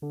Queria 0.00 0.08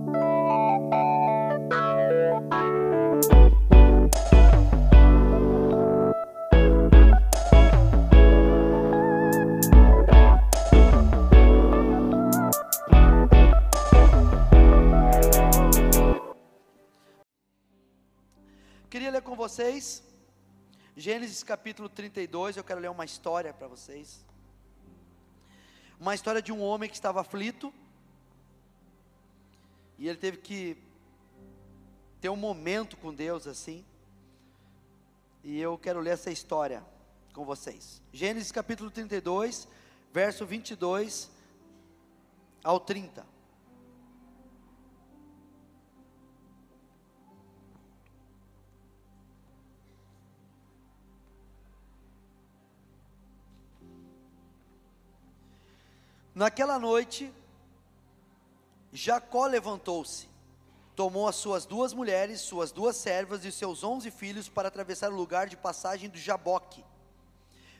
ler 19.09 19.23
com 19.23 19.35
vocês 19.35 20.03
Gênesis 20.95 21.41
capítulo 21.41 21.89
32, 21.89 22.57
eu 22.57 22.63
quero 22.63 22.79
ler 22.79 22.91
uma 22.91 23.05
história 23.05 23.51
para 23.51 23.67
vocês. 23.67 24.23
Uma 25.99 26.13
história 26.13 26.43
de 26.43 26.51
um 26.51 26.61
homem 26.61 26.87
que 26.87 26.95
estava 26.95 27.21
aflito, 27.21 27.73
e 29.99 30.07
ele 30.07 30.17
teve 30.17 30.37
que 30.37 30.77
ter 32.21 32.29
um 32.29 32.37
momento 32.37 32.95
com 32.95 33.13
Deus 33.13 33.45
assim. 33.45 33.85
E 35.43 35.59
eu 35.59 35.77
quero 35.77 35.99
ler 35.99 36.11
essa 36.11 36.31
história 36.31 36.81
com 37.33 37.43
vocês. 37.43 38.01
Gênesis 38.13 38.49
capítulo 38.49 38.89
32, 38.89 39.67
verso 40.13 40.45
22 40.45 41.29
ao 42.63 42.79
30. 42.79 43.25
Naquela 56.33 56.79
noite, 56.79 57.33
Jacó 58.91 59.45
levantou-se, 59.45 60.27
tomou 60.95 61.27
as 61.27 61.35
suas 61.35 61.65
duas 61.65 61.93
mulheres, 61.93 62.41
suas 62.41 62.71
duas 62.71 62.95
servas 62.95 63.45
e 63.45 63.51
seus 63.51 63.83
onze 63.83 64.09
filhos 64.09 64.49
para 64.49 64.67
atravessar 64.67 65.11
o 65.11 65.15
lugar 65.15 65.47
de 65.47 65.55
passagem 65.55 66.09
do 66.09 66.17
Jaboque. 66.17 66.83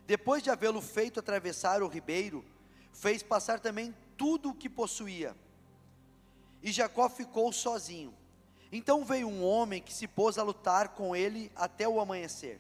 Depois 0.06 0.42
de 0.42 0.50
havê-lo 0.50 0.82
feito 0.82 1.20
atravessar 1.20 1.82
o 1.82 1.88
ribeiro, 1.88 2.46
fez 2.94 3.24
passar 3.24 3.60
também 3.60 3.96
tudo 4.18 4.50
o 4.50 4.56
que 4.56 4.70
possuía. 4.70 5.36
E 6.62 6.72
Jacó 6.72 7.10
ficou 7.10 7.52
sozinho. 7.52 8.14
Então 8.72 9.04
veio 9.04 9.28
um 9.28 9.44
homem 9.44 9.82
que 9.82 9.94
se 9.94 10.08
pôs 10.08 10.38
a 10.38 10.44
lutar 10.44 10.90
com 10.90 11.16
ele 11.16 11.52
até 11.56 11.88
o 11.88 12.00
amanhecer. 12.00 12.60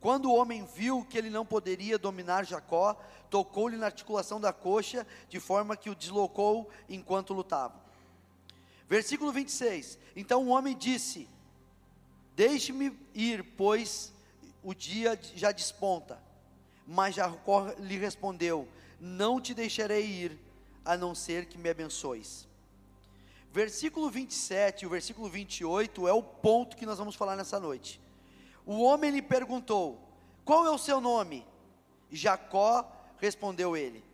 Quando 0.00 0.30
o 0.30 0.34
homem 0.34 0.64
viu 0.64 1.04
que 1.04 1.18
ele 1.18 1.30
não 1.30 1.44
poderia 1.44 1.98
dominar 1.98 2.44
Jacó, 2.44 2.94
tocou-lhe 3.28 3.76
na 3.76 3.86
articulação 3.86 4.40
da 4.40 4.52
coxa, 4.52 5.06
de 5.28 5.40
forma 5.40 5.76
que 5.76 5.90
o 5.90 5.94
deslocou 5.94 6.70
enquanto 6.88 7.34
lutava. 7.34 7.74
Versículo 8.88 9.32
26. 9.32 9.98
Então 10.14 10.44
o 10.44 10.48
homem 10.48 10.76
disse: 10.76 11.28
Deixe-me 12.34 12.96
ir, 13.12 13.42
pois 13.56 14.12
o 14.62 14.72
dia 14.72 15.18
já 15.34 15.50
desponta. 15.50 16.18
Mas 16.86 17.16
Jacó 17.16 17.72
lhe 17.78 17.98
respondeu: 17.98 18.68
Não 19.00 19.40
te 19.40 19.52
deixarei 19.52 20.06
ir, 20.06 20.38
a 20.84 20.96
não 20.96 21.14
ser 21.14 21.46
que 21.46 21.58
me 21.58 21.68
abençoes. 21.68 22.46
Versículo 23.52 24.08
27 24.08 24.82
e 24.82 24.86
o 24.86 24.90
versículo 24.90 25.28
28 25.28 26.06
é 26.06 26.12
o 26.12 26.22
ponto 26.22 26.76
que 26.76 26.86
nós 26.86 26.98
vamos 26.98 27.16
falar 27.16 27.34
nessa 27.34 27.58
noite. 27.58 28.00
O 28.68 28.82
homem 28.82 29.10
lhe 29.10 29.22
perguntou: 29.22 29.98
Qual 30.44 30.66
é 30.66 30.70
o 30.70 30.76
seu 30.76 31.00
nome? 31.00 31.42
Jacó 32.10 32.86
respondeu 33.16 33.74
ele. 33.74 34.04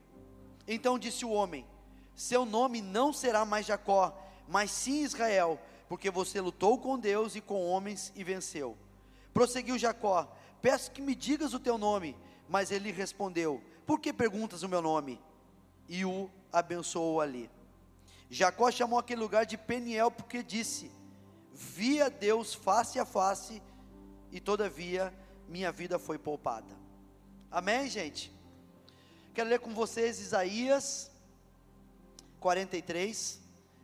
Então 0.69 0.97
disse 0.97 1.25
o 1.25 1.33
homem: 1.33 1.67
Seu 2.15 2.47
nome 2.47 2.81
não 2.81 3.13
será 3.13 3.45
mais 3.45 3.67
Jacó, 3.67 4.17
mas 4.47 4.71
sim 4.71 5.03
Israel, 5.03 5.61
porque 5.89 6.09
você 6.09 6.41
lutou 6.41 6.79
com 6.79 6.97
Deus 6.97 7.35
e 7.35 7.41
com 7.41 7.67
homens 7.67 8.13
e 8.15 8.23
venceu. 8.23 8.79
Prosseguiu 9.33 9.77
Jacó: 9.77 10.33
Peço 10.63 10.93
que 10.93 11.03
me 11.03 11.17
digas 11.17 11.53
o 11.53 11.59
teu 11.59 11.77
nome. 11.77 12.17
Mas 12.49 12.71
ele 12.71 12.93
respondeu: 12.93 13.61
Por 13.85 13.99
que 13.99 14.13
perguntas 14.13 14.63
o 14.63 14.69
meu 14.69 14.81
nome? 14.81 15.21
E 15.89 16.05
o 16.05 16.31
abençoou 16.53 17.21
ali. 17.21 17.51
Jacó 18.31 18.71
chamou 18.71 19.01
aquele 19.01 19.21
lugar 19.21 19.47
de 19.47 19.59
Peniel, 19.59 20.13
porque 20.13 20.45
disse: 20.45 20.93
Via 21.53 22.09
Deus 22.09 22.55
face 22.55 23.01
a 23.01 23.05
face 23.05 23.61
e 24.35 24.41
todavia 24.41 25.15
minha 25.49 25.71
vida 25.71 25.97
foi 25.97 26.19
poupada. 26.19 26.77
Amém, 27.53 27.89
gente? 27.89 28.33
Quero 29.33 29.49
ler 29.49 29.61
com 29.61 29.73
vocês 29.73 30.19
Isaías 30.19 31.09
43, 32.41 33.41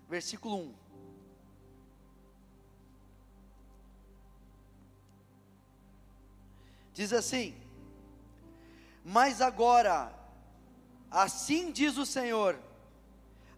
versículo 0.08 0.56
1. 0.56 0.74
Diz 6.94 7.12
assim: 7.12 7.54
Mas 9.04 9.40
agora, 9.40 10.12
assim 11.08 11.70
diz 11.70 11.96
o 11.96 12.04
Senhor, 12.04 12.58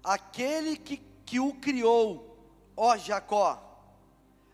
aquele 0.05 0.77
que, 0.77 0.99
que 1.25 1.41
o 1.41 1.55
criou, 1.55 2.37
ó 2.77 2.99
Jacó, 2.99 3.83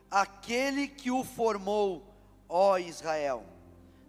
aquele 0.09 0.87
que 0.87 1.11
o 1.11 1.25
formou, 1.25 2.08
ó 2.49 2.79
Israel. 2.79 3.45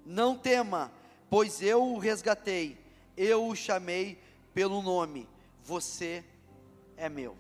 Não 0.06 0.38
tema, 0.38 0.92
pois 1.30 1.62
eu 1.62 1.84
o 1.84 2.00
resgatei, 2.00 2.78
eu 3.18 3.48
o 3.48 3.56
chamei 3.56 4.22
pelo 4.54 4.82
nome, 4.82 5.28
você 5.64 6.24
é 6.98 7.10
meu. 7.10 7.36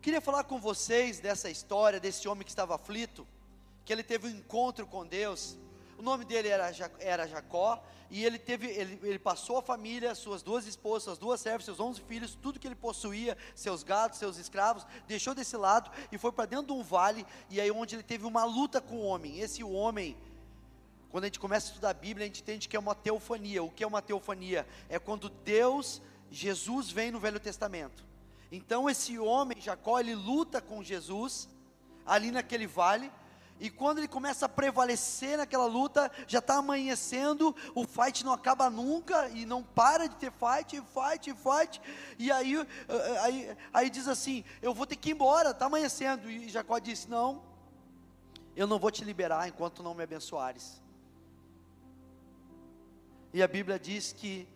Queria 0.00 0.20
falar 0.20 0.44
com 0.44 0.58
vocês 0.58 1.18
dessa 1.18 1.48
história 1.48 1.98
desse 1.98 2.28
homem 2.28 2.44
que 2.44 2.50
estava 2.50 2.74
aflito, 2.74 3.26
que 3.84 3.92
ele 3.92 4.02
teve 4.02 4.26
um 4.26 4.30
encontro 4.30 4.86
com 4.86 5.06
Deus. 5.06 5.56
O 5.98 6.02
nome 6.02 6.24
dele 6.24 6.48
era, 6.48 6.72
era 6.98 7.26
Jacó, 7.26 7.82
e 8.10 8.24
ele 8.24 8.38
teve, 8.38 8.66
ele, 8.68 8.98
ele 9.02 9.18
passou 9.18 9.58
a 9.58 9.62
família, 9.62 10.14
suas 10.14 10.42
duas 10.42 10.66
esposas, 10.66 11.04
suas 11.04 11.18
duas 11.18 11.40
servas, 11.40 11.64
seus 11.64 11.80
onze 11.80 12.00
filhos, 12.00 12.38
tudo 12.40 12.58
que 12.58 12.66
ele 12.66 12.74
possuía, 12.74 13.36
seus 13.54 13.82
gados, 13.82 14.18
seus 14.18 14.36
escravos, 14.36 14.86
deixou 15.06 15.34
desse 15.34 15.56
lado 15.56 15.90
e 16.12 16.18
foi 16.18 16.30
para 16.30 16.46
dentro 16.46 16.66
de 16.66 16.72
um 16.72 16.82
vale, 16.82 17.26
e 17.50 17.60
aí 17.60 17.70
onde 17.70 17.96
ele 17.96 18.02
teve 18.02 18.26
uma 18.26 18.44
luta 18.44 18.80
com 18.80 18.96
o 18.96 19.04
homem. 19.04 19.40
Esse 19.40 19.64
homem, 19.64 20.16
quando 21.10 21.24
a 21.24 21.26
gente 21.28 21.40
começa 21.40 21.66
a 21.66 21.70
estudar 21.70 21.90
a 21.90 21.94
Bíblia, 21.94 22.24
a 22.24 22.28
gente 22.28 22.42
entende 22.42 22.68
que 22.68 22.76
é 22.76 22.78
uma 22.78 22.94
teofania. 22.94 23.62
O 23.62 23.70
que 23.70 23.84
é 23.84 23.86
uma 23.86 24.02
teofania? 24.02 24.66
É 24.88 24.98
quando 24.98 25.28
Deus, 25.28 26.02
Jesus 26.30 26.90
vem 26.90 27.10
no 27.10 27.20
Velho 27.20 27.40
Testamento. 27.40 28.04
Então 28.50 28.88
esse 28.90 29.18
homem, 29.18 29.60
Jacó, 29.60 29.98
ele 29.98 30.14
luta 30.14 30.60
com 30.60 30.82
Jesus 30.82 31.48
ali 32.06 32.30
naquele 32.30 32.66
vale, 32.66 33.10
e 33.60 33.70
quando 33.70 33.98
ele 33.98 34.08
começa 34.08 34.46
a 34.46 34.48
prevalecer 34.48 35.38
naquela 35.38 35.66
luta, 35.66 36.10
já 36.26 36.40
está 36.40 36.56
amanhecendo, 36.56 37.54
o 37.74 37.86
fight 37.86 38.24
não 38.24 38.32
acaba 38.32 38.68
nunca 38.68 39.28
e 39.28 39.46
não 39.46 39.62
para 39.62 40.08
de 40.08 40.16
ter 40.16 40.32
fight, 40.32 40.82
fight, 40.82 41.34
fight. 41.34 41.80
E 42.18 42.32
aí, 42.32 42.56
eh, 42.56 42.66
eh, 42.88 43.18
aí, 43.20 43.56
aí 43.72 43.90
diz 43.90 44.08
assim: 44.08 44.44
Eu 44.60 44.74
vou 44.74 44.86
ter 44.86 44.96
que 44.96 45.10
ir 45.10 45.12
embora, 45.12 45.50
está 45.50 45.66
amanhecendo. 45.66 46.28
E 46.28 46.48
Jacó 46.48 46.78
disse: 46.78 47.08
Não, 47.08 47.42
eu 48.56 48.66
não 48.66 48.78
vou 48.78 48.90
te 48.90 49.04
liberar 49.04 49.48
enquanto 49.48 49.82
não 49.82 49.94
me 49.94 50.02
abençoares. 50.02 50.82
E 53.32 53.42
a 53.42 53.48
Bíblia 53.48 53.78
diz 53.78 54.12
que 54.12 54.48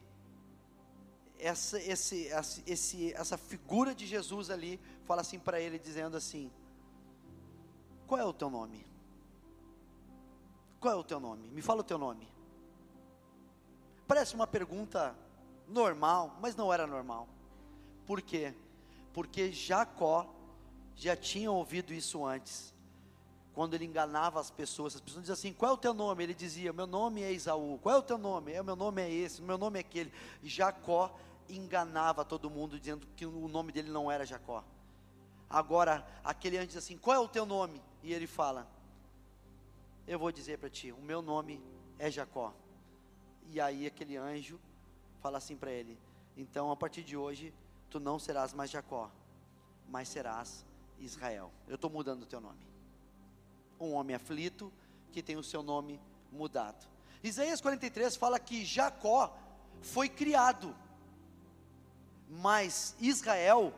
essa, 1.39 1.81
esse, 1.81 2.29
esse, 2.67 3.13
essa 3.13 3.39
figura 3.39 3.95
de 3.95 4.07
Jesus 4.07 4.51
ali 4.51 4.81
fala 5.05 5.21
assim 5.21 5.39
para 5.39 5.61
ele, 5.61 5.79
dizendo 5.79 6.17
assim: 6.17 6.51
Qual 8.09 8.21
é 8.21 8.25
o 8.25 8.33
teu 8.33 8.51
nome? 8.51 8.88
Qual 10.81 10.95
é 10.95 10.97
o 10.97 11.05
teu 11.05 11.19
nome? 11.19 11.49
Me 11.51 11.61
fala 11.61 11.81
o 11.81 11.85
teu 11.85 11.99
nome. 11.99 12.29
Parece 14.07 14.35
uma 14.35 14.47
pergunta 14.47 15.15
normal, 15.67 16.37
mas 16.41 16.57
não 16.57 16.73
era 16.73 16.87
normal. 16.87 17.29
Por 18.07 18.23
quê? 18.23 18.55
Porque 19.13 19.53
Jacó 19.53 20.27
já 20.97 21.17
tinha 21.17 21.51
ouvido 21.51 21.93
isso 21.93 22.25
antes. 22.25 22.75
Quando 23.55 23.75
ele 23.75 23.85
enganava 23.85 24.41
as 24.41 24.51
pessoas, 24.51 24.95
as 24.95 25.01
pessoas 25.01 25.23
diziam 25.23 25.35
assim: 25.35 25.53
Qual 25.53 25.73
é 25.73 25.75
o 25.75 25.77
teu 25.77 25.93
nome? 25.93 26.23
Ele 26.23 26.35
dizia: 26.35 26.73
Meu 26.73 26.87
nome 26.87 27.23
é 27.23 27.33
Isaú. 27.33 27.79
Qual 27.83 27.97
é 27.97 27.99
o 27.99 28.03
teu 28.03 28.17
nome? 28.17 28.53
É, 28.53 28.63
meu 28.63 28.77
nome 28.77 29.03
é 29.03 29.11
esse, 29.11 29.43
meu 29.43 29.59
nome 29.59 29.79
é 29.79 29.81
aquele. 29.81 30.13
Jacó 30.43 31.15
enganava 31.49 32.25
todo 32.25 32.49
mundo, 32.49 32.79
dizendo 32.79 33.07
que 33.17 33.27
o 33.27 33.49
nome 33.49 33.73
dele 33.73 33.91
não 33.91 34.11
era 34.11 34.25
Jacó. 34.25 34.63
Agora, 35.51 36.07
aquele 36.23 36.57
antes 36.57 36.77
assim: 36.77 36.97
Qual 36.97 37.17
é 37.17 37.19
o 37.19 37.29
teu 37.29 37.45
nome? 37.45 37.83
E 38.03 38.13
ele 38.13 38.27
fala: 38.27 38.67
eu 40.09 40.19
vou 40.19 40.33
dizer 40.33 40.59
para 40.59 40.71
ti: 40.71 40.91
o 40.91 41.01
meu 41.01 41.21
nome 41.21 41.63
é 41.99 42.11
Jacó. 42.11 42.55
E 43.51 43.61
aí 43.61 43.87
aquele 43.87 44.17
anjo 44.17 44.59
fala 45.21 45.39
assim 45.39 45.57
para 45.57 45.71
ele: 45.71 45.99
então 46.37 46.71
a 46.71 46.77
partir 46.77 47.05
de 47.05 47.17
hoje 47.17 47.55
tu 47.91 48.01
não 48.01 48.19
serás 48.19 48.53
mais 48.53 48.71
Jacó, 48.71 49.11
mas 49.89 50.09
serás 50.09 50.65
Israel. 50.99 51.53
Eu 51.69 51.77
estou 51.77 51.91
mudando 51.91 52.23
o 52.23 52.27
teu 52.27 52.41
nome. 52.41 52.67
Um 53.79 53.93
homem 53.93 54.17
aflito 54.17 54.73
que 55.13 55.23
tem 55.23 55.37
o 55.37 55.45
seu 55.45 55.63
nome 55.63 56.01
mudado. 56.33 56.87
Isaías 57.23 57.61
43 57.61 58.17
fala 58.17 58.39
que 58.39 58.65
Jacó 58.65 59.37
foi 59.83 60.09
criado. 60.09 60.75
mas 62.29 62.95
Israel 63.01 63.73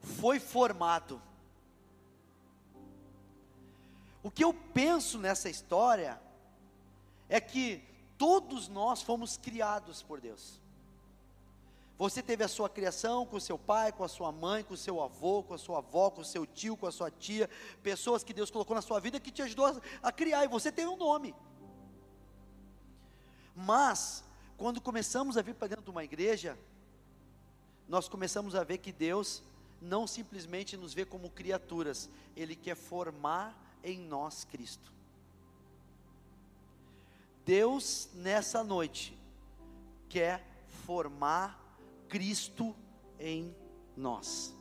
foi 0.00 0.40
formado. 0.40 1.20
O 4.22 4.30
que 4.30 4.44
eu 4.44 4.52
penso 4.52 5.18
nessa 5.18 5.48
história 5.48 6.20
é 7.28 7.40
que 7.40 7.82
todos 8.18 8.68
nós 8.68 9.00
fomos 9.00 9.36
criados 9.36 10.02
por 10.02 10.20
Deus. 10.20 10.60
Você 11.96 12.22
teve 12.22 12.42
a 12.42 12.48
sua 12.48 12.68
criação 12.68 13.26
com 13.26 13.38
seu 13.38 13.58
pai, 13.58 13.92
com 13.92 14.02
a 14.02 14.08
sua 14.08 14.32
mãe, 14.32 14.64
com 14.64 14.74
seu 14.74 15.02
avô, 15.02 15.42
com 15.42 15.52
a 15.52 15.58
sua 15.58 15.78
avó, 15.78 16.10
com 16.10 16.24
seu 16.24 16.46
tio, 16.46 16.76
com 16.76 16.86
a 16.86 16.92
sua 16.92 17.10
tia, 17.10 17.48
pessoas 17.82 18.24
que 18.24 18.32
Deus 18.32 18.50
colocou 18.50 18.74
na 18.74 18.80
sua 18.80 18.98
vida 19.00 19.20
que 19.20 19.30
te 19.30 19.42
ajudou 19.42 19.80
a 20.02 20.10
criar, 20.10 20.44
e 20.44 20.48
você 20.48 20.72
tem 20.72 20.86
um 20.86 20.96
nome. 20.96 21.34
Mas, 23.54 24.24
quando 24.56 24.80
começamos 24.80 25.36
a 25.36 25.42
vir 25.42 25.54
para 25.54 25.68
dentro 25.68 25.84
de 25.84 25.90
uma 25.90 26.02
igreja, 26.02 26.58
nós 27.86 28.08
começamos 28.08 28.54
a 28.54 28.64
ver 28.64 28.78
que 28.78 28.92
Deus 28.92 29.42
não 29.80 30.06
simplesmente 30.06 30.78
nos 30.78 30.94
vê 30.94 31.04
como 31.04 31.28
criaturas, 31.28 32.08
Ele 32.34 32.56
quer 32.56 32.76
formar 32.76 33.54
em 33.82 33.98
nós 33.98 34.44
Cristo. 34.44 34.92
Deus, 37.44 38.08
nessa 38.14 38.62
noite, 38.62 39.18
quer 40.08 40.44
formar 40.86 41.58
Cristo 42.08 42.76
em 43.18 43.54
nós. 43.96 44.54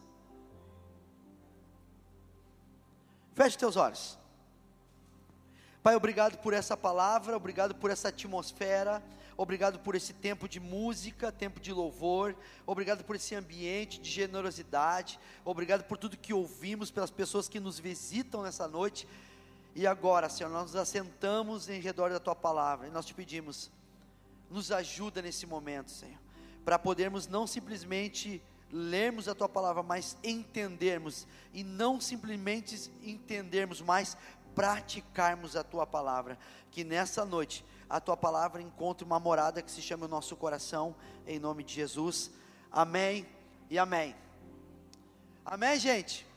Feche 3.36 3.57
teus 3.57 3.75
olhos. 3.75 4.18
Pai, 5.81 5.95
obrigado 5.95 6.38
por 6.39 6.54
essa 6.54 6.75
palavra, 6.75 7.38
obrigado 7.38 7.74
por 7.74 7.89
essa 7.89 8.10
atmosfera, 8.10 9.01
obrigado 9.39 9.80
por 9.80 9.95
esse 9.95 10.12
tempo 10.12 10.50
de 10.50 10.59
música, 10.59 11.31
tempo 11.31 11.62
de 11.62 11.71
louvor, 11.71 12.36
obrigado 12.68 13.06
por 13.06 13.15
esse 13.15 13.33
ambiente 13.33 13.97
de 13.97 14.12
generosidade, 14.12 15.18
obrigado 15.45 15.86
por 15.86 15.97
tudo 15.97 16.18
que 16.18 16.33
ouvimos, 16.33 16.91
pelas 16.91 17.09
pessoas 17.09 17.47
que 17.47 17.57
nos 17.57 17.80
visitam 17.80 18.44
nessa 18.44 18.68
noite. 18.68 19.07
E 19.74 19.88
agora, 19.88 20.27
Senhor, 20.27 20.50
nós 20.50 20.63
nos 20.63 20.75
assentamos 20.75 21.69
em 21.69 21.80
redor 21.80 22.09
da 22.09 22.19
tua 22.19 22.36
palavra 22.36 22.89
e 22.89 22.91
nós 22.91 23.06
te 23.06 23.13
pedimos, 23.13 23.71
nos 24.51 24.74
ajuda 24.74 25.21
nesse 25.21 25.45
momento, 25.45 25.89
Senhor, 25.89 26.19
para 26.65 26.77
podermos 26.77 27.25
não 27.25 27.47
simplesmente 27.47 28.44
lermos 28.69 29.30
a 29.30 29.33
tua 29.33 29.47
palavra, 29.47 29.81
mas 29.81 30.18
entendermos, 30.21 31.25
e 31.53 31.63
não 31.63 32.01
simplesmente 32.01 32.92
entendermos, 33.01 33.80
mas 33.80 34.18
praticarmos 34.53 35.56
a 35.56 35.63
tua 35.63 35.88
palavra. 35.88 36.38
Que 36.71 36.83
nessa 36.83 37.24
noite 37.24 37.63
a 37.89 38.00
tua 38.00 38.15
palavra 38.15 38.62
encontre 38.62 39.03
uma 39.03 39.19
morada 39.19 39.62
que 39.62 39.71
se 39.71 39.81
chame 39.81 40.03
o 40.03 40.07
nosso 40.07 40.36
coração, 40.36 40.95
em 41.25 41.39
nome 41.39 41.63
de 41.63 41.74
Jesus. 41.74 42.30
Amém 42.71 43.25
e 43.69 43.80
amém. 43.80 44.15
Amém, 45.44 45.80
gente? 45.80 46.27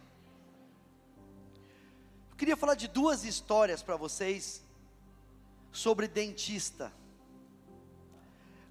Eu 2.31 2.37
queria 2.37 2.57
falar 2.57 2.75
de 2.75 2.89
duas 2.89 3.25
histórias 3.25 3.83
para 3.83 3.97
vocês 3.97 4.63
sobre 5.71 6.09
dentista. 6.09 6.91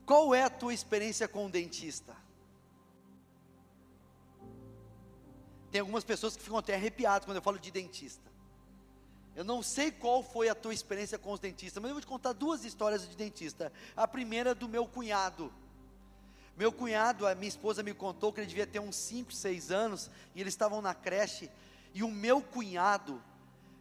Qual 0.03 0.33
é 0.33 0.43
a 0.43 0.49
tua 0.49 0.73
experiência 0.73 1.27
com 1.27 1.45
o 1.45 1.49
dentista? 1.49 2.15
Tem 5.69 5.81
algumas 5.81 6.03
pessoas 6.03 6.35
que 6.35 6.41
ficam 6.41 6.57
até 6.57 6.73
arrepiadas 6.73 7.25
quando 7.25 7.37
eu 7.37 7.43
falo 7.43 7.59
de 7.59 7.69
dentista. 7.69 8.30
Eu 9.35 9.43
não 9.43 9.63
sei 9.63 9.91
qual 9.91 10.21
foi 10.21 10.49
a 10.49 10.55
tua 10.55 10.73
experiência 10.73 11.17
com 11.17 11.31
os 11.31 11.39
dentistas, 11.39 11.81
mas 11.81 11.89
eu 11.89 11.95
vou 11.95 12.01
te 12.01 12.07
contar 12.07 12.33
duas 12.33 12.65
histórias 12.65 13.07
de 13.07 13.15
dentista. 13.15 13.71
A 13.95 14.07
primeira 14.07 14.51
é 14.51 14.55
do 14.55 14.67
meu 14.67 14.85
cunhado. 14.85 15.51
Meu 16.57 16.71
cunhado, 16.71 17.25
a 17.25 17.33
minha 17.33 17.47
esposa 17.47 17.81
me 17.81 17.93
contou 17.93 18.33
que 18.33 18.41
ele 18.41 18.47
devia 18.47 18.67
ter 18.67 18.79
uns 18.79 18.95
5, 18.97 19.31
6 19.31 19.71
anos, 19.71 20.11
e 20.35 20.41
eles 20.41 20.53
estavam 20.53 20.81
na 20.81 20.93
creche, 20.93 21.49
e 21.93 22.03
o 22.03 22.09
meu 22.09 22.41
cunhado 22.41 23.21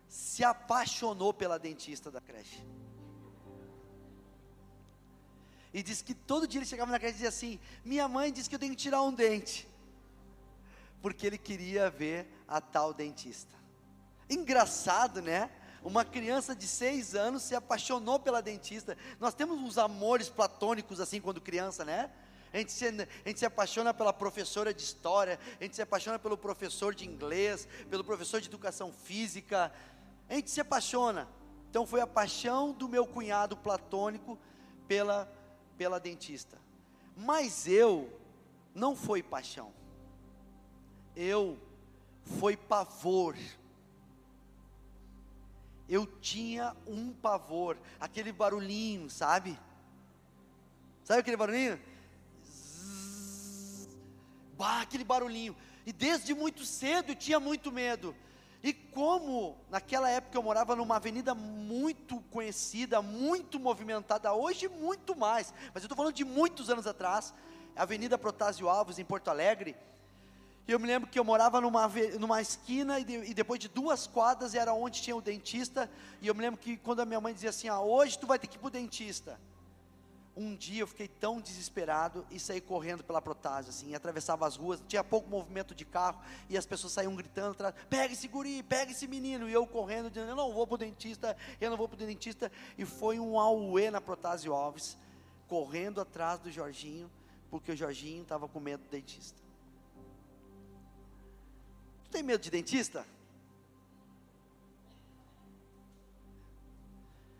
se 0.08 0.44
apaixonou 0.44 1.34
pela 1.34 1.58
dentista 1.58 2.10
da 2.10 2.20
creche. 2.20 2.64
E 5.74 5.82
disse 5.82 6.02
que 6.02 6.14
todo 6.14 6.46
dia 6.48 6.58
ele 6.58 6.66
chegava 6.66 6.90
na 6.90 6.98
creche 6.98 7.12
e 7.12 7.16
dizia 7.16 7.28
assim: 7.28 7.60
Minha 7.84 8.08
mãe 8.08 8.32
disse 8.32 8.48
que 8.48 8.54
eu 8.54 8.58
tenho 8.58 8.74
que 8.74 8.82
tirar 8.82 9.02
um 9.02 9.12
dente, 9.12 9.68
porque 11.02 11.26
ele 11.26 11.38
queria 11.38 11.90
ver 11.90 12.26
a 12.46 12.60
tal 12.60 12.94
dentista. 12.94 13.59
Engraçado, 14.30 15.20
né? 15.20 15.50
Uma 15.82 16.04
criança 16.04 16.54
de 16.54 16.68
seis 16.68 17.16
anos 17.16 17.42
se 17.42 17.54
apaixonou 17.54 18.20
pela 18.20 18.40
dentista. 18.40 18.96
Nós 19.18 19.34
temos 19.34 19.58
uns 19.58 19.76
amores 19.76 20.28
platônicos 20.28 21.00
assim 21.00 21.20
quando 21.20 21.40
criança, 21.40 21.84
né? 21.84 22.10
A 22.52 22.58
gente, 22.58 22.72
se, 22.72 22.86
a 22.86 23.28
gente 23.28 23.38
se 23.38 23.46
apaixona 23.46 23.92
pela 23.92 24.12
professora 24.12 24.72
de 24.74 24.82
história, 24.82 25.38
a 25.58 25.64
gente 25.64 25.74
se 25.74 25.82
apaixona 25.82 26.18
pelo 26.18 26.36
professor 26.36 26.94
de 26.94 27.06
inglês, 27.06 27.66
pelo 27.88 28.04
professor 28.04 28.40
de 28.40 28.48
educação 28.48 28.92
física. 28.92 29.72
A 30.28 30.34
gente 30.34 30.50
se 30.50 30.60
apaixona. 30.60 31.28
Então 31.68 31.86
foi 31.86 32.00
a 32.00 32.06
paixão 32.06 32.72
do 32.72 32.88
meu 32.88 33.06
cunhado 33.06 33.56
platônico 33.56 34.38
pela, 34.86 35.32
pela 35.78 35.98
dentista. 35.98 36.58
Mas 37.16 37.66
eu 37.66 38.12
não 38.74 38.94
foi 38.94 39.22
paixão. 39.22 39.72
Eu 41.16 41.58
foi 42.38 42.56
pavor 42.56 43.36
eu 45.90 46.06
tinha 46.06 46.74
um 46.86 47.12
pavor, 47.12 47.76
aquele 47.98 48.32
barulhinho, 48.32 49.10
sabe? 49.10 49.58
Sabe 51.02 51.20
aquele 51.20 51.36
barulhinho? 51.36 51.80
Bah, 54.56 54.82
aquele 54.82 55.02
barulhinho. 55.02 55.56
E 55.84 55.92
desde 55.92 56.32
muito 56.32 56.64
cedo 56.64 57.10
eu 57.10 57.16
tinha 57.16 57.40
muito 57.40 57.72
medo. 57.72 58.14
E 58.62 58.72
como 58.72 59.58
naquela 59.68 60.08
época 60.08 60.38
eu 60.38 60.42
morava 60.42 60.76
numa 60.76 60.96
avenida 60.96 61.34
muito 61.34 62.20
conhecida, 62.30 63.02
muito 63.02 63.58
movimentada, 63.58 64.32
hoje 64.32 64.68
muito 64.68 65.16
mais, 65.16 65.52
mas 65.74 65.82
eu 65.82 65.86
estou 65.86 65.96
falando 65.96 66.14
de 66.14 66.24
muitos 66.24 66.68
anos 66.70 66.86
atrás, 66.86 67.34
Avenida 67.74 68.18
Protásio 68.18 68.68
Alves, 68.68 68.98
em 68.98 69.04
Porto 69.04 69.28
Alegre, 69.28 69.74
e 70.70 70.72
eu 70.72 70.78
me 70.78 70.86
lembro 70.86 71.10
que 71.10 71.18
eu 71.18 71.24
morava 71.24 71.60
numa, 71.60 71.90
numa 72.20 72.40
esquina 72.40 73.00
e, 73.00 73.04
de, 73.04 73.14
e, 73.30 73.34
depois 73.34 73.58
de 73.58 73.66
duas 73.66 74.06
quadras 74.06 74.54
era 74.54 74.72
onde 74.72 75.02
tinha 75.02 75.16
o 75.16 75.20
dentista. 75.20 75.90
E 76.22 76.28
eu 76.28 76.34
me 76.34 76.42
lembro 76.42 76.60
que 76.60 76.76
quando 76.76 77.00
a 77.00 77.04
minha 77.04 77.20
mãe 77.20 77.34
dizia 77.34 77.50
assim: 77.50 77.66
ah, 77.66 77.80
hoje 77.80 78.16
tu 78.16 78.24
vai 78.24 78.38
ter 78.38 78.46
que 78.46 78.56
ir 78.56 78.60
para 78.60 78.68
o 78.68 78.70
dentista. 78.70 79.40
Um 80.36 80.54
dia 80.54 80.82
eu 80.82 80.86
fiquei 80.86 81.08
tão 81.08 81.40
desesperado 81.40 82.24
e 82.30 82.38
saí 82.38 82.60
correndo 82.60 83.02
pela 83.02 83.20
protase, 83.20 83.68
assim, 83.68 83.96
atravessava 83.96 84.46
as 84.46 84.54
ruas, 84.54 84.80
tinha 84.86 85.02
pouco 85.02 85.28
movimento 85.28 85.74
de 85.74 85.84
carro, 85.84 86.22
e 86.48 86.56
as 86.56 86.64
pessoas 86.64 86.92
saíam 86.92 87.16
gritando 87.16 87.50
atrás, 87.50 87.74
pega 87.90 88.14
esse 88.14 88.28
guri, 88.28 88.62
pega 88.62 88.92
esse 88.92 89.08
menino, 89.08 89.48
e 89.48 89.52
eu 89.52 89.66
correndo, 89.66 90.08
dizendo, 90.08 90.30
eu 90.30 90.36
não 90.36 90.52
vou 90.52 90.68
para 90.68 90.76
o 90.76 90.78
dentista, 90.78 91.36
eu 91.60 91.68
não 91.68 91.76
vou 91.76 91.88
para 91.88 91.96
o 91.96 92.06
dentista, 92.06 92.50
e 92.78 92.84
foi 92.84 93.18
um 93.18 93.40
auê 93.40 93.90
na 93.90 94.00
protase 94.00 94.48
Alves, 94.48 94.96
correndo 95.48 96.00
atrás 96.00 96.38
do 96.38 96.50
Jorginho, 96.50 97.10
porque 97.50 97.72
o 97.72 97.76
Jorginho 97.76 98.22
estava 98.22 98.46
com 98.46 98.60
medo 98.60 98.84
do 98.84 98.88
dentista. 98.88 99.49
Tem 102.10 102.22
medo 102.22 102.42
de 102.42 102.50
dentista? 102.50 103.06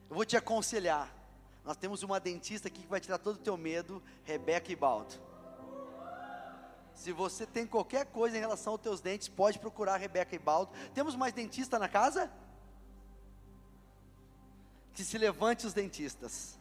Eu 0.08 0.16
vou 0.16 0.24
te 0.24 0.36
aconselhar. 0.36 1.12
Nós 1.64 1.76
temos 1.76 2.02
uma 2.02 2.18
dentista 2.18 2.68
aqui 2.68 2.82
que 2.82 2.88
vai 2.88 3.00
tirar 3.00 3.18
todo 3.18 3.36
o 3.36 3.40
teu 3.40 3.56
medo, 3.56 4.02
Rebeca 4.24 4.72
Ibaldo. 4.72 5.14
Se 6.94 7.12
você 7.12 7.46
tem 7.46 7.66
qualquer 7.66 8.06
coisa 8.06 8.36
em 8.36 8.40
relação 8.40 8.74
aos 8.74 8.82
teus 8.82 9.00
dentes, 9.00 9.28
pode 9.28 9.58
procurar 9.58 9.96
Rebeca 9.96 10.34
Ibaldo. 10.34 10.72
Temos 10.94 11.16
mais 11.16 11.32
dentista 11.32 11.78
na 11.78 11.88
casa? 11.88 12.30
Que 14.94 15.04
se 15.04 15.16
levante 15.16 15.66
os 15.66 15.72
dentistas 15.72 16.58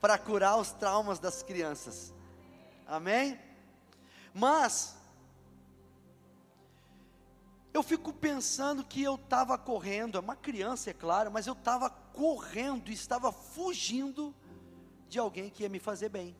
para 0.00 0.18
curar 0.18 0.56
os 0.56 0.72
traumas 0.72 1.18
das 1.18 1.42
crianças. 1.42 2.12
Amém? 2.86 3.38
Mas 4.32 4.96
eu 7.72 7.82
fico 7.82 8.12
pensando 8.12 8.84
que 8.84 9.02
eu 9.02 9.14
estava 9.14 9.56
correndo, 9.58 10.16
é 10.16 10.20
uma 10.20 10.36
criança, 10.36 10.90
é 10.90 10.94
claro, 10.94 11.30
mas 11.30 11.46
eu 11.46 11.52
estava 11.52 11.90
correndo, 11.90 12.90
estava 12.90 13.30
fugindo 13.30 14.34
de 15.08 15.18
alguém 15.18 15.50
que 15.50 15.62
ia 15.62 15.68
me 15.68 15.78
fazer 15.78 16.08
bem. 16.08 16.36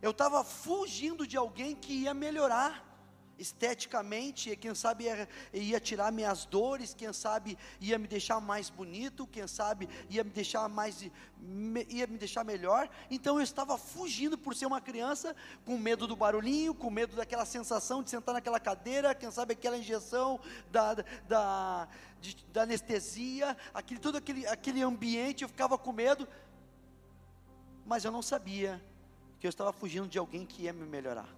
Eu 0.00 0.10
estava 0.10 0.44
fugindo 0.44 1.26
de 1.26 1.36
alguém 1.36 1.74
que 1.74 1.92
ia 1.92 2.14
melhorar 2.14 2.85
esteticamente, 3.38 4.54
quem 4.56 4.74
sabe 4.74 5.04
ia, 5.04 5.28
ia, 5.52 5.80
tirar 5.80 6.10
minhas 6.10 6.44
dores, 6.44 6.94
quem 6.94 7.12
sabe 7.12 7.58
ia 7.80 7.98
me 7.98 8.08
deixar 8.08 8.40
mais 8.40 8.70
bonito, 8.70 9.26
quem 9.26 9.46
sabe 9.46 9.88
ia 10.08 10.24
me 10.24 10.30
deixar 10.30 10.68
mais 10.68 11.02
ia 11.88 12.06
me 12.06 12.18
deixar 12.18 12.44
melhor. 12.44 12.88
Então 13.10 13.36
eu 13.36 13.42
estava 13.42 13.76
fugindo 13.76 14.38
por 14.38 14.54
ser 14.54 14.66
uma 14.66 14.80
criança, 14.80 15.36
com 15.64 15.76
medo 15.78 16.06
do 16.06 16.16
barulhinho, 16.16 16.74
com 16.74 16.90
medo 16.90 17.14
daquela 17.14 17.44
sensação 17.44 18.02
de 18.02 18.10
sentar 18.10 18.34
naquela 18.34 18.58
cadeira, 18.58 19.14
quem 19.14 19.30
sabe 19.30 19.52
aquela 19.52 19.76
injeção 19.76 20.40
da, 20.70 20.94
da, 21.28 21.88
de, 22.20 22.36
da 22.52 22.62
anestesia, 22.62 23.56
aquele, 23.74 24.00
todo 24.00 24.16
aquele, 24.16 24.46
aquele 24.46 24.82
ambiente, 24.82 25.42
eu 25.42 25.48
ficava 25.48 25.76
com 25.76 25.92
medo, 25.92 26.26
mas 27.84 28.04
eu 28.04 28.10
não 28.10 28.22
sabia 28.22 28.82
que 29.38 29.46
eu 29.46 29.50
estava 29.50 29.72
fugindo 29.72 30.08
de 30.08 30.18
alguém 30.18 30.46
que 30.46 30.62
ia 30.62 30.72
me 30.72 30.86
melhorar. 30.86 31.35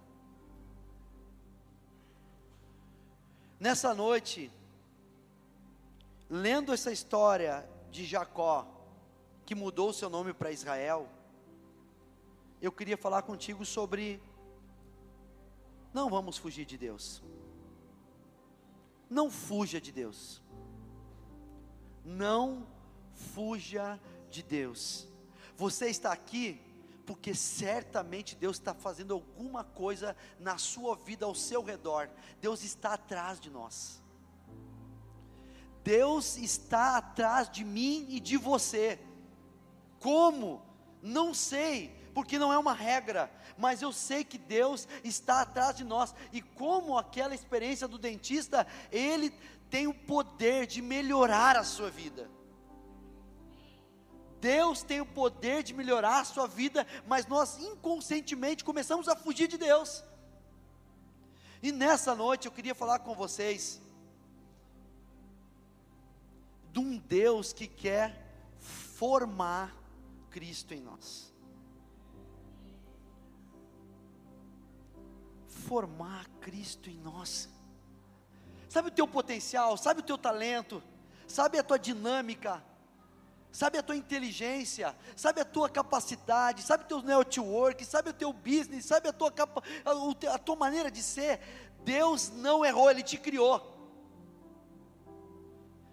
Nessa 3.59 3.93
noite, 3.93 4.49
lendo 6.29 6.71
essa 6.71 6.91
história 6.93 7.69
de 7.91 8.05
Jacó, 8.05 8.65
que 9.45 9.53
mudou 9.53 9.91
seu 9.91 10.09
nome 10.09 10.33
para 10.33 10.51
Israel, 10.51 11.09
eu 12.61 12.71
queria 12.71 12.95
falar 12.95 13.23
contigo 13.23 13.65
sobre 13.65 14.21
não 15.93 16.09
vamos 16.09 16.37
fugir 16.37 16.65
de 16.65 16.77
Deus. 16.77 17.21
Não 19.09 19.29
fuja 19.29 19.81
de 19.81 19.91
Deus. 19.91 20.41
Não 22.05 22.65
fuja 23.11 23.99
de 24.29 24.41
Deus. 24.41 25.07
Você 25.57 25.89
está 25.89 26.13
aqui 26.13 26.61
porque 27.09 27.33
certamente 27.33 28.35
Deus 28.35 28.57
está 28.57 28.71
fazendo 28.71 29.15
alguma 29.15 29.63
coisa 29.63 30.15
na 30.39 30.59
sua 30.59 30.95
vida, 30.95 31.25
ao 31.25 31.33
seu 31.33 31.63
redor. 31.63 32.07
Deus 32.39 32.63
está 32.63 32.93
atrás 32.93 33.39
de 33.39 33.49
nós. 33.49 33.99
Deus 35.83 36.37
está 36.37 36.97
atrás 36.97 37.49
de 37.49 37.63
mim 37.63 38.05
e 38.09 38.19
de 38.19 38.37
você. 38.37 38.99
Como? 39.99 40.61
Não 41.01 41.33
sei, 41.33 41.95
porque 42.13 42.37
não 42.37 42.53
é 42.53 42.59
uma 42.59 42.73
regra, 42.73 43.31
mas 43.57 43.81
eu 43.81 43.91
sei 43.91 44.23
que 44.23 44.37
Deus 44.37 44.87
está 45.03 45.41
atrás 45.41 45.75
de 45.75 45.83
nós, 45.83 46.13
e 46.31 46.43
como 46.43 46.95
aquela 46.95 47.33
experiência 47.33 47.87
do 47.87 47.97
dentista, 47.97 48.67
ele 48.91 49.31
tem 49.67 49.87
o 49.87 49.95
poder 49.95 50.67
de 50.67 50.79
melhorar 50.79 51.57
a 51.57 51.63
sua 51.63 51.89
vida. 51.89 52.29
Deus 54.39 54.83
tem 54.83 55.01
o 55.01 55.05
poder 55.05 55.63
de 55.63 55.73
melhorar 55.73 56.19
a 56.19 56.25
sua 56.25 56.47
vida, 56.47 56.85
mas 57.07 57.27
nós 57.27 57.59
inconscientemente 57.59 58.63
começamos 58.63 59.07
a 59.07 59.15
fugir 59.15 59.47
de 59.47 59.57
Deus. 59.57 60.03
E 61.61 61.71
nessa 61.71 62.15
noite 62.15 62.45
eu 62.45 62.51
queria 62.51 62.73
falar 62.73 62.99
com 62.99 63.13
vocês 63.13 63.81
de 66.71 66.79
um 66.79 66.97
Deus 66.97 67.51
que 67.51 67.67
quer 67.67 68.25
formar 68.59 69.75
Cristo 70.29 70.73
em 70.73 70.81
nós. 70.81 71.33
Formar 75.47 76.27
Cristo 76.39 76.89
em 76.89 76.97
nós. 76.97 77.49
Sabe 78.69 78.87
o 78.87 78.91
teu 78.91 79.07
potencial, 79.07 79.75
sabe 79.77 79.99
o 79.99 80.03
teu 80.03 80.17
talento, 80.17 80.81
sabe 81.27 81.57
a 81.57 81.63
tua 81.63 81.77
dinâmica, 81.77 82.63
sabe 83.51 83.77
a 83.77 83.83
tua 83.83 83.95
inteligência, 83.95 84.95
sabe 85.15 85.41
a 85.41 85.45
tua 85.45 85.69
capacidade, 85.69 86.61
sabe 86.61 86.83
o 86.83 86.87
teu 86.87 87.01
network, 87.01 87.83
sabe 87.83 88.09
o 88.11 88.13
teu 88.13 88.31
business, 88.31 88.85
sabe 88.85 89.09
a 89.09 89.13
tua, 89.13 89.33
a 90.31 90.37
tua 90.37 90.55
maneira 90.55 90.91
de 90.91 91.01
ser. 91.01 91.39
Deus 91.83 92.29
não 92.29 92.63
errou, 92.63 92.89
Ele 92.89 93.03
te 93.03 93.17
criou. 93.17 93.77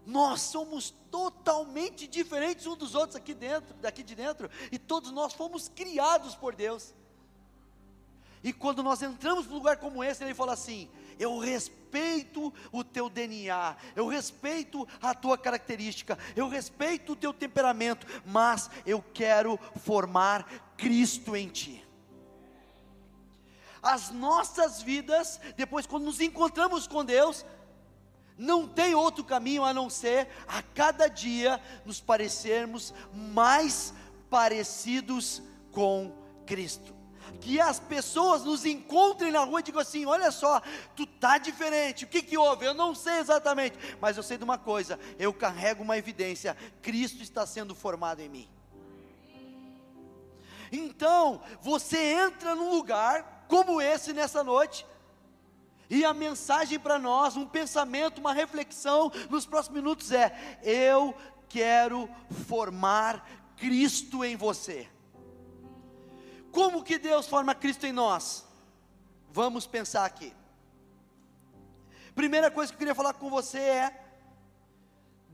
Nós 0.05 0.41
somos 0.43 0.95
totalmente 1.11 2.07
diferentes 2.07 2.67
uns 2.67 2.77
dos 2.77 2.95
outros 2.95 3.17
aqui 3.17 3.35
dentro, 3.35 3.75
daqui 3.77 4.03
de 4.03 4.15
dentro, 4.15 4.49
e 4.71 4.79
todos 4.79 5.11
nós 5.11 5.33
fomos 5.33 5.69
criados 5.69 6.35
por 6.37 6.55
Deus. 6.55 6.95
E 8.45 8.53
quando 8.53 8.83
nós 8.83 9.03
entramos 9.03 9.47
num 9.47 9.55
lugar 9.55 9.79
como 9.79 10.05
esse, 10.05 10.23
ele 10.23 10.35
fala 10.35 10.53
assim: 10.53 10.89
Eu 11.19 11.39
respeito 11.39 11.86
o 12.73 12.85
teu 12.85 13.09
DNA, 13.09 13.77
eu 13.95 14.07
respeito 14.07 14.87
a 15.01 15.15
tua 15.15 15.37
característica, 15.39 16.19
eu 16.35 16.49
respeito 16.49 17.13
o 17.13 17.17
teu 17.17 17.33
temperamento, 17.33 18.07
mas 18.25 18.71
eu 18.85 19.03
quero 19.15 19.59
formar 19.77 20.45
Cristo 20.77 21.37
em 21.37 21.49
ti. 21.49 21.85
As 23.83 24.11
nossas 24.11 24.83
vidas, 24.83 25.41
depois, 25.57 25.87
quando 25.87 26.05
nos 26.05 26.21
encontramos 26.21 26.87
com 26.89 27.05
Deus, 27.05 27.45
não 28.37 28.67
tem 28.67 28.95
outro 28.95 29.25
caminho 29.25 29.65
a 29.65 29.73
não 29.73 29.89
ser 29.89 30.29
a 30.47 30.63
cada 30.63 31.09
dia 31.09 31.61
nos 31.85 32.01
parecermos 32.01 32.93
mais 33.13 33.95
parecidos 34.29 35.43
com 35.71 36.13
Cristo. 36.45 36.96
Que 37.41 37.61
as 37.61 37.79
pessoas 37.79 38.45
nos 38.45 38.65
encontrem 38.65 39.33
na 39.33 39.41
rua 39.41 39.61
e 39.61 39.63
digam 39.63 39.81
assim: 39.81 40.05
olha 40.05 40.31
só, 40.31 40.61
tu 40.95 41.07
tá 41.07 41.39
diferente, 41.39 42.05
o 42.05 42.09
que, 42.09 42.23
que 42.23 42.39
houve? 42.39 42.67
Eu 42.67 42.75
não 42.75 42.95
sei 42.95 43.19
exatamente, 43.19 43.77
mas 44.01 44.17
eu 44.17 44.23
sei 44.23 44.37
de 44.37 44.45
uma 44.45 44.59
coisa: 44.59 44.99
eu 45.19 45.33
carrego 45.33 45.83
uma 45.83 45.97
evidência, 45.97 46.57
Cristo 46.83 47.23
está 47.23 47.47
sendo 47.47 47.75
formado 47.75 48.21
em 48.21 48.29
mim. 48.29 48.49
Então, 50.71 51.41
você 51.61 51.99
entra 51.99 52.55
num 52.55 52.71
lugar 52.71 53.47
como 53.49 53.81
esse 53.81 54.13
nessa 54.13 54.43
noite, 54.43 54.85
e 55.89 56.05
a 56.05 56.13
mensagem 56.13 56.79
para 56.79 56.99
nós, 56.99 57.37
um 57.37 57.47
pensamento, 57.47 58.19
uma 58.19 58.33
reflexão 58.33 59.11
nos 59.31 59.47
próximos 59.47 59.77
minutos 59.77 60.11
é: 60.13 60.59
eu 60.63 61.15
quero 61.49 62.09
formar 62.47 63.27
Cristo 63.57 64.25
em 64.25 64.37
você. 64.37 64.89
Como 66.57 66.83
que 66.83 66.99
Deus 66.99 67.27
forma 67.27 67.55
Cristo 67.55 67.85
em 67.87 67.93
nós? 67.93 68.43
Vamos 69.31 69.67
pensar 69.67 70.07
aqui. 70.07 70.33
Primeira 72.15 72.51
coisa 72.51 72.73
que 72.73 72.77
eu 72.77 72.79
queria 72.79 72.95
falar 72.95 73.13
com 73.13 73.29
você 73.29 73.59
é: 73.59 74.05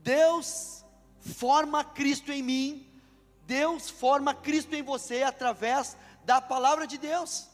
Deus 0.03 0.83
forma 1.21 1.81
Cristo 1.81 2.29
em 2.33 2.43
mim, 2.43 2.67
Deus 3.47 3.89
forma 3.89 4.33
Cristo 4.33 4.75
em 4.75 4.83
você 4.83 5.23
através 5.23 5.95
da 6.25 6.41
palavra 6.41 6.85
de 6.85 6.97
Deus. 6.97 7.47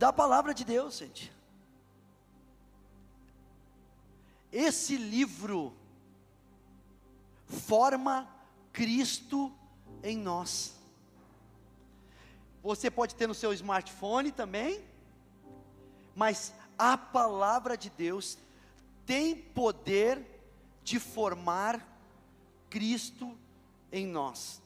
da 0.00 0.10
palavra 0.10 0.54
de 0.54 0.64
Deus, 0.64 0.96
gente. 0.96 1.30
Esse 4.50 4.96
livro 4.96 5.76
forma 7.46 8.26
Cristo 8.72 9.54
em 10.02 10.16
nós. 10.16 10.74
Você 12.62 12.90
pode 12.90 13.14
ter 13.14 13.26
no 13.26 13.34
seu 13.34 13.52
smartphone 13.52 14.30
também, 14.30 14.84
mas 16.14 16.52
a 16.78 16.96
palavra 16.96 17.76
de 17.76 17.88
Deus 17.90 18.38
tem 19.06 19.34
poder 19.34 20.24
de 20.82 20.98
formar 20.98 21.86
Cristo 22.68 23.36
em 23.90 24.06
nós. 24.06 24.62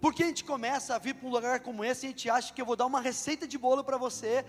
Porque 0.00 0.24
a 0.24 0.26
gente 0.26 0.42
começa 0.42 0.96
a 0.96 0.98
vir 0.98 1.14
para 1.14 1.28
um 1.28 1.30
lugar 1.30 1.60
como 1.60 1.84
esse 1.84 2.04
e 2.04 2.08
a 2.08 2.10
gente 2.10 2.28
acha 2.28 2.52
que 2.52 2.60
eu 2.60 2.66
vou 2.66 2.74
dar 2.74 2.86
uma 2.86 3.00
receita 3.00 3.46
de 3.46 3.56
bolo 3.56 3.84
para 3.84 3.96
você, 3.96 4.44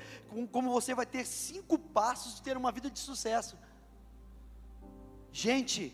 como 0.51 0.71
você 0.71 0.95
vai 0.95 1.05
ter 1.05 1.25
cinco 1.25 1.77
passos 1.77 2.35
de 2.35 2.41
ter 2.41 2.57
uma 2.57 2.71
vida 2.71 2.89
de 2.89 2.97
sucesso. 2.97 3.55
Gente, 5.31 5.93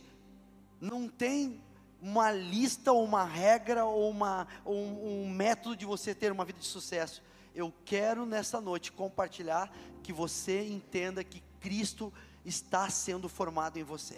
não 0.79 1.09
tem 1.09 1.61
uma 2.01 2.31
lista 2.31 2.91
ou 2.91 3.03
uma 3.03 3.23
regra 3.23 3.85
ou, 3.85 4.09
uma, 4.09 4.47
ou 4.63 4.75
um, 4.75 5.23
um 5.23 5.29
método 5.29 5.75
de 5.75 5.85
você 5.85 6.15
ter 6.15 6.31
uma 6.31 6.45
vida 6.45 6.59
de 6.59 6.65
sucesso. 6.65 7.21
Eu 7.53 7.73
quero 7.83 8.25
nessa 8.25 8.61
noite 8.61 8.91
compartilhar 8.91 9.71
que 10.01 10.13
você 10.13 10.65
entenda 10.65 11.23
que 11.23 11.43
Cristo 11.59 12.13
está 12.45 12.89
sendo 12.89 13.27
formado 13.27 13.77
em 13.77 13.83
você. 13.83 14.17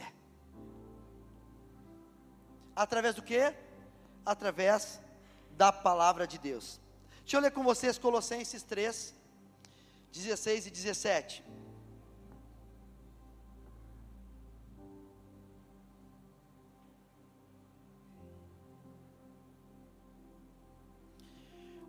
Através 2.75 3.15
do 3.15 3.21
que? 3.21 3.53
Através 4.25 5.01
da 5.57 5.71
palavra 5.71 6.27
de 6.27 6.37
Deus. 6.37 6.79
Deixa 7.21 7.37
eu 7.37 7.41
ler 7.41 7.51
com 7.51 7.63
vocês 7.63 7.97
Colossenses 7.97 8.63
3, 8.63 9.13
16 10.11 10.67
e 10.67 10.69
17. 10.69 11.43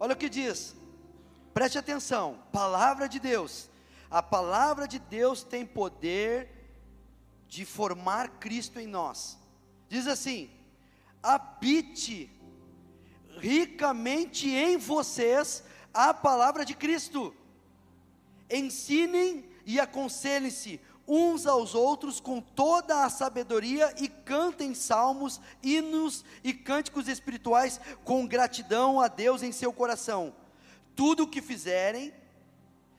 Olha 0.02 0.14
o 0.14 0.16
que 0.16 0.28
diz, 0.28 0.74
preste 1.54 1.78
atenção: 1.78 2.42
palavra 2.50 3.08
de 3.08 3.20
Deus. 3.20 3.70
A 4.10 4.20
palavra 4.20 4.88
de 4.88 4.98
Deus 4.98 5.44
tem 5.44 5.64
poder 5.64 6.48
de 7.46 7.64
formar 7.64 8.40
Cristo 8.40 8.80
em 8.80 8.86
nós. 8.88 9.38
Diz 9.88 10.08
assim: 10.08 10.50
habite 11.22 12.28
ricamente 13.38 14.50
em 14.50 14.76
vocês 14.76 15.62
a 15.94 16.12
palavra 16.12 16.64
de 16.64 16.74
Cristo. 16.74 17.32
Ensinem 18.50 19.48
e 19.64 19.78
aconselhem-se 19.78 20.80
uns 21.06 21.46
aos 21.46 21.74
outros 21.74 22.20
com 22.20 22.40
toda 22.40 23.04
a 23.04 23.10
sabedoria 23.10 23.92
e 23.98 24.08
cantem 24.08 24.74
salmos, 24.74 25.40
hinos 25.62 26.24
e 26.44 26.52
cânticos 26.52 27.08
espirituais 27.08 27.80
com 28.04 28.26
gratidão 28.26 29.00
a 29.00 29.08
Deus 29.08 29.42
em 29.42 29.52
seu 29.52 29.72
coração. 29.72 30.34
Tudo 30.94 31.24
o 31.24 31.28
que 31.28 31.42
fizerem, 31.42 32.12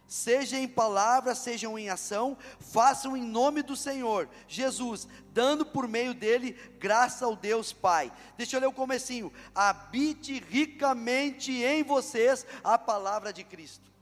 seja 0.07 0.59
em 0.59 0.67
palavra, 0.67 1.33
sejam 1.33 1.77
em 1.77 1.89
ação, 1.89 2.37
façam 2.59 3.15
em 3.15 3.23
nome 3.23 3.61
do 3.61 3.75
Senhor 3.75 4.29
Jesus, 4.47 5.07
dando 5.31 5.65
por 5.65 5.87
meio 5.87 6.13
dele 6.13 6.53
graça 6.79 7.25
ao 7.25 7.35
Deus 7.35 7.71
Pai. 7.71 8.11
Deixa 8.37 8.55
eu 8.55 8.61
ler 8.61 8.67
o 8.67 8.73
comecinho. 8.73 9.31
Habite 9.55 10.39
ricamente 10.49 11.51
em 11.51 11.83
vocês 11.83 12.45
a 12.63 12.77
palavra 12.77 13.31
de 13.31 13.43
Cristo. 13.43 13.92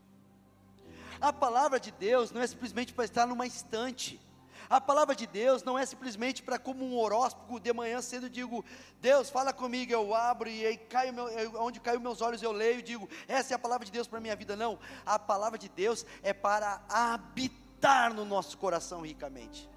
A 1.22 1.32
palavra 1.32 1.78
de 1.78 1.92
Deus 1.92 2.32
não 2.32 2.40
é 2.40 2.46
simplesmente 2.48 2.92
para 2.92 3.04
estar 3.04 3.26
numa 3.28 3.46
estante. 3.46 4.20
A 4.68 4.80
palavra 4.80 5.14
de 5.14 5.24
Deus 5.24 5.62
não 5.62 5.78
é 5.78 5.86
simplesmente 5.86 6.42
para 6.42 6.58
como 6.58 6.84
um 6.84 6.98
horóscopo 6.98 7.60
de 7.60 7.72
manhã 7.72 8.02
cedo 8.02 8.28
digo, 8.28 8.64
Deus 9.00 9.30
fala 9.30 9.52
comigo, 9.52 9.92
eu 9.92 10.16
abro 10.16 10.48
e 10.50 10.66
aí 10.66 10.76
cai 10.76 11.12
meu, 11.12 11.26
onde 11.62 11.78
caiu 11.78 12.00
meus 12.00 12.20
olhos 12.20 12.42
eu 12.42 12.50
leio 12.50 12.80
e 12.80 12.82
digo, 12.82 13.08
essa 13.28 13.52
é 13.52 13.54
a 13.54 13.58
palavra 13.58 13.86
de 13.86 13.92
Deus 13.92 14.08
para 14.08 14.18
minha 14.18 14.34
vida. 14.34 14.56
Não, 14.56 14.80
a 15.06 15.16
palavra 15.16 15.56
de 15.56 15.68
Deus 15.68 16.04
é 16.24 16.32
para 16.32 16.82
habitar 16.88 18.12
no 18.12 18.24
nosso 18.24 18.58
coração 18.58 19.02
ricamente. 19.02 19.70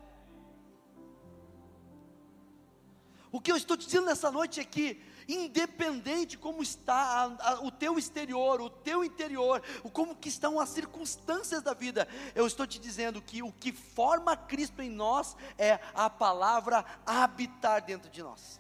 O 3.32 3.40
que 3.40 3.52
eu 3.52 3.58
estou 3.58 3.78
te 3.78 3.86
dizendo 3.86 4.08
nessa 4.08 4.32
noite 4.32 4.60
é 4.60 4.66
que 4.66 5.00
independente 5.28 6.38
como 6.38 6.62
está 6.62 6.96
a, 6.96 7.52
a, 7.52 7.60
o 7.62 7.72
teu 7.72 7.98
exterior, 7.98 8.62
o 8.62 8.70
teu 8.70 9.04
interior, 9.04 9.62
o 9.84 9.90
como 9.90 10.16
que 10.16 10.30
estão 10.30 10.60
as 10.60 10.70
circunstâncias 10.70 11.62
da 11.62 11.74
vida, 11.74 12.08
eu 12.34 12.46
estou 12.46 12.66
te 12.68 12.80
dizendo 12.80 13.22
que 13.22 13.42
o 13.42 13.52
que 13.52 13.72
forma 13.72 14.36
Cristo 14.36 14.82
em 14.82 14.90
nós 14.90 15.36
é 15.58 15.80
a 15.94 16.10
palavra 16.10 16.86
habitar 17.06 17.82
dentro 17.82 18.10
de 18.10 18.22
nós. 18.22 18.60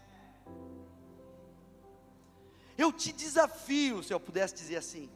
Eu 2.78 2.92
te 2.92 3.12
desafio, 3.14 4.04
se 4.04 4.14
eu 4.14 4.20
pudesse 4.20 4.54
dizer 4.54 4.78
assim, 4.78 5.10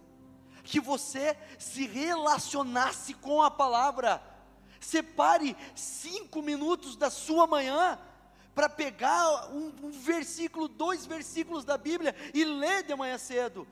que 0.63 0.79
você 0.79 1.35
se 1.57 1.87
relacionasse 1.87 3.13
com 3.15 3.41
a 3.41 3.49
palavra. 3.49 4.21
Separe 4.79 5.57
cinco 5.75 6.41
minutos 6.41 6.95
da 6.95 7.09
sua 7.09 7.45
manhã 7.45 7.99
para 8.55 8.69
pegar 8.69 9.49
um, 9.51 9.71
um 9.83 9.91
versículo, 9.91 10.67
dois 10.67 11.05
versículos 11.05 11.63
da 11.63 11.77
Bíblia 11.77 12.15
e 12.33 12.43
ler 12.43 12.83
de 12.83 12.95
manhã 12.95 13.17
cedo 13.17 13.67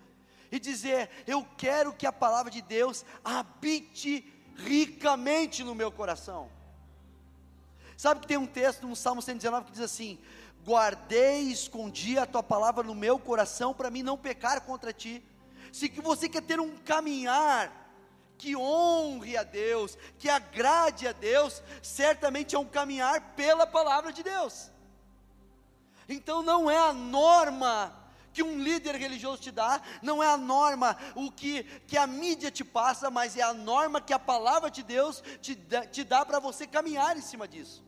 e 0.52 0.60
dizer: 0.60 1.10
Eu 1.26 1.46
quero 1.58 1.94
que 1.94 2.06
a 2.06 2.12
palavra 2.14 2.52
de 2.52 2.62
Deus 2.62 3.06
habite 3.24 4.26
ricamente 4.56 5.64
no 5.64 5.76
meu 5.76 5.92
coração. 5.92 6.50
Sabe 7.96 8.22
que 8.22 8.28
tem 8.28 8.38
um 8.38 8.46
texto 8.46 8.88
no 8.88 8.96
Salmo 8.96 9.22
119 9.22 9.66
que 9.66 9.72
diz 9.72 9.82
assim: 9.82 10.20
Guardei 10.66 11.44
e 11.44 11.52
escondi 11.52 12.18
a 12.18 12.26
tua 12.26 12.44
palavra 12.44 12.84
no 12.84 12.96
meu 12.96 13.18
coração 13.18 13.74
para 13.74 13.90
mim 13.90 14.04
não 14.04 14.18
pecar 14.18 14.62
contra 14.62 14.94
ti. 14.94 15.24
Se 15.72 15.90
que 15.90 16.02
você 16.02 16.30
quer 16.30 16.42
ter 16.42 16.60
um 16.60 16.78
caminhar 16.78 17.87
que 18.38 18.56
honre 18.56 19.36
a 19.36 19.44
Deus, 19.44 19.98
que 20.20 20.30
agrade 20.30 21.08
a 21.08 21.12
Deus, 21.12 21.62
certamente 21.82 22.56
é 22.56 22.60
um 22.60 22.66
caminhar 22.66 23.34
pela 23.36 23.66
palavra 23.66 24.14
de 24.14 24.24
Deus. 24.24 24.72
Então 26.08 26.42
não 26.42 26.70
é 26.70 26.78
a 26.78 26.94
norma 26.94 27.94
que 28.32 28.44
um 28.44 28.62
líder 28.62 28.96
religioso 28.96 29.42
te 29.42 29.52
dá, 29.52 29.82
não 30.02 30.22
é 30.22 30.28
a 30.28 30.38
norma 30.38 30.96
o 31.16 31.32
que, 31.32 31.64
que 31.88 31.98
a 31.98 32.06
mídia 32.06 32.52
te 32.52 32.64
passa, 32.64 33.10
mas 33.10 33.36
é 33.36 33.42
a 33.42 33.54
norma 33.54 34.00
que 34.00 34.14
a 34.14 34.20
palavra 34.20 34.70
de 34.70 34.84
Deus 34.84 35.24
te 35.42 35.56
te 35.92 36.04
dá 36.04 36.24
para 36.24 36.40
você 36.40 36.68
caminhar 36.68 37.18
em 37.18 37.22
cima 37.22 37.48
disso. 37.48 37.84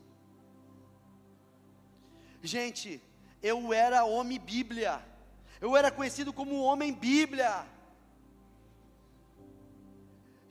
Gente, 2.42 3.00
eu 3.42 3.72
era 3.72 4.04
homem 4.04 4.40
Bíblia, 4.40 5.00
eu 5.60 5.76
era 5.76 5.90
conhecido 5.90 6.32
como 6.32 6.62
homem 6.62 6.92
Bíblia. 6.92 7.64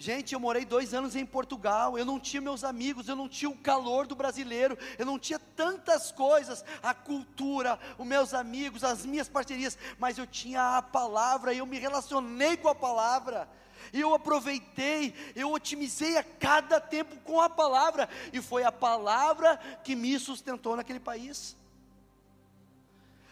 Gente, 0.01 0.33
eu 0.33 0.39
morei 0.39 0.63
dois 0.63 0.93
anos 0.93 1.13
em 1.13 1.25
Portugal, 1.25 1.97
eu 1.97 2.05
não 2.05 2.17
tinha 2.17 2.39
meus 2.39 2.63
amigos, 2.63 3.09
eu 3.09 3.17
não 3.17 3.27
tinha 3.27 3.49
o 3.49 3.57
calor 3.57 4.07
do 4.07 4.15
brasileiro, 4.15 4.77
eu 4.97 5.05
não 5.05 5.19
tinha 5.19 5.37
tantas 5.37 6.09
coisas, 6.09 6.63
a 6.81 6.93
cultura, 6.93 7.77
os 7.97 8.07
meus 8.07 8.33
amigos, 8.33 8.85
as 8.85 9.05
minhas 9.05 9.27
parcerias, 9.27 9.77
mas 9.97 10.17
eu 10.17 10.25
tinha 10.25 10.77
a 10.77 10.81
palavra, 10.81 11.53
eu 11.53 11.65
me 11.65 11.77
relacionei 11.77 12.55
com 12.55 12.69
a 12.69 12.75
palavra, 12.75 13.49
eu 13.91 14.15
aproveitei, 14.15 15.13
eu 15.35 15.51
otimizei 15.51 16.15
a 16.15 16.23
cada 16.23 16.79
tempo 16.79 17.17
com 17.17 17.41
a 17.41 17.49
palavra, 17.49 18.07
e 18.31 18.41
foi 18.41 18.63
a 18.63 18.71
palavra 18.71 19.57
que 19.83 19.97
me 19.97 20.17
sustentou 20.17 20.77
naquele 20.77 21.01
país. 21.01 21.57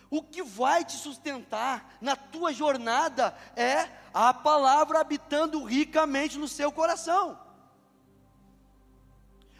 O 0.10 0.22
que 0.22 0.42
vai 0.42 0.86
te 0.86 0.98
sustentar 0.98 1.98
na 2.00 2.16
tua 2.16 2.54
jornada 2.54 3.38
é 3.56 3.90
a 4.18 4.34
palavra 4.34 5.00
habitando 5.00 5.64
ricamente 5.64 6.40
no 6.40 6.48
seu 6.48 6.72
coração. 6.72 7.40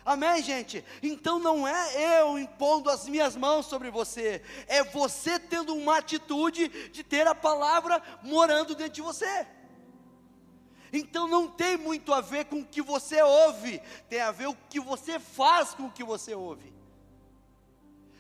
Amém, 0.04 0.42
gente? 0.42 0.84
Então 1.04 1.38
não 1.38 1.68
é 1.68 2.22
eu 2.22 2.40
impondo 2.40 2.90
as 2.90 3.08
minhas 3.08 3.36
mãos 3.36 3.68
sobre 3.68 3.92
você, 3.92 4.42
é 4.68 4.84
você 4.84 5.38
tendo 5.38 5.76
uma 5.76 5.98
atitude 5.98 6.90
de 6.90 7.04
ter 7.04 7.28
a 7.28 7.36
palavra 7.36 8.02
morando 8.24 8.74
dentro 8.74 8.94
de 8.94 9.02
você. 9.02 9.46
Então 10.92 11.28
não 11.28 11.48
tem 11.48 11.78
muito 11.78 12.12
a 12.12 12.22
ver 12.22 12.46
com 12.46 12.62
o 12.62 12.66
que 12.66 12.82
você 12.82 13.22
ouve, 13.22 13.80
tem 14.10 14.22
a 14.22 14.32
ver 14.32 14.46
com 14.48 14.54
o 14.54 14.68
que 14.70 14.80
você 14.80 15.20
faz 15.20 15.76
com 15.76 15.86
o 15.86 15.92
que 15.92 16.04
você 16.04 16.34
ouve 16.34 16.76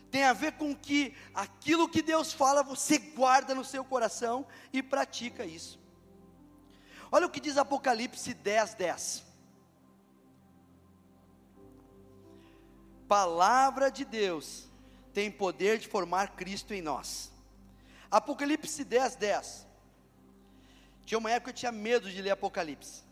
tem 0.09 0.23
a 0.23 0.31
ver 0.31 0.53
com 0.53 0.73
que 0.73 1.13
aquilo 1.35 1.87
que 1.87 2.01
Deus 2.01 2.31
fala, 2.31 2.63
você 2.63 2.97
guarda 2.97 3.53
no 3.53 3.63
seu 3.63 3.83
coração 3.83 4.47
e 4.71 4.81
pratica 4.81 5.45
isso. 5.45 5.77
Olha 7.11 7.25
o 7.25 7.29
que 7.29 7.39
diz 7.39 7.57
Apocalipse 7.57 8.33
10, 8.33 8.73
10. 8.73 9.23
Palavra 13.07 13.89
de 13.89 14.03
Deus 14.03 14.67
tem 15.13 15.31
poder 15.31 15.79
de 15.79 15.87
formar 15.87 16.35
Cristo 16.35 16.73
em 16.73 16.81
nós. 16.81 17.31
Apocalipse 18.11 18.83
10, 18.83 19.15
10. 19.15 19.67
Tinha 21.05 21.17
uma 21.17 21.31
época 21.31 21.53
que 21.53 21.57
eu 21.57 21.59
tinha 21.59 21.71
medo 21.71 22.09
de 22.11 22.21
ler 22.21 22.31
Apocalipse. 22.31 23.03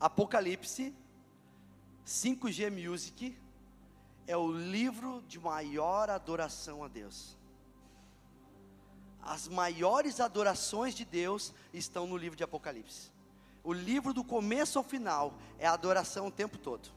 Apocalipse, 0.00 0.92
5G 2.04 2.70
Music, 2.70 3.38
é 4.26 4.36
o 4.36 4.50
livro 4.50 5.22
de 5.28 5.38
maior 5.38 6.10
adoração 6.10 6.82
a 6.82 6.88
Deus. 6.88 7.36
As 9.22 9.46
maiores 9.48 10.20
adorações 10.20 10.94
de 10.94 11.04
Deus 11.04 11.54
estão 11.72 12.06
no 12.06 12.16
livro 12.16 12.36
de 12.36 12.42
Apocalipse. 12.42 13.10
O 13.62 13.72
livro 13.72 14.12
do 14.12 14.24
começo 14.24 14.78
ao 14.78 14.84
final 14.84 15.34
é 15.58 15.66
a 15.66 15.72
adoração 15.72 16.26
o 16.26 16.30
tempo 16.30 16.58
todo. 16.58 16.90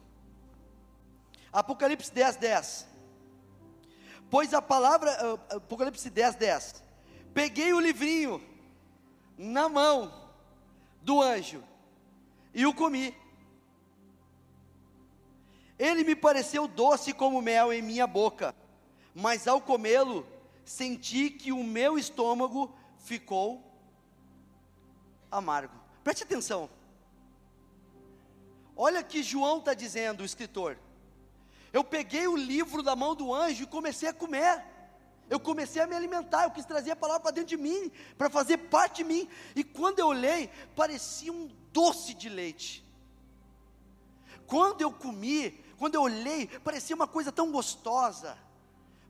Apocalipse 1.53 2.11
10, 2.11 2.37
10. 2.37 2.87
Pois 4.29 4.53
a 4.53 4.61
palavra, 4.61 5.11
uh, 5.35 5.55
Apocalipse 5.57 6.09
10, 6.09 6.35
10. 6.35 6.83
Peguei 7.33 7.73
o 7.73 7.79
livrinho 7.79 8.41
na 9.37 9.69
mão 9.69 10.11
do 11.01 11.21
anjo 11.21 11.63
e 12.53 12.65
o 12.65 12.73
comi 12.73 13.15
ele 15.77 16.03
me 16.03 16.15
pareceu 16.15 16.67
doce 16.67 17.13
como 17.13 17.41
mel 17.41 17.71
em 17.71 17.81
minha 17.81 18.07
boca, 18.07 18.55
mas 19.13 19.47
ao 19.47 19.59
comê-lo, 19.59 20.25
senti 20.65 21.29
que 21.29 21.51
o 21.51 21.63
meu 21.63 21.97
estômago 21.97 22.75
ficou 22.97 23.63
amargo. 25.31 25.79
Preste 26.03 26.23
atenção. 26.23 26.69
Olha 28.75 29.03
que 29.03 29.23
João 29.23 29.59
está 29.59 29.73
dizendo, 29.73 30.21
o 30.21 30.25
escritor. 30.25 30.77
Eu 31.71 31.83
peguei 31.83 32.27
o 32.27 32.35
livro 32.35 32.81
da 32.81 32.95
mão 32.95 33.15
do 33.15 33.33
anjo 33.33 33.63
e 33.63 33.67
comecei 33.67 34.09
a 34.09 34.13
comer. 34.13 34.65
Eu 35.29 35.39
comecei 35.39 35.81
a 35.81 35.87
me 35.87 35.95
alimentar, 35.95 36.43
eu 36.43 36.51
quis 36.51 36.65
trazer 36.65 36.91
a 36.91 36.95
palavra 36.95 37.21
para 37.21 37.31
dentro 37.31 37.49
de 37.49 37.57
mim, 37.57 37.91
para 38.17 38.29
fazer 38.29 38.57
parte 38.57 38.97
de 38.97 39.03
mim. 39.05 39.27
E 39.55 39.63
quando 39.63 39.99
eu 39.99 40.07
olhei, 40.07 40.49
parecia 40.75 41.31
um 41.31 41.49
doce 41.71 42.13
de 42.13 42.29
leite. 42.29 42.85
Quando 44.45 44.81
eu 44.81 44.91
comi, 44.91 45.51
quando 45.77 45.95
eu 45.95 46.01
olhei, 46.01 46.47
parecia 46.59 46.95
uma 46.95 47.07
coisa 47.07 47.31
tão 47.31 47.51
gostosa, 47.51 48.37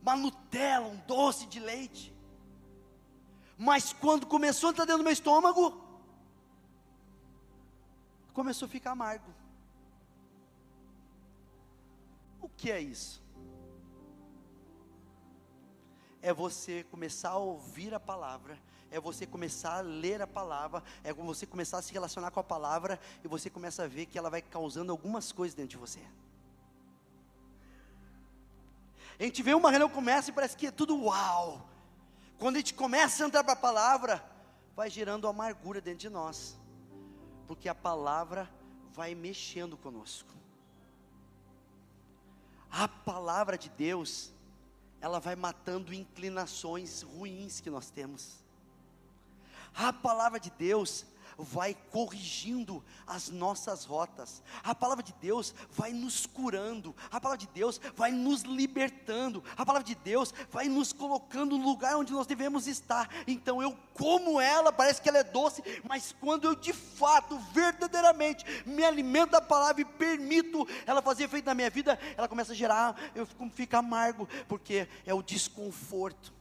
uma 0.05 0.15
Nutella, 0.15 0.85
um 0.87 0.97
doce 1.07 1.47
de 1.47 1.59
leite. 1.59 2.13
Mas 3.57 3.91
quando 3.91 4.27
começou 4.27 4.69
a 4.69 4.71
entrar 4.71 4.85
dentro 4.85 4.99
do 4.99 5.03
meu 5.03 5.13
estômago, 5.13 5.81
começou 8.33 8.67
a 8.67 8.69
ficar 8.69 8.91
amargo. 8.91 9.33
O 12.39 12.47
que 12.49 12.71
é 12.71 12.79
isso? 12.79 13.23
É 16.21 16.31
você 16.31 16.83
começar 16.85 17.29
a 17.29 17.37
ouvir 17.37 17.93
a 17.93 17.99
palavra 17.99 18.57
é 18.91 18.99
você 18.99 19.25
começar 19.25 19.79
a 19.79 19.81
ler 19.81 20.21
a 20.21 20.27
palavra, 20.27 20.81
é 21.03 21.11
você 21.11 21.45
começar 21.45 21.79
a 21.79 21.81
se 21.81 21.91
relacionar 21.91 22.31
com 22.31 22.39
a 22.39 22.43
palavra 22.43 22.97
e 23.21 23.27
você 23.27 23.49
começa 23.49 23.83
a 23.83 23.87
ver 23.87 24.05
que 24.05 24.17
ela 24.17 24.29
vai 24.29 24.41
causando 24.41 24.89
algumas 24.89 25.33
coisas 25.33 25.53
dentro 25.53 25.71
de 25.71 25.77
você. 25.77 25.99
A 29.19 29.23
gente 29.23 29.41
vê 29.41 29.53
uma 29.53 29.69
reunião 29.69 29.89
começa 29.89 30.29
e 30.29 30.33
parece 30.33 30.57
que 30.57 30.67
é 30.67 30.71
tudo 30.71 31.01
uau. 31.03 31.69
Quando 32.37 32.55
a 32.55 32.59
gente 32.59 32.73
começa 32.73 33.23
a 33.23 33.27
entrar 33.27 33.43
para 33.43 33.53
a 33.53 33.57
palavra, 33.57 34.23
vai 34.75 34.89
gerando 34.89 35.27
amargura 35.27 35.79
dentro 35.79 35.99
de 35.99 36.09
nós. 36.09 36.57
Porque 37.47 37.69
a 37.69 37.75
palavra 37.75 38.49
vai 38.91 39.15
mexendo 39.15 39.77
conosco. 39.77 40.33
A 42.69 42.87
palavra 42.87 43.57
de 43.57 43.69
Deus, 43.69 44.33
ela 44.99 45.19
vai 45.19 45.35
matando 45.35 45.93
inclinações 45.93 47.01
ruins 47.01 47.61
que 47.61 47.69
nós 47.69 47.89
temos. 47.89 48.43
A 49.73 49.93
palavra 49.93 50.39
de 50.39 50.49
Deus, 50.49 51.05
vai 51.37 51.75
corrigindo 51.91 52.83
as 53.05 53.29
nossas 53.29 53.85
rotas. 53.85 54.41
A 54.63 54.73
palavra 54.73 55.03
de 55.03 55.13
Deus 55.21 55.53
vai 55.71 55.93
nos 55.93 56.25
curando. 56.25 56.95
A 57.11 57.19
palavra 57.19 57.37
de 57.37 57.47
Deus 57.53 57.79
vai 57.95 58.11
nos 58.11 58.41
libertando. 58.41 59.43
A 59.57 59.65
palavra 59.65 59.85
de 59.85 59.95
Deus 59.95 60.33
vai 60.51 60.67
nos 60.67 60.93
colocando 60.93 61.57
no 61.57 61.65
lugar 61.65 61.97
onde 61.97 62.13
nós 62.13 62.27
devemos 62.27 62.67
estar. 62.67 63.09
Então 63.27 63.61
eu 63.61 63.77
como 63.93 64.41
ela, 64.41 64.73
parece 64.73 65.01
que 65.01 65.07
ela 65.07 65.19
é 65.19 65.23
doce, 65.23 65.63
mas 65.87 66.13
quando 66.19 66.45
eu 66.45 66.53
de 66.55 66.73
fato, 66.73 67.39
verdadeiramente 67.53 68.45
me 68.65 68.83
alimento 68.83 69.31
da 69.31 69.41
palavra 69.41 69.81
e 69.81 69.85
permito 69.85 70.67
ela 70.85 71.01
fazer 71.01 71.23
efeito 71.23 71.45
na 71.45 71.53
minha 71.53 71.69
vida, 71.69 71.97
ela 72.17 72.27
começa 72.27 72.51
a 72.51 72.55
gerar, 72.55 72.95
eu 73.15 73.25
fico, 73.25 73.49
fico 73.51 73.77
amargo, 73.77 74.27
porque 74.49 74.87
é 75.05 75.13
o 75.13 75.23
desconforto. 75.23 76.34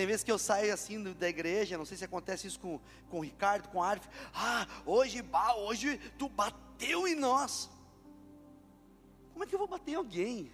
Tem 0.00 0.06
vezes 0.06 0.24
que 0.24 0.32
eu 0.32 0.38
saio 0.38 0.72
assim 0.72 1.12
da 1.12 1.28
igreja, 1.28 1.76
não 1.76 1.84
sei 1.84 1.94
se 1.94 2.06
acontece 2.06 2.46
isso 2.46 2.58
com, 2.58 2.80
com 3.10 3.18
o 3.18 3.20
Ricardo, 3.20 3.68
com 3.68 3.76
o 3.76 3.82
Arif. 3.82 4.08
Ah, 4.32 4.66
hoje, 4.86 5.20
bah, 5.20 5.54
hoje 5.56 5.98
tu 6.18 6.26
bateu 6.26 7.06
em 7.06 7.14
nós. 7.14 7.68
Como 9.34 9.44
é 9.44 9.46
que 9.46 9.54
eu 9.54 9.58
vou 9.58 9.68
bater 9.68 9.90
em 9.90 9.96
alguém? 9.96 10.50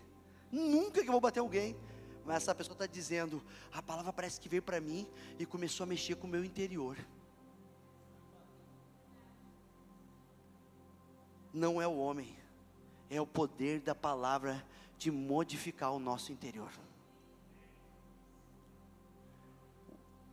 Nunca 0.51 1.01
que 1.01 1.09
eu 1.09 1.13
vou 1.13 1.21
bater 1.21 1.39
alguém. 1.39 1.77
Mas 2.25 2.39
essa 2.39 2.57
pessoa 2.57 2.73
está 2.73 2.87
dizendo, 2.87 3.41
a 3.73 3.81
palavra 3.81 4.13
parece 4.13 4.41
que 4.41 4.49
veio 4.49 4.65
para 4.65 4.81
mim 4.81 5.07
e 5.39 5.47
começou 5.47 5.85
a 5.85 5.87
mexer 5.87 6.17
com 6.17 6.27
o 6.27 6.31
meu 6.31 6.45
interior. 6.45 6.99
Não 11.55 11.81
é 11.81 11.87
o 11.87 11.97
homem, 11.97 12.37
é 13.09 13.21
o 13.21 13.27
poder 13.29 13.81
da 13.81 13.95
palavra 13.95 14.67
de 14.99 15.13
modificar 15.13 15.93
o 15.93 16.01
nosso 16.01 16.33
interior. 16.33 16.73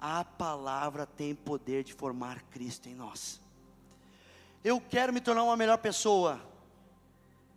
A 0.06 0.26
palavra 0.26 1.06
tem 1.06 1.34
poder 1.34 1.82
de 1.82 1.94
formar 1.94 2.42
Cristo 2.52 2.90
em 2.90 2.94
nós. 2.94 3.40
Eu 4.62 4.82
quero 4.82 5.14
me 5.14 5.22
tornar 5.22 5.44
uma 5.44 5.56
melhor 5.56 5.78
pessoa. 5.78 6.42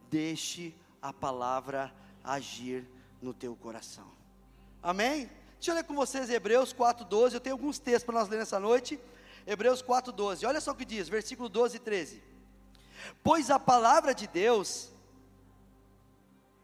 Deixe 0.09 0.73
a 1.03 1.13
palavra 1.13 1.93
agir 2.23 2.87
no 3.21 3.35
teu 3.35 3.57
coração. 3.57 4.07
Amém? 4.81 5.29
Deixa 5.55 5.73
eu 5.73 5.75
ler 5.75 5.83
com 5.83 5.97
vocês 5.97 6.31
Hebreus 6.31 6.73
4:12. 6.73 7.35
Eu 7.35 7.41
tenho 7.41 7.57
alguns 7.57 7.81
textos 7.81 8.05
para 8.05 8.21
nós 8.21 8.29
ler 8.29 8.39
nessa 8.39 8.61
noite. 8.61 8.97
Hebreus 9.45 9.83
4:12. 9.83 10.47
Olha 10.47 10.61
só 10.61 10.71
o 10.71 10.77
que 10.77 10.85
diz, 10.85 11.09
versículo 11.09 11.49
12 11.49 11.79
e 11.79 11.81
13. 11.81 12.23
Pois 13.25 13.51
a 13.51 13.59
palavra 13.59 14.15
de 14.15 14.29
Deus 14.29 14.93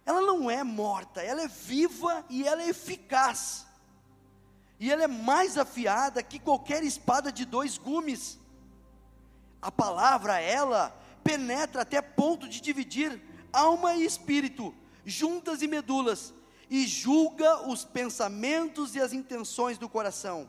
ela 0.07 0.21
não 0.21 0.49
é 0.49 0.63
morta, 0.63 1.23
ela 1.23 1.43
é 1.43 1.49
viva 1.49 2.25
e 2.31 2.47
ela 2.47 2.63
é 2.63 2.69
eficaz 2.69 3.67
e 4.83 4.91
ela 4.91 5.05
é 5.05 5.07
mais 5.07 5.57
afiada 5.57 6.25
que 6.25 6.41
qualquer 6.41 6.83
espada 6.83 7.31
de 7.31 7.45
dois 7.45 7.79
gumes. 7.79 8.37
A 9.63 9.71
palavra, 9.71 10.41
ela, 10.41 10.91
penetra 11.23 11.83
até 11.83 12.03
ponto 12.03 12.49
de 12.49 12.61
dividir 12.61 13.23
alma 13.53 13.95
e 13.95 14.05
espírito, 14.05 14.75
juntas 15.05 15.63
e 15.63 15.69
medulas, 15.69 16.35
e 16.69 16.85
julga 16.85 17.69
os 17.69 17.85
pensamentos 17.85 18.97
e 18.97 19.01
as 19.01 19.13
intenções 19.13 19.79
do 19.79 19.89
coração. 19.89 20.49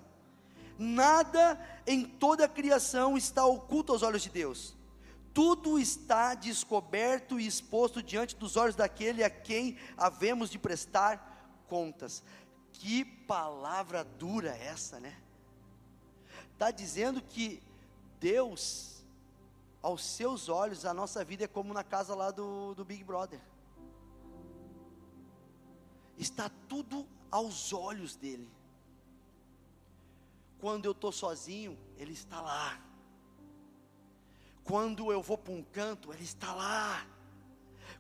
Nada 0.80 1.63
em 1.86 2.04
toda 2.04 2.46
a 2.46 2.50
criação 2.50 3.15
está 3.15 3.46
oculto 3.46 3.91
aos 3.91 4.02
olhos 4.02 4.24
de 4.24 4.32
Deus. 4.32 4.76
Tudo 5.32 5.78
está 5.78 6.34
descoberto 6.34 7.39
e 7.39 7.46
exposto 7.46 8.02
diante 8.02 8.36
dos 8.36 8.58
olhos 8.58 8.76
daquele 8.76 9.24
a 9.24 9.30
quem 9.30 9.78
havemos 9.96 10.50
de 10.50 10.58
prestar 10.58 11.30
contas. 11.67 12.24
Que 12.84 13.06
palavra 13.06 14.04
dura 14.04 14.50
essa, 14.58 15.00
né? 15.00 15.17
Está 16.52 16.69
dizendo 16.69 17.22
que 17.22 17.63
Deus, 18.19 19.06
aos 19.82 20.04
seus 20.04 20.50
olhos, 20.50 20.84
a 20.84 20.93
nossa 20.93 21.24
vida 21.24 21.46
é 21.46 21.48
como 21.48 21.74
na 21.74 21.82
casa 21.82 22.13
lá 22.13 22.30
do, 22.30 22.76
do 22.76 22.84
Big 22.84 23.02
Brother. 23.02 23.39
Está 26.17 26.52
tudo 26.67 27.08
aos 27.32 27.72
olhos 27.72 28.17
dele. 28.17 28.52
Quando 30.60 30.84
eu 30.84 30.91
estou 30.91 31.13
sozinho, 31.13 31.80
ele 31.98 32.12
está 32.12 32.41
lá. 32.41 32.82
Quando 34.65 35.10
eu 35.10 35.22
vou 35.22 35.38
para 35.38 35.54
um 35.54 35.63
canto, 35.63 36.12
ele 36.12 36.26
está 36.26 36.54
lá. 36.54 37.08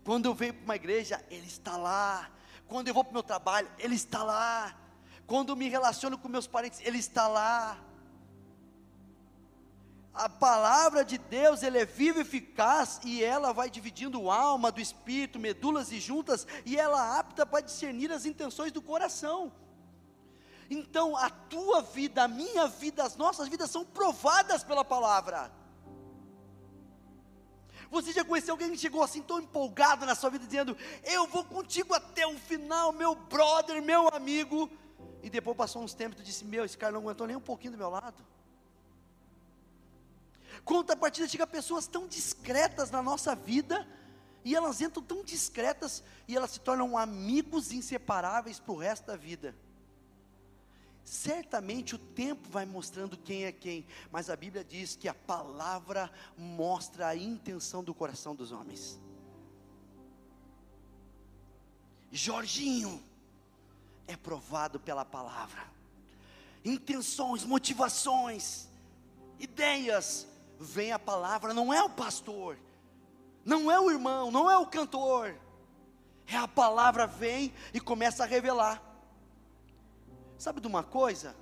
Quando 0.03 0.25
eu 0.25 0.35
venho 0.35 0.53
para 0.53 0.63
uma 0.65 0.75
igreja, 0.75 1.23
ele 1.29 1.47
está 1.47 1.77
lá. 1.77 2.29
Quando 2.73 2.87
eu 2.87 2.93
vou 2.95 3.03
para 3.03 3.11
o 3.11 3.13
meu 3.13 3.21
trabalho, 3.21 3.69
Ele 3.77 3.93
está 3.93 4.23
lá. 4.23 4.75
Quando 5.27 5.49
eu 5.49 5.55
me 5.55 5.69
relaciono 5.69 6.17
com 6.17 6.27
meus 6.27 6.47
parentes, 6.47 6.79
Ele 6.83 6.97
está 6.97 7.27
lá. 7.27 7.77
A 10.11 10.27
palavra 10.27 11.05
de 11.05 11.19
Deus, 11.19 11.61
ela 11.61 11.77
é 11.77 11.85
viva 11.85 12.17
e 12.17 12.21
eficaz, 12.23 12.99
e 13.03 13.23
ela 13.23 13.53
vai 13.53 13.69
dividindo 13.69 14.31
alma 14.31 14.71
do 14.71 14.81
espírito, 14.81 15.37
medulas 15.37 15.91
e 15.91 15.99
juntas, 15.99 16.47
e 16.65 16.75
ela 16.75 17.15
é 17.15 17.19
apta 17.19 17.45
para 17.45 17.61
discernir 17.61 18.11
as 18.11 18.25
intenções 18.25 18.71
do 18.71 18.81
coração. 18.81 19.53
Então, 20.67 21.15
a 21.15 21.29
tua 21.29 21.83
vida, 21.83 22.23
a 22.23 22.27
minha 22.27 22.67
vida, 22.67 23.03
as 23.03 23.15
nossas 23.15 23.47
vidas 23.47 23.69
são 23.69 23.85
provadas 23.85 24.63
pela 24.63 24.83
palavra. 24.83 25.51
Você 27.93 28.11
já 28.11 28.25
conheceu 28.25 28.55
alguém 28.55 28.71
que 28.71 28.77
chegou 28.77 29.03
assim 29.03 29.21
tão 29.21 29.39
empolgado 29.39 30.03
na 30.03 30.15
sua 30.15 30.31
vida, 30.31 30.47
dizendo: 30.47 30.75
Eu 31.03 31.27
vou 31.27 31.43
contigo 31.43 31.93
até 31.93 32.25
o 32.25 32.35
final, 32.39 32.91
meu 32.91 33.13
brother, 33.13 33.83
meu 33.83 34.07
amigo. 34.07 34.67
E 35.21 35.29
depois 35.29 35.55
passou 35.55 35.83
uns 35.83 35.93
tempos 35.93 36.19
e 36.19 36.23
disse: 36.23 36.43
Meu, 36.43 36.65
esse 36.65 36.75
cara 36.75 36.91
não 36.91 37.01
aguentou 37.01 37.27
nem 37.27 37.35
um 37.35 37.41
pouquinho 37.41 37.73
do 37.73 37.77
meu 37.77 37.91
lado. 37.91 38.25
Contrapartida, 40.65 41.27
chega 41.27 41.45
pessoas 41.45 41.85
tão 41.85 42.07
discretas 42.07 42.89
na 42.89 43.03
nossa 43.03 43.35
vida, 43.35 43.87
e 44.43 44.55
elas 44.55 44.81
entram 44.81 45.03
tão 45.03 45.23
discretas, 45.23 46.03
e 46.27 46.35
elas 46.35 46.49
se 46.49 46.61
tornam 46.61 46.97
amigos 46.97 47.71
inseparáveis 47.71 48.59
para 48.59 48.73
o 48.73 48.77
resto 48.77 49.05
da 49.05 49.15
vida. 49.15 49.55
Certamente 51.03 51.95
o 51.95 51.97
tempo 51.97 52.47
vai 52.49 52.65
mostrando 52.65 53.17
quem 53.17 53.45
é 53.45 53.51
quem, 53.51 53.85
mas 54.09 54.29
a 54.29 54.35
Bíblia 54.35 54.63
diz 54.63 54.95
que 54.95 55.07
a 55.07 55.13
palavra 55.13 56.11
mostra 56.37 57.07
a 57.07 57.15
intenção 57.15 57.83
do 57.83 57.93
coração 57.93 58.33
dos 58.33 58.51
homens. 58.51 58.99
Jorginho 62.11 63.03
é 64.07 64.15
provado 64.15 64.79
pela 64.79 65.03
palavra. 65.03 65.63
Intenções, 66.63 67.43
motivações, 67.43 68.69
ideias, 69.39 70.25
vem 70.57 70.93
a 70.93 70.99
palavra, 70.99 71.53
não 71.53 71.73
é 71.73 71.83
o 71.83 71.89
pastor, 71.89 72.57
não 73.43 73.69
é 73.69 73.77
o 73.79 73.91
irmão, 73.91 74.31
não 74.31 74.49
é 74.49 74.57
o 74.57 74.65
cantor, 74.65 75.35
é 76.27 76.37
a 76.37 76.47
palavra 76.47 77.05
vem 77.05 77.53
e 77.73 77.79
começa 77.79 78.23
a 78.23 78.27
revelar. 78.27 78.92
Sabe 80.37 80.59
de 80.59 80.67
uma 80.67 80.83
coisa? 80.83 81.35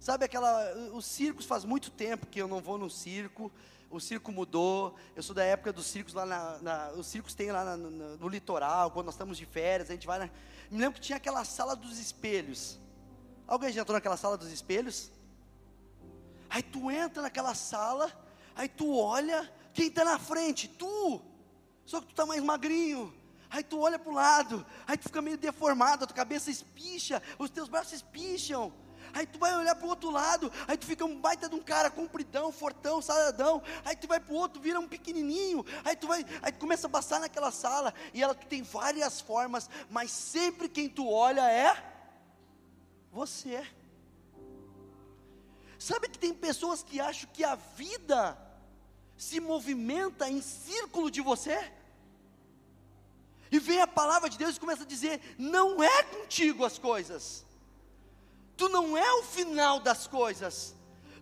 Sabe 0.00 0.24
aquela. 0.24 0.72
Os 0.92 1.04
circos 1.04 1.44
faz 1.44 1.64
muito 1.64 1.90
tempo 1.90 2.26
que 2.26 2.40
eu 2.40 2.48
não 2.48 2.60
vou 2.60 2.78
no 2.78 2.88
circo. 2.88 3.50
O 3.90 3.98
circo 3.98 4.30
mudou. 4.30 4.94
Eu 5.16 5.22
sou 5.22 5.34
da 5.34 5.42
época 5.42 5.72
dos 5.72 5.86
circos 5.86 6.14
lá 6.14 6.24
na. 6.24 6.58
na 6.58 6.90
os 6.92 7.06
circos 7.06 7.34
tem 7.34 7.50
lá 7.50 7.64
na, 7.64 7.76
no, 7.76 8.16
no, 8.16 8.28
litoral, 8.28 8.90
quando 8.90 9.06
nós 9.06 9.14
estamos 9.14 9.36
de 9.36 9.46
férias, 9.46 9.90
a 9.90 9.94
gente 9.94 10.06
vai. 10.06 10.18
Na, 10.18 10.30
me 10.70 10.78
lembro 10.78 10.94
que 10.94 11.00
tinha 11.00 11.16
aquela 11.16 11.44
sala 11.44 11.74
dos 11.74 11.98
espelhos. 11.98 12.78
Alguém 13.46 13.72
já 13.72 13.80
entrou 13.80 13.94
naquela 13.94 14.16
sala 14.16 14.36
dos 14.36 14.52
espelhos? 14.52 15.10
Aí 16.50 16.62
tu 16.62 16.90
entra 16.90 17.22
naquela 17.22 17.54
sala, 17.54 18.12
aí 18.54 18.68
tu 18.68 18.96
olha, 18.96 19.50
quem 19.72 19.88
está 19.88 20.04
na 20.04 20.18
frente? 20.18 20.68
Tu! 20.68 21.22
Só 21.84 22.00
que 22.00 22.06
tu 22.06 22.10
está 22.10 22.26
mais 22.26 22.42
magrinho. 22.42 23.12
Aí 23.50 23.62
tu 23.62 23.80
olha 23.80 23.98
para 23.98 24.10
o 24.10 24.14
lado, 24.14 24.66
aí 24.86 24.96
tu 24.96 25.04
fica 25.04 25.22
meio 25.22 25.38
deformado, 25.38 26.04
a 26.04 26.06
tua 26.06 26.16
cabeça 26.16 26.50
espicha, 26.50 27.22
os 27.38 27.48
teus 27.48 27.68
braços 27.68 27.94
espicham. 27.94 28.72
Aí 29.12 29.26
tu 29.26 29.38
vai 29.38 29.56
olhar 29.56 29.74
para 29.74 29.86
o 29.86 29.88
outro 29.88 30.10
lado, 30.10 30.52
aí 30.66 30.76
tu 30.76 30.86
fica 30.86 31.04
um 31.04 31.18
baita 31.18 31.48
de 31.48 31.54
um 31.54 31.62
cara 31.62 31.90
compridão, 31.90 32.52
fortão, 32.52 33.00
saradão. 33.00 33.62
Aí 33.84 33.96
tu 33.96 34.06
vai 34.06 34.20
para 34.20 34.32
o 34.32 34.36
outro, 34.36 34.60
vira 34.60 34.78
um 34.78 34.88
pequenininho. 34.88 35.64
Aí 35.84 35.96
tu 35.96 36.06
vai, 36.06 36.24
aí 36.42 36.52
tu 36.52 36.58
começa 36.58 36.86
a 36.86 36.90
passar 36.90 37.20
naquela 37.20 37.50
sala 37.50 37.94
e 38.12 38.22
ela 38.22 38.34
tem 38.34 38.62
várias 38.62 39.20
formas, 39.20 39.68
mas 39.90 40.10
sempre 40.10 40.68
quem 40.68 40.88
tu 40.88 41.08
olha 41.08 41.50
é 41.50 41.74
você. 43.10 43.66
Sabe 45.78 46.08
que 46.08 46.18
tem 46.18 46.34
pessoas 46.34 46.82
que 46.82 47.00
acham 47.00 47.30
que 47.32 47.44
a 47.44 47.54
vida 47.54 48.36
se 49.16 49.40
movimenta 49.40 50.28
em 50.28 50.42
círculo 50.42 51.10
de 51.10 51.20
você? 51.20 51.72
E 53.50 53.58
vem 53.58 53.80
a 53.80 53.86
palavra 53.86 54.28
de 54.28 54.38
Deus 54.38 54.56
e 54.56 54.60
começa 54.60 54.82
a 54.82 54.86
dizer: 54.86 55.20
não 55.38 55.82
é 55.82 56.02
contigo 56.02 56.64
as 56.64 56.78
coisas, 56.78 57.44
tu 58.56 58.68
não 58.68 58.96
é 58.96 59.12
o 59.14 59.22
final 59.22 59.80
das 59.80 60.06
coisas, 60.06 60.74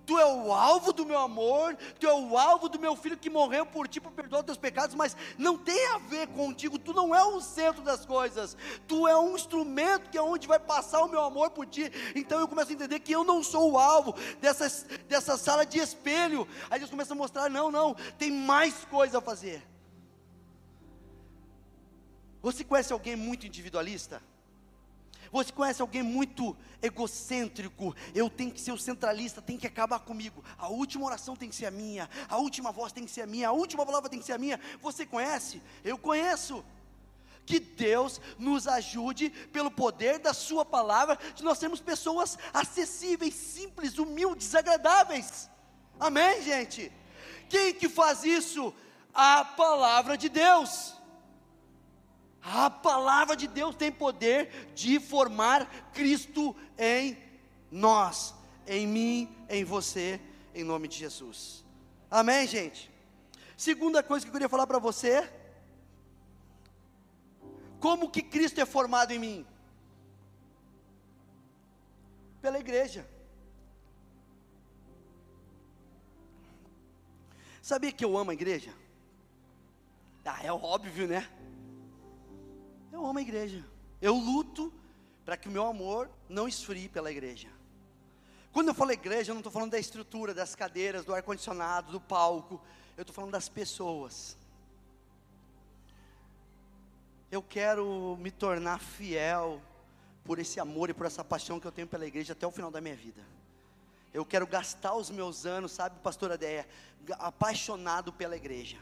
Tu 0.07 0.17
é 0.17 0.25
o 0.25 0.53
alvo 0.53 0.93
do 0.93 1.05
meu 1.05 1.19
amor, 1.19 1.77
tu 1.99 2.07
é 2.07 2.15
o 2.15 2.39
alvo 2.39 2.69
do 2.69 2.79
meu 2.79 2.95
filho 2.95 3.17
que 3.17 3.29
morreu 3.29 3.67
por 3.67 3.89
ti 3.89 4.01
para 4.01 4.13
perdoar 4.13 4.39
os 4.39 4.47
teus 4.47 4.57
pecados, 4.57 4.95
mas 4.95 5.17
não 5.37 5.59
tem 5.59 5.85
a 5.89 5.99
ver 5.99 6.29
contigo, 6.29 6.79
tu 6.79 6.95
não 6.95 7.13
é 7.13 7.25
o 7.25 7.41
centro 7.41 7.83
das 7.83 8.07
coisas. 8.07 8.57
Tu 8.87 9.09
é 9.09 9.19
um 9.19 9.35
instrumento 9.35 10.09
que 10.09 10.17
é 10.17 10.23
onde 10.23 10.47
vai 10.47 10.61
passar 10.61 11.03
o 11.03 11.09
meu 11.09 11.21
amor 11.21 11.51
por 11.51 11.67
ti. 11.67 11.91
Então 12.15 12.39
eu 12.39 12.47
começo 12.47 12.71
a 12.71 12.75
entender 12.75 13.01
que 13.01 13.11
eu 13.11 13.25
não 13.25 13.43
sou 13.43 13.73
o 13.73 13.79
alvo 13.79 14.15
dessa, 14.41 14.69
dessa 15.09 15.37
sala 15.37 15.67
de 15.67 15.81
espelho. 15.81 16.47
Aí 16.71 16.79
Deus 16.79 16.91
começa 16.91 17.13
a 17.13 17.17
mostrar: 17.17 17.51
não, 17.51 17.69
não, 17.69 17.95
tem 18.17 18.31
mais 18.31 18.85
coisa 18.85 19.19
a 19.19 19.21
fazer. 19.21 19.76
Você 22.47 22.63
conhece 22.63 22.93
alguém 22.93 23.17
muito 23.17 23.45
individualista? 23.45 24.23
Você 25.33 25.51
conhece 25.51 25.83
alguém 25.83 26.01
muito 26.01 26.57
egocêntrico? 26.81 27.93
Eu 28.15 28.31
tenho 28.31 28.53
que 28.53 28.61
ser 28.61 28.71
o 28.71 28.79
centralista, 28.79 29.43
tem 29.43 29.59
que 29.59 29.67
acabar 29.67 29.99
comigo. 29.99 30.45
A 30.57 30.69
última 30.69 31.07
oração 31.07 31.35
tem 31.35 31.49
que 31.49 31.57
ser 31.57 31.67
a 31.67 31.73
minha, 31.73 32.09
a 32.29 32.37
última 32.37 32.71
voz 32.71 32.93
tem 32.93 33.05
que 33.05 33.11
ser 33.11 33.23
a 33.23 33.27
minha, 33.27 33.49
a 33.49 33.53
última 33.53 33.85
palavra 33.85 34.09
tem 34.09 34.21
que 34.21 34.25
ser 34.25 34.35
a 34.35 34.39
minha. 34.39 34.61
Você 34.81 35.05
conhece? 35.05 35.61
Eu 35.83 35.99
conheço. 35.99 36.65
Que 37.45 37.59
Deus 37.59 38.21
nos 38.39 38.69
ajude, 38.69 39.29
pelo 39.53 39.69
poder 39.69 40.21
da 40.21 40.33
Sua 40.33 40.65
palavra, 40.65 41.19
de 41.35 41.43
nós 41.43 41.59
sermos 41.59 41.81
pessoas 41.81 42.39
acessíveis, 42.55 43.35
simples, 43.35 43.99
humildes, 43.99 44.55
agradáveis. 44.55 45.51
Amém, 45.99 46.41
gente? 46.43 46.93
Quem 47.49 47.75
que 47.75 47.89
faz 47.89 48.23
isso? 48.23 48.73
A 49.13 49.45
palavra 49.45 50.17
de 50.17 50.29
Deus. 50.29 50.96
A 52.49 52.71
palavra 52.71 53.35
de 53.35 53.49
Deus 53.49 53.75
tem 53.75 53.91
poder 53.91 54.71
de 54.73 55.01
formar 55.01 55.91
Cristo 55.93 56.55
em 56.79 57.19
nós, 57.73 58.37
em 58.69 58.87
mim, 58.87 59.37
em 59.49 59.65
você, 59.65 60.21
em 60.55 60.63
nome 60.63 60.87
de 60.87 60.97
Jesus. 60.97 61.65
Amém, 62.09 62.47
gente? 62.47 62.89
Segunda 63.57 64.01
coisa 64.01 64.25
que 64.25 64.29
eu 64.29 64.33
queria 64.33 64.49
falar 64.49 64.65
para 64.65 64.79
você: 64.79 65.29
como 67.81 68.09
que 68.09 68.23
Cristo 68.23 68.61
é 68.61 68.65
formado 68.65 69.11
em 69.11 69.19
mim? 69.19 69.47
Pela 72.41 72.61
igreja. 72.61 73.09
Sabia 77.61 77.91
que 77.91 78.05
eu 78.05 78.17
amo 78.17 78.31
a 78.31 78.35
igreja? 78.35 78.73
Ah, 80.25 80.45
é 80.45 80.53
óbvio, 80.53 81.09
né? 81.09 81.29
Eu 82.97 83.05
amo 83.05 83.19
a 83.19 83.23
igreja. 83.23 83.63
Eu 84.01 84.15
luto 84.15 84.73
para 85.23 85.37
que 85.37 85.49
o 85.49 85.51
meu 85.51 85.67
amor 85.67 86.09
não 86.31 86.49
esfrie 86.49 86.89
pela 86.89 87.11
igreja. 87.11 87.49
Quando 88.51 88.69
eu 88.69 88.75
falo 88.75 88.91
igreja, 88.91 89.31
eu 89.31 89.35
não 89.35 89.41
estou 89.41 89.53
falando 89.53 89.73
da 89.73 89.79
estrutura, 89.79 90.33
das 90.33 90.55
cadeiras, 90.55 91.05
do 91.05 91.15
ar-condicionado, 91.15 91.93
do 91.93 92.01
palco. 92.01 92.59
Eu 92.97 93.03
estou 93.03 93.15
falando 93.15 93.33
das 93.33 93.51
pessoas. 93.51 94.39
Eu 97.31 97.43
quero 97.43 98.17
me 98.19 98.31
tornar 98.31 98.81
fiel 98.81 99.61
por 100.25 100.39
esse 100.39 100.59
amor 100.59 100.89
e 100.89 100.95
por 100.95 101.05
essa 101.05 101.23
paixão 101.23 101.61
que 101.61 101.67
eu 101.67 101.73
tenho 101.73 101.87
pela 101.87 102.07
igreja 102.07 102.33
até 102.33 102.47
o 102.47 102.51
final 102.51 102.71
da 102.71 102.81
minha 102.81 102.97
vida. 102.97 103.23
Eu 104.15 104.25
quero 104.25 104.47
gastar 104.47 104.95
os 104.95 105.11
meus 105.11 105.45
anos, 105.45 105.73
sabe, 105.73 106.01
pastora 106.01 106.39
Deia, 106.39 106.67
apaixonado 107.19 108.11
pela 108.11 108.37
igreja. 108.37 108.79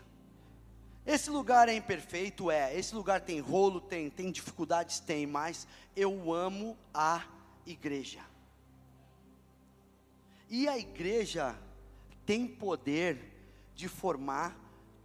Esse 1.06 1.28
lugar 1.28 1.68
é 1.68 1.74
imperfeito, 1.74 2.50
é. 2.50 2.76
Esse 2.76 2.94
lugar 2.94 3.20
tem 3.20 3.38
rolo, 3.40 3.80
tem, 3.80 4.08
tem 4.08 4.30
dificuldades, 4.30 5.00
tem, 5.00 5.26
mas 5.26 5.66
eu 5.94 6.32
amo 6.32 6.76
a 6.92 7.24
igreja. 7.66 8.20
E 10.48 10.66
a 10.66 10.78
igreja 10.78 11.58
tem 12.24 12.46
poder 12.46 13.32
de 13.74 13.88
formar 13.88 14.56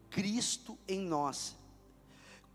Cristo 0.09 0.77
em 0.87 1.01
nós. 1.01 1.57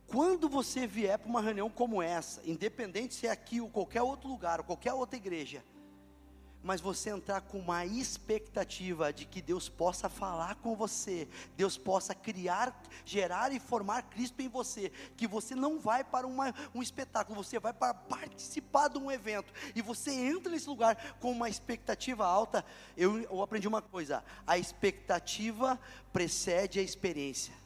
Quando 0.06 0.48
você 0.48 0.86
vier 0.86 1.18
para 1.18 1.28
uma 1.28 1.42
reunião 1.42 1.68
como 1.68 2.02
essa, 2.02 2.40
independente 2.44 3.14
se 3.14 3.26
é 3.26 3.30
aqui 3.30 3.60
ou 3.60 3.68
qualquer 3.68 4.02
outro 4.02 4.28
lugar, 4.28 4.60
ou 4.60 4.64
qualquer 4.64 4.92
outra 4.92 5.16
igreja, 5.16 5.62
mas 6.64 6.80
você 6.80 7.10
entrar 7.10 7.42
com 7.42 7.58
uma 7.58 7.84
expectativa 7.84 9.12
de 9.12 9.26
que 9.26 9.42
Deus 9.42 9.68
possa 9.68 10.08
falar 10.08 10.54
com 10.56 10.74
você, 10.74 11.28
Deus 11.58 11.76
possa 11.76 12.14
criar, 12.14 12.82
gerar 13.04 13.52
e 13.52 13.60
formar 13.60 14.02
Cristo 14.04 14.40
em 14.40 14.48
você, 14.48 14.90
que 15.14 15.26
você 15.26 15.54
não 15.54 15.78
vai 15.78 16.02
para 16.02 16.26
uma, 16.26 16.54
um 16.74 16.82
espetáculo, 16.82 17.44
você 17.44 17.60
vai 17.60 17.74
para 17.74 17.92
participar 17.92 18.88
de 18.88 18.96
um 18.96 19.12
evento, 19.12 19.52
e 19.74 19.82
você 19.82 20.10
entra 20.10 20.50
nesse 20.50 20.66
lugar 20.66 20.96
com 21.20 21.30
uma 21.30 21.50
expectativa 21.50 22.24
alta. 22.24 22.64
Eu, 22.96 23.20
eu 23.20 23.42
aprendi 23.42 23.68
uma 23.68 23.82
coisa: 23.82 24.24
a 24.46 24.56
expectativa 24.56 25.78
precede 26.14 26.80
a 26.80 26.82
experiência. 26.82 27.63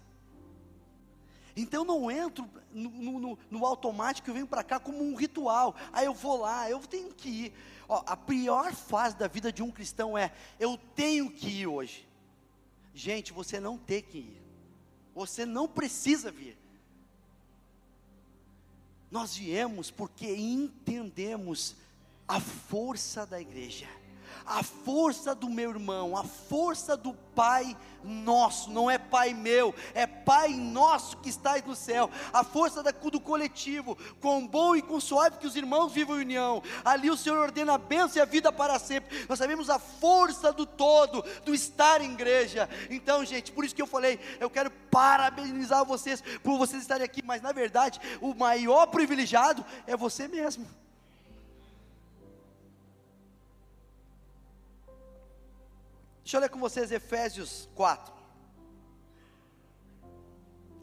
Então 1.60 1.84
não 1.84 2.08
entro 2.08 2.48
no, 2.72 3.18
no, 3.18 3.38
no 3.50 3.66
automático, 3.66 4.30
eu 4.30 4.34
venho 4.34 4.46
para 4.46 4.62
cá 4.62 4.78
como 4.78 5.02
um 5.02 5.16
ritual. 5.16 5.74
Aí 5.92 6.06
eu 6.06 6.14
vou 6.14 6.36
lá, 6.36 6.70
eu 6.70 6.78
tenho 6.78 7.12
que 7.12 7.28
ir. 7.28 7.52
Ó, 7.88 8.00
a 8.06 8.16
pior 8.16 8.72
fase 8.72 9.16
da 9.16 9.26
vida 9.26 9.52
de 9.52 9.60
um 9.60 9.70
cristão 9.70 10.16
é: 10.16 10.32
eu 10.60 10.78
tenho 10.94 11.28
que 11.28 11.48
ir 11.48 11.66
hoje. 11.66 12.06
Gente, 12.94 13.32
você 13.32 13.58
não 13.58 13.76
tem 13.76 14.00
que 14.00 14.18
ir. 14.18 14.42
Você 15.16 15.44
não 15.44 15.66
precisa 15.66 16.30
vir. 16.30 16.56
Nós 19.10 19.34
viemos 19.34 19.90
porque 19.90 20.32
entendemos 20.36 21.74
a 22.28 22.38
força 22.38 23.26
da 23.26 23.40
igreja 23.40 23.88
a 24.48 24.62
força 24.62 25.34
do 25.34 25.48
meu 25.50 25.70
irmão, 25.70 26.16
a 26.16 26.24
força 26.24 26.96
do 26.96 27.12
Pai 27.34 27.76
nosso, 28.02 28.70
não 28.70 28.90
é 28.90 28.98
Pai 28.98 29.34
meu, 29.34 29.74
é 29.94 30.06
Pai 30.06 30.48
nosso 30.48 31.18
que 31.18 31.28
está 31.28 31.56
no 31.58 31.76
céu, 31.76 32.10
a 32.32 32.42
força 32.42 32.82
da, 32.82 32.90
do 32.90 33.20
coletivo, 33.20 33.96
com 34.20 34.46
bom 34.46 34.74
e 34.74 34.82
com 34.82 34.98
suave 34.98 35.38
que 35.38 35.46
os 35.46 35.54
irmãos 35.54 35.92
vivam 35.92 36.16
em 36.16 36.24
união, 36.24 36.62
ali 36.84 37.10
o 37.10 37.16
Senhor 37.16 37.38
ordena 37.38 37.74
a 37.74 37.78
bênção 37.78 38.18
e 38.18 38.20
a 38.20 38.24
vida 38.24 38.50
para 38.50 38.78
sempre, 38.78 39.26
nós 39.28 39.38
sabemos 39.38 39.68
a 39.68 39.78
força 39.78 40.52
do 40.52 40.64
todo, 40.64 41.22
do 41.44 41.54
estar 41.54 42.00
em 42.00 42.12
igreja, 42.12 42.68
então 42.88 43.24
gente, 43.24 43.52
por 43.52 43.64
isso 43.64 43.74
que 43.74 43.82
eu 43.82 43.86
falei, 43.86 44.18
eu 44.40 44.48
quero 44.48 44.70
parabenizar 44.90 45.84
vocês, 45.84 46.22
por 46.42 46.56
vocês 46.56 46.82
estarem 46.82 47.04
aqui, 47.04 47.22
mas 47.22 47.42
na 47.42 47.52
verdade, 47.52 48.00
o 48.20 48.34
maior 48.34 48.86
privilegiado 48.86 49.64
é 49.86 49.96
você 49.96 50.26
mesmo, 50.26 50.66
Deixa 56.28 56.36
eu 56.36 56.40
ler 56.42 56.50
com 56.50 56.60
vocês 56.60 56.92
Efésios 56.92 57.70
4. 57.74 58.12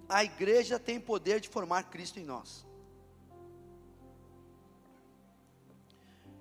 A 0.10 0.24
igreja 0.24 0.80
tem 0.80 1.00
poder 1.00 1.40
de 1.40 1.48
formar 1.48 1.84
Cristo 1.84 2.20
em 2.20 2.24
nós. 2.24 2.66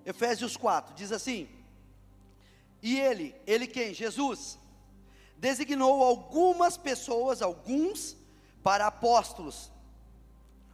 Efésios 0.06 0.56
4 0.56 0.94
diz 0.94 1.12
assim: 1.12 1.46
E 2.80 2.98
ele, 2.98 3.34
ele 3.46 3.66
quem? 3.66 3.92
Jesus, 3.92 4.58
designou 5.36 6.02
algumas 6.02 6.78
pessoas, 6.78 7.42
alguns 7.42 8.16
para 8.62 8.86
apóstolos, 8.86 9.70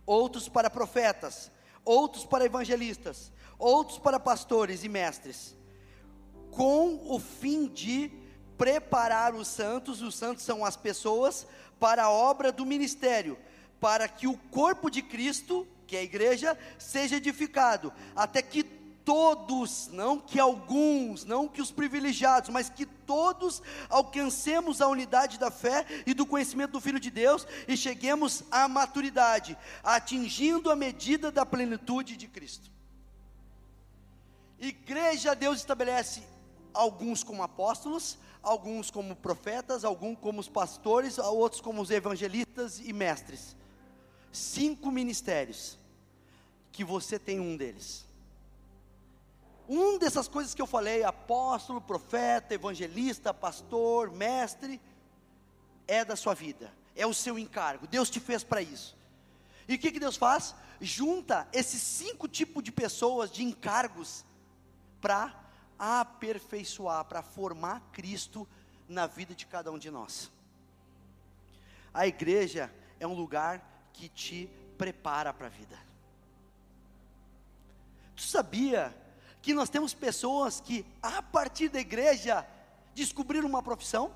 outros 0.07 0.49
para 0.49 0.71
profetas, 0.71 1.51
outros 1.85 2.25
para 2.25 2.45
evangelistas, 2.45 3.33
outros 3.59 3.99
para 3.99 4.21
pastores 4.21 4.85
e 4.85 4.89
mestres, 4.89 5.57
com 6.53 7.13
o 7.13 7.19
fim 7.19 7.67
de 7.67 8.20
preparar 8.61 9.35
os 9.35 9.49
santos, 9.49 10.03
os 10.03 10.15
santos 10.15 10.45
são 10.45 10.67
as 10.67 10.77
pessoas, 10.77 11.47
para 11.79 12.05
a 12.05 12.11
obra 12.11 12.53
do 12.53 12.67
ministério, 12.67 13.39
para 13.81 14.07
que 14.07 14.27
o 14.27 14.37
corpo 14.37 14.91
de 14.91 15.01
Cristo, 15.01 15.67
que 15.87 15.97
é 15.97 16.01
a 16.01 16.03
igreja, 16.03 16.59
seja 16.79 17.17
edificado, 17.17 17.91
até 18.15 18.43
que 18.43 18.63
todos, 18.63 19.89
não 19.89 20.21
que 20.21 20.39
alguns, 20.39 21.25
não 21.25 21.49
que 21.49 21.63
os 21.63 21.71
privilegiados, 21.71 22.51
mas 22.51 22.69
que 22.69 22.85
todos 22.85 23.63
alcancemos 23.89 24.83
a 24.83 24.89
unidade 24.89 25.39
da 25.39 25.51
fé 25.51 25.87
e 26.07 26.13
do 26.13 26.27
conhecimento 26.27 26.73
do 26.73 26.83
Filho 26.83 27.01
de 27.01 27.11
Deus 27.11 27.47
e 27.67 27.79
cheguemos 27.79 28.45
à 28.51 28.69
maturidade, 28.69 29.57
atingindo 29.83 30.71
a 30.71 30.77
medida 30.77 31.33
da 31.33 31.47
plenitude 31.47 32.15
de 32.15 32.29
Cristo. 32.29 32.71
Igreja, 34.59 35.35
Deus 35.35 35.61
estabelece 35.61 36.23
alguns 36.75 37.25
como 37.25 37.43
apóstolos, 37.43 38.19
alguns 38.43 38.91
como 38.91 39.15
profetas, 39.15 39.85
alguns 39.85 40.19
como 40.19 40.41
os 40.41 40.49
pastores, 40.49 41.19
outros 41.19 41.61
como 41.61 41.83
os 41.83 41.91
evangelistas 41.91 42.81
e 42.81 42.93
mestres. 42.93 43.57
Cinco 44.33 44.91
ministérios, 44.91 45.79
que 46.73 46.85
você 46.85 47.19
tem 47.19 47.41
um 47.41 47.57
deles. 47.57 48.07
Um 49.69 49.99
dessas 49.99 50.27
coisas 50.27 50.55
que 50.55 50.63
eu 50.63 50.67
falei, 50.67 51.05
apóstolo, 51.05 51.81
profeta, 51.81 52.55
evangelista, 52.55 53.33
pastor, 53.33 54.11
mestre, 54.11 54.81
é 55.87 56.05
da 56.05 56.17
sua 56.17 56.35
vida, 56.35 56.73
é 56.97 57.07
o 57.07 57.15
seu 57.15 57.39
encargo, 57.39 57.87
Deus 57.87 58.11
te 58.11 58.21
fez 58.21 58.43
para 58.43 58.63
isso. 58.63 58.97
E 59.69 59.75
o 59.75 59.79
que, 59.79 59.93
que 59.93 60.01
Deus 60.01 60.17
faz? 60.17 60.55
Junta 60.81 61.47
esses 61.53 61.81
cinco 61.81 62.27
tipos 62.27 62.63
de 62.65 62.73
pessoas, 62.73 63.31
de 63.31 63.45
encargos, 63.45 64.25
para 65.01 65.40
aperfeiçoar, 65.81 67.07
para 67.07 67.23
formar 67.23 67.81
Cristo 67.91 68.47
na 68.87 69.07
vida 69.07 69.35
de 69.35 69.47
cada 69.47 69.73
um 69.73 69.79
de 69.79 69.91
nós. 69.91 70.31
A 71.93 72.07
igreja 72.07 72.71
é 73.01 73.07
um 73.07 73.15
lugar 73.15 73.89
que 73.95 74.09
te 74.11 74.49
prepara 74.77 75.33
para 75.33 75.47
a 75.47 75.51
vida. 75.51 75.79
Tu 78.15 78.23
sabia 78.23 78.95
que 79.41 79.55
nós 79.55 79.71
temos 79.71 79.95
pessoas 79.95 80.61
que, 80.61 80.85
a 81.03 81.23
partir 81.23 81.71
da 81.71 81.81
igreja, 81.81 82.47
descobriram 82.95 83.49
uma 83.49 83.63
profissão? 83.63 84.13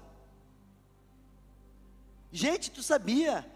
Gente, 2.31 2.71
tu 2.71 2.83
sabia 2.83 3.51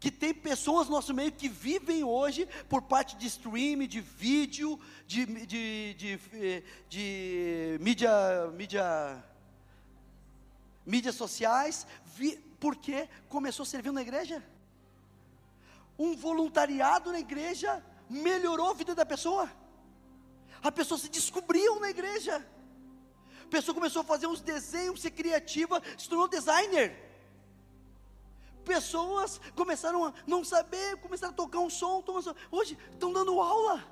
que 0.00 0.10
tem 0.10 0.32
pessoas 0.32 0.88
no 0.88 0.94
nosso 0.94 1.12
meio 1.12 1.30
que 1.30 1.46
vivem 1.46 2.02
hoje 2.02 2.48
por 2.70 2.80
parte 2.80 3.16
de 3.16 3.26
streaming, 3.26 3.86
de 3.86 4.00
vídeo, 4.00 4.80
de, 5.06 5.26
de, 5.26 5.94
de, 5.94 6.16
de, 6.16 6.64
de 6.88 7.78
mídia, 7.82 8.10
mídia, 8.54 9.22
mídias 10.86 11.14
sociais, 11.14 11.86
vi, 12.16 12.38
porque 12.58 13.06
começou 13.28 13.66
servindo 13.66 13.96
na 13.96 14.00
igreja? 14.00 14.42
Um 15.98 16.16
voluntariado 16.16 17.12
na 17.12 17.20
igreja 17.20 17.84
melhorou 18.08 18.70
a 18.70 18.74
vida 18.74 18.94
da 18.94 19.04
pessoa. 19.04 19.52
A 20.62 20.72
pessoa 20.72 20.98
se 20.98 21.10
descobriu 21.10 21.78
na 21.78 21.90
igreja. 21.90 22.42
A 23.44 23.48
pessoa 23.48 23.74
começou 23.74 24.00
a 24.00 24.04
fazer 24.04 24.26
uns 24.26 24.40
desenhos, 24.40 25.02
ser 25.02 25.10
criativa, 25.10 25.82
se 25.98 26.08
tornou 26.08 26.26
designer 26.26 27.09
pessoas 28.60 29.40
começaram 29.54 30.04
a 30.04 30.14
não 30.26 30.44
saber, 30.44 30.96
começaram 30.98 31.32
a 31.32 31.36
tocar 31.36 31.58
um 31.58 31.70
som, 31.70 32.04
hoje 32.50 32.78
estão 32.92 33.12
dando 33.12 33.40
aula. 33.40 33.84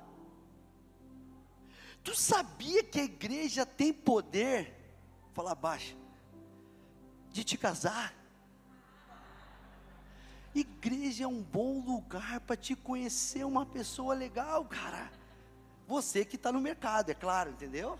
Tu 2.03 2.15
sabia 2.15 2.83
que 2.83 2.99
a 2.99 3.03
igreja 3.03 3.65
tem 3.65 3.91
poder, 3.91 4.73
fala 5.33 5.53
baixo, 5.53 5.97
de 7.31 7.43
te 7.43 7.57
casar? 7.57 8.13
Igreja 10.55 11.25
é 11.25 11.27
um 11.27 11.41
bom 11.41 11.79
lugar 11.79 12.39
para 12.41 12.55
te 12.55 12.75
conhecer 12.75 13.45
uma 13.45 13.65
pessoa 13.65 14.13
legal, 14.13 14.65
cara. 14.65 15.11
Você 15.87 16.25
que 16.25 16.35
está 16.35 16.51
no 16.51 16.59
mercado, 16.59 17.09
é 17.09 17.13
claro, 17.13 17.51
entendeu? 17.51 17.99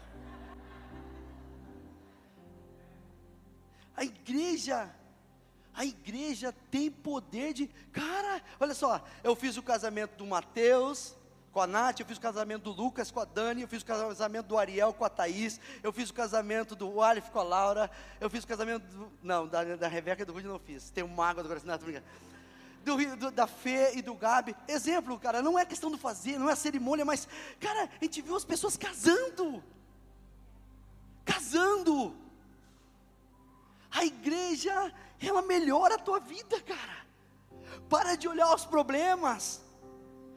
A 3.95 4.03
igreja 4.03 4.89
a 5.79 5.85
igreja 5.85 6.53
tem 6.69 6.91
poder 6.91 7.53
de. 7.53 7.67
Cara, 7.93 8.43
olha 8.59 8.73
só, 8.73 9.01
eu 9.23 9.33
fiz 9.33 9.55
o 9.55 9.63
casamento 9.63 10.17
do 10.17 10.25
Mateus 10.25 11.15
com 11.53 11.61
a 11.61 11.65
Nath, 11.65 12.01
eu 12.01 12.05
fiz 12.05 12.17
o 12.17 12.21
casamento 12.21 12.63
do 12.63 12.71
Lucas 12.83 13.09
com 13.09 13.21
a 13.21 13.23
Dani, 13.23 13.61
eu 13.61 13.67
fiz 13.69 13.81
o 13.81 13.85
casamento 13.85 14.47
do 14.47 14.57
Ariel 14.57 14.93
com 14.93 15.05
a 15.05 15.09
Thaís, 15.09 15.57
eu 15.81 15.93
fiz 15.93 16.09
o 16.09 16.13
casamento 16.13 16.75
do 16.75 17.01
Alif 17.01 17.31
com 17.31 17.39
a 17.39 17.43
Laura, 17.43 17.89
eu 18.19 18.29
fiz 18.29 18.43
o 18.43 18.47
casamento 18.47 18.83
do. 18.87 19.09
Não, 19.23 19.47
da, 19.47 19.77
da 19.77 19.87
Rebeca 19.87 20.21
e 20.21 20.25
do 20.25 20.33
Rudy 20.33 20.49
não 20.49 20.59
fiz. 20.59 20.89
Tem 20.89 21.01
uma 21.01 21.25
água 21.25 21.43
do 21.43 21.47
coração, 21.47 21.69
não, 21.69 21.77
brincando. 21.77 22.05
Do, 22.83 23.15
do, 23.15 23.31
da 23.31 23.47
Fê 23.47 23.93
e 23.95 24.01
do 24.01 24.15
Gabi. 24.15 24.53
Exemplo, 24.67 25.17
cara, 25.17 25.41
não 25.41 25.57
é 25.57 25.65
questão 25.65 25.89
do 25.89 25.97
fazer, 25.97 26.37
não 26.37 26.49
é 26.49 26.57
cerimônia, 26.57 27.05
mas, 27.05 27.25
cara, 27.57 27.89
a 28.01 28.03
gente 28.03 28.21
viu 28.21 28.35
as 28.35 28.43
pessoas 28.43 28.75
casando. 28.75 29.63
Casando. 31.23 32.13
A 33.89 34.05
igreja 34.05 34.93
ela 35.27 35.41
melhora 35.41 35.95
a 35.95 35.99
tua 35.99 36.19
vida, 36.19 36.59
cara. 36.61 37.05
Para 37.87 38.15
de 38.15 38.27
olhar 38.27 38.53
os 38.53 38.65
problemas 38.65 39.61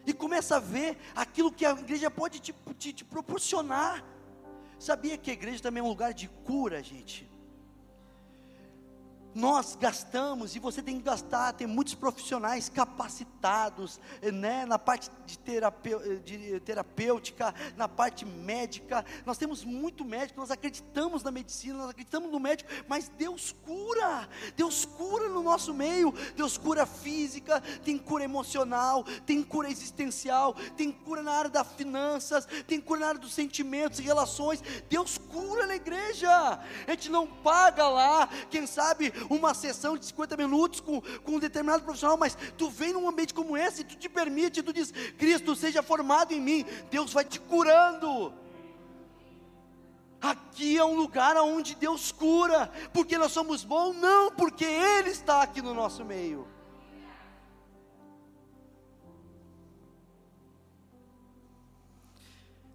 e 0.07 0.13
começa 0.13 0.57
a 0.57 0.61
ver 0.61 0.99
aquilo 1.15 1.53
que 1.53 1.65
a 1.65 1.73
igreja 1.73 2.11
pode 2.11 2.41
te, 2.41 2.55
te, 2.79 2.93
te 2.93 3.05
proporcionar. 3.05 4.05
Sabia 4.79 5.17
que 5.17 5.31
a 5.31 5.35
igreja 5.35 5.63
também 5.63 5.81
é 5.81 5.85
um 5.85 5.89
lugar 5.89 6.13
de 6.13 6.29
cura, 6.29 6.83
gente? 6.83 7.31
Nós 9.35 9.77
gastamos, 9.81 10.55
e 10.55 10.59
você 10.59 10.83
tem 10.83 10.97
que 10.99 11.03
gastar, 11.03 11.53
tem 11.53 11.67
muitos 11.67 11.95
profissionais 11.95 12.69
capacitados, 12.69 13.99
né, 14.33 14.67
na 14.67 14.79
parte 14.79 15.11
de, 15.27 15.39
terapeu, 15.39 16.19
de 16.21 16.61
terapêutica, 16.61 17.55
na 17.77 17.89
parte 17.89 18.25
médica, 18.25 19.05
nós 19.25 19.39
temos 19.39 19.65
muito 19.65 20.05
médico, 20.05 20.41
nós 20.41 20.51
acreditamos 20.51 21.23
na 21.23 21.31
medicina, 21.31 21.79
nós 21.79 21.91
acreditamos 21.91 22.31
no 22.31 22.39
médico, 22.39 22.71
mas 22.87 23.09
Deus 23.09 23.55
cura, 23.65 24.29
Deus 24.57 24.85
cura 24.85 25.29
no 25.29 25.43
nosso 25.43 25.73
meio, 25.73 26.13
Deus 26.37 26.59
cura 26.59 26.85
física, 26.85 27.61
tem 27.85 27.99
cura 27.99 28.25
emocional, 28.25 29.05
tem 29.25 29.43
cura 29.43 29.71
existencial, 29.71 30.55
tem 30.77 30.93
cura 30.93 31.23
na 31.23 31.33
área 31.33 31.51
das 31.51 31.73
finanças, 31.73 32.47
tem 32.67 32.81
cura 32.81 33.01
na 33.01 33.09
área 33.09 33.21
dos 33.21 33.33
sentimentos 33.33 33.99
e 33.99 34.03
relações, 34.03 34.63
Deus 34.89 35.17
cura 35.17 35.67
na 35.67 35.77
igreja, 35.77 36.31
a 36.87 36.91
gente 36.91 37.11
não 37.11 37.27
paga 37.27 37.89
lá, 37.89 38.29
quem 38.51 38.67
sabe 38.67 39.13
uma 39.29 39.55
sessão 39.55 39.97
de 39.97 40.07
50 40.07 40.37
minutos 40.37 40.81
com, 40.81 41.01
com 41.01 41.33
um 41.33 41.39
determinado 41.39 41.85
profissional, 41.85 42.17
mas 42.17 42.37
tu 42.57 42.71
vem 42.71 42.93
num 42.93 43.09
ambiente 43.09 43.35
como 43.35 43.57
esse, 43.57 43.85
tu 43.85 43.97
te 43.97 44.09
permite, 44.09 44.63
tu 44.63 44.73
diz, 44.73 44.93
Cristo 45.19 45.55
seja 45.55 45.83
formado 45.83 46.33
em 46.33 46.41
mim, 46.41 46.65
Deus 46.91 47.13
vai 47.13 47.25
te 47.25 47.41
curando. 47.41 48.33
Aqui 50.21 50.79
é 50.79 50.85
um 50.85 50.95
lugar 50.95 51.37
onde 51.39 51.75
Deus 51.75 52.13
cura, 52.13 52.71
porque 52.93 53.19
nós 53.19 53.33
somos 53.33 53.65
bons, 53.65 53.97
não 53.97 54.31
porque 54.31 54.65
Ele 54.65 55.11
está 55.11 55.43
aqui 55.43 55.61
no 55.61 55.75
nosso 55.75 56.05
meio. 56.05 56.47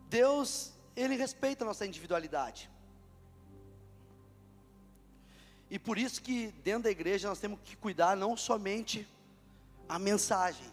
Deus, 0.10 0.74
Ele 0.96 1.16
respeita 1.16 1.64
a 1.64 1.68
nossa 1.68 1.86
individualidade. 1.86 2.70
E 5.70 5.78
por 5.78 5.98
isso 5.98 6.22
que 6.22 6.48
dentro 6.64 6.84
da 6.84 6.92
igreja 6.92 7.28
nós 7.28 7.40
temos 7.40 7.60
que 7.64 7.76
cuidar 7.76 8.16
não 8.16 8.38
somente 8.38 9.08
a 9.88 10.00
mensagem, 10.00 10.70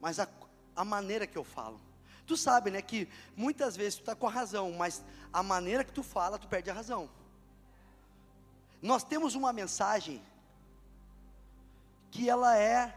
mas 0.00 0.20
a, 0.20 0.28
a 0.76 0.84
maneira 0.84 1.26
que 1.26 1.36
eu 1.36 1.44
falo. 1.44 1.80
Tu 2.26 2.36
sabe, 2.36 2.70
né, 2.70 2.82
que 2.82 3.08
muitas 3.36 3.76
vezes 3.76 3.96
tu 3.96 4.00
está 4.00 4.14
com 4.14 4.26
a 4.26 4.30
razão, 4.30 4.70
mas 4.72 5.02
a 5.32 5.42
maneira 5.42 5.82
que 5.82 5.92
tu 5.92 6.02
fala, 6.02 6.38
tu 6.38 6.46
perde 6.46 6.70
a 6.70 6.74
razão. 6.74 7.08
Nós 8.80 9.02
temos 9.02 9.34
uma 9.34 9.52
mensagem 9.52 10.22
que 12.10 12.28
ela 12.28 12.56
é 12.56 12.96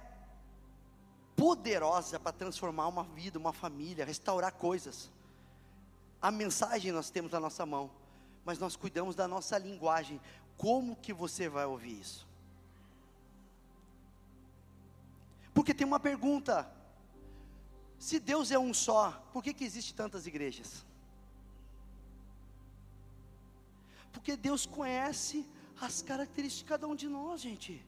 poderosa 1.36 2.20
para 2.20 2.32
transformar 2.32 2.88
uma 2.88 3.04
vida, 3.04 3.40
uma 3.40 3.54
família, 3.54 4.06
restaurar 4.06 4.54
coisas. 4.54 5.10
A 6.22 6.30
mensagem 6.30 6.92
nós 6.92 7.10
temos 7.10 7.32
na 7.32 7.40
nossa 7.40 7.66
mão, 7.66 7.90
mas 8.46 8.60
nós 8.60 8.76
cuidamos 8.76 9.16
da 9.16 9.28
nossa 9.28 9.58
linguagem 9.58 10.22
como 10.62 10.96
que 10.96 11.12
você 11.12 11.50
vai 11.50 11.66
ouvir 11.66 12.00
isso? 12.00 12.28
Porque 15.56 15.74
tem 15.74 15.88
uma 15.88 16.00
pergunta: 16.00 16.72
se 17.98 18.20
Deus 18.20 18.52
é 18.52 18.60
um 18.60 18.72
só, 18.72 19.12
por 19.34 19.42
que, 19.44 19.56
que 19.56 19.64
existe 19.64 19.92
tantas 19.96 20.28
igrejas? 20.28 20.86
Porque 24.12 24.38
Deus 24.38 24.68
conhece 24.68 25.48
as 25.80 26.04
características 26.04 26.64
de 26.64 26.70
cada 26.70 26.88
um 26.88 26.96
de 26.96 27.08
nós, 27.08 27.42
gente. 27.42 27.84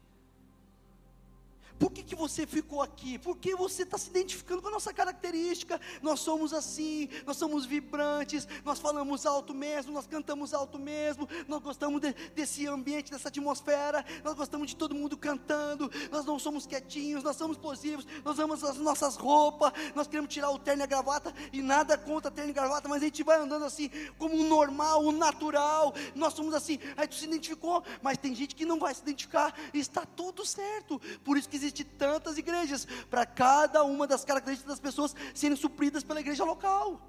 Por 1.80 1.92
que, 1.92 2.04
que 2.04 2.16
você 2.16 2.46
ficou 2.46 2.82
aqui? 2.82 3.18
Porque 3.20 3.56
você 3.56 3.84
está 3.84 3.98
se 3.98 4.10
identificando 4.10 4.62
com 4.62 4.68
a 4.68 4.72
nossa 4.72 4.94
característica. 4.94 5.80
Nós 6.02 6.20
somos 6.20 6.54
assim, 6.54 7.10
nós 7.26 7.38
somos 7.38 7.66
vibrantes, 7.66 8.48
nós 8.64 8.80
falamos 8.80 9.26
alto 9.26 9.54
mesmo, 9.54 9.92
nós 9.92 10.08
cantamos 10.08 10.54
alto 10.54 10.80
mesmo, 10.80 11.28
nós 11.48 11.62
gostamos 11.62 12.00
de, 12.02 12.14
desse 12.36 12.68
ambiente, 12.68 13.12
dessa 13.12 13.28
atmosfera, 13.28 14.06
nós 14.24 14.34
gostamos 14.34 14.68
de 14.68 14.76
todo 14.76 14.96
mundo 14.96 15.18
cantando, 15.18 15.90
nós 16.12 16.26
não 16.26 16.38
somos 16.38 16.66
quietinhos, 16.66 17.24
nós 17.24 17.36
somos 17.36 17.58
explosivos, 17.58 18.06
nós 18.24 18.40
amamos 18.40 18.64
as 18.64 18.78
nossas 18.78 19.16
roupas, 19.16 19.74
nós 19.96 20.08
queremos 20.08 20.34
tirar 20.34 20.52
o 20.52 20.60
terno 20.60 20.84
e 20.84 20.86
a 20.86 20.88
gravata, 20.88 21.34
e 21.52 21.62
nada 21.62 21.98
contra 21.98 22.32
terno 22.32 22.52
e 22.52 22.54
gravata, 22.54 22.88
mas 22.88 23.02
a 23.02 23.06
gente 23.06 23.24
vai 23.24 23.40
andando 23.40 23.66
assim, 23.66 23.90
como 24.18 24.36
o 24.36 24.48
normal, 24.48 25.04
o 25.04 25.12
natural, 25.12 25.94
nós 26.16 26.34
somos 26.34 26.54
assim, 26.54 26.80
aí 26.96 27.08
tu 27.08 27.16
se 27.16 27.26
identificou, 27.26 27.84
mas 28.02 28.18
tem 28.18 28.34
gente 28.36 28.56
que 28.56 28.66
não 28.66 28.80
vai 28.80 28.94
se 28.94 29.02
identificar, 29.02 29.54
está 29.74 30.06
tudo 30.06 30.46
certo, 30.46 31.00
por 31.24 31.38
isso 31.38 31.50
que 31.50 31.63
existe 31.64 31.84
tantas 31.84 32.38
igrejas, 32.38 32.86
para 33.10 33.26
cada 33.26 33.84
uma 33.84 34.06
das 34.06 34.24
características 34.24 34.74
das 34.74 34.80
pessoas 34.80 35.16
serem 35.34 35.58
supridas 35.58 36.04
pela 36.04 36.20
igreja 36.20 36.44
local. 36.44 37.02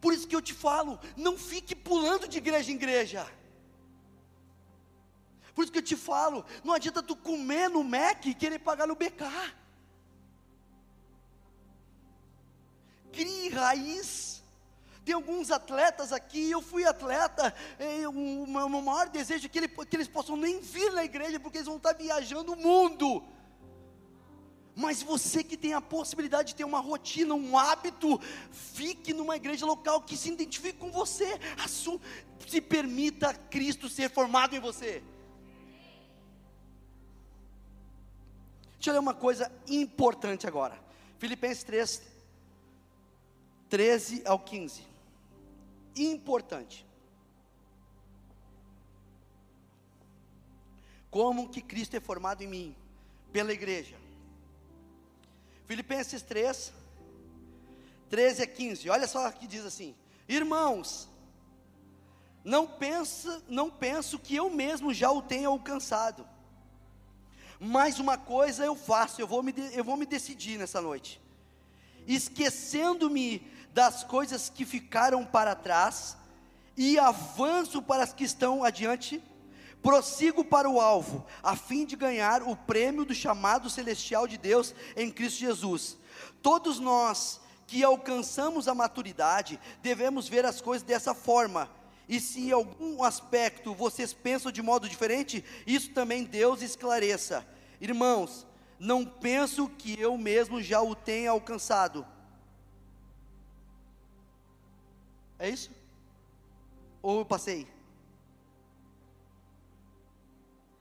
Por 0.00 0.12
isso 0.12 0.28
que 0.28 0.36
eu 0.36 0.42
te 0.42 0.54
falo, 0.54 0.98
não 1.16 1.36
fique 1.36 1.74
pulando 1.74 2.28
de 2.28 2.38
igreja 2.38 2.70
em 2.70 2.74
igreja. 2.74 3.26
Por 5.54 5.64
isso 5.64 5.72
que 5.72 5.78
eu 5.78 5.82
te 5.82 5.96
falo, 5.96 6.44
não 6.62 6.74
adianta 6.74 7.02
tu 7.02 7.16
comer 7.16 7.68
no 7.68 7.82
Mac 7.82 8.24
e 8.26 8.34
querer 8.34 8.60
pagar 8.60 8.86
no 8.86 8.94
BK. 8.94 9.24
Crie 13.12 13.48
raiz 13.48 14.37
tem 15.08 15.14
alguns 15.14 15.50
atletas 15.50 16.12
aqui, 16.12 16.50
eu 16.50 16.60
fui 16.60 16.84
atleta, 16.84 17.54
o 18.08 18.46
meu 18.46 18.68
maior 18.68 19.08
desejo 19.08 19.46
é 19.46 19.48
que, 19.48 19.58
ele, 19.58 19.68
que 19.68 19.96
eles 19.96 20.06
possam 20.06 20.36
nem 20.36 20.60
vir 20.60 20.92
na 20.92 21.02
igreja, 21.02 21.40
porque 21.40 21.56
eles 21.56 21.66
vão 21.66 21.78
estar 21.78 21.94
viajando 21.94 22.52
o 22.52 22.56
mundo. 22.56 23.24
Mas 24.76 25.02
você 25.02 25.42
que 25.42 25.56
tem 25.56 25.72
a 25.72 25.80
possibilidade 25.80 26.48
de 26.48 26.56
ter 26.56 26.64
uma 26.64 26.78
rotina, 26.78 27.34
um 27.34 27.56
hábito, 27.56 28.20
fique 28.50 29.14
numa 29.14 29.34
igreja 29.34 29.64
local 29.64 30.02
que 30.02 30.14
se 30.14 30.30
identifique 30.30 30.76
com 30.78 30.90
você. 30.90 31.40
se 32.46 32.60
permita 32.60 33.32
Cristo 33.32 33.88
ser 33.88 34.10
formado 34.10 34.54
em 34.54 34.60
você. 34.60 35.02
Deixa 38.74 38.90
eu 38.90 38.92
ler 38.92 39.00
uma 39.00 39.14
coisa 39.14 39.50
importante 39.66 40.46
agora. 40.46 40.78
Filipenses 41.18 41.64
3, 41.64 42.02
13 43.70 44.22
ao 44.26 44.38
15. 44.38 44.97
Importante. 46.02 46.86
Como 51.10 51.48
que 51.48 51.62
Cristo 51.62 51.96
é 51.96 52.00
formado 52.00 52.42
em 52.42 52.46
mim? 52.46 52.76
Pela 53.32 53.52
igreja. 53.52 53.96
Filipenses 55.66 56.22
3, 56.22 56.72
13 58.08 58.42
a 58.42 58.46
15. 58.46 58.90
Olha 58.90 59.06
só 59.06 59.30
que 59.30 59.46
diz 59.46 59.64
assim: 59.64 59.94
Irmãos, 60.28 61.08
não 62.44 62.66
pensa, 62.66 63.42
não 63.48 63.70
penso 63.70 64.18
que 64.18 64.34
eu 64.36 64.48
mesmo 64.48 64.94
já 64.94 65.10
o 65.10 65.22
tenha 65.22 65.48
alcançado. 65.48 66.26
Mas 67.60 67.98
uma 67.98 68.16
coisa 68.16 68.64
eu 68.64 68.76
faço, 68.76 69.20
eu 69.20 69.26
vou 69.26 69.42
me, 69.42 69.52
eu 69.72 69.82
vou 69.82 69.96
me 69.96 70.06
decidir 70.06 70.58
nessa 70.58 70.80
noite. 70.80 71.20
Esquecendo-me 72.06 73.46
das 73.78 74.02
coisas 74.02 74.50
que 74.50 74.64
ficaram 74.64 75.24
para 75.24 75.54
trás 75.54 76.16
e 76.76 76.98
avanço 76.98 77.80
para 77.80 78.02
as 78.02 78.12
que 78.12 78.24
estão 78.24 78.64
adiante, 78.64 79.22
prossigo 79.80 80.44
para 80.44 80.68
o 80.68 80.80
alvo, 80.80 81.24
a 81.40 81.54
fim 81.54 81.84
de 81.84 81.94
ganhar 81.94 82.42
o 82.42 82.56
prêmio 82.56 83.04
do 83.04 83.14
chamado 83.14 83.70
celestial 83.70 84.26
de 84.26 84.36
Deus 84.36 84.74
em 84.96 85.12
Cristo 85.12 85.38
Jesus. 85.38 85.96
Todos 86.42 86.80
nós 86.80 87.40
que 87.68 87.84
alcançamos 87.84 88.66
a 88.66 88.74
maturidade, 88.74 89.60
devemos 89.80 90.28
ver 90.28 90.44
as 90.44 90.60
coisas 90.60 90.84
dessa 90.84 91.14
forma. 91.14 91.70
E 92.08 92.18
se 92.18 92.48
em 92.48 92.50
algum 92.50 93.04
aspecto 93.04 93.76
vocês 93.76 94.12
pensam 94.12 94.50
de 94.50 94.60
modo 94.60 94.88
diferente, 94.88 95.44
isso 95.64 95.90
também 95.90 96.24
Deus 96.24 96.62
esclareça. 96.62 97.46
Irmãos, 97.80 98.44
não 98.76 99.04
penso 99.04 99.68
que 99.68 100.00
eu 100.00 100.18
mesmo 100.18 100.60
já 100.60 100.82
o 100.82 100.96
tenha 100.96 101.30
alcançado. 101.30 102.04
É 105.38 105.48
isso? 105.48 105.70
Ou 107.00 107.20
eu 107.20 107.24
passei? 107.24 107.66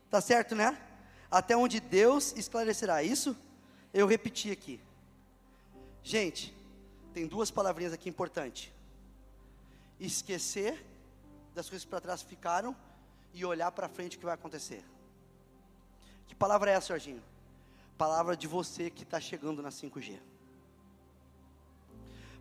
Tá 0.09 0.19
certo, 0.19 0.55
né? 0.55 0.77
Até 1.29 1.55
onde 1.55 1.79
Deus 1.79 2.33
esclarecerá. 2.35 3.03
Isso 3.03 3.37
eu 3.93 4.07
repeti 4.07 4.51
aqui. 4.51 4.79
Gente, 6.01 6.55
tem 7.13 7.27
duas 7.27 7.51
palavrinhas 7.51 7.93
aqui 7.93 8.09
importantes: 8.09 8.71
esquecer 9.99 10.83
das 11.53 11.69
coisas 11.69 11.85
para 11.85 12.01
trás 12.01 12.21
ficaram 12.21 12.75
e 13.33 13.45
olhar 13.45 13.71
para 13.71 13.89
frente 13.89 14.15
o 14.15 14.19
que 14.19 14.25
vai 14.25 14.33
acontecer. 14.33 14.83
Que 16.27 16.35
palavra 16.35 16.71
é 16.71 16.73
essa, 16.75 16.87
Jorginho? 16.87 17.23
Palavra 17.97 18.35
de 18.35 18.47
você 18.47 18.89
que 18.89 19.03
está 19.03 19.19
chegando 19.19 19.61
na 19.61 19.69
5G 19.69 20.19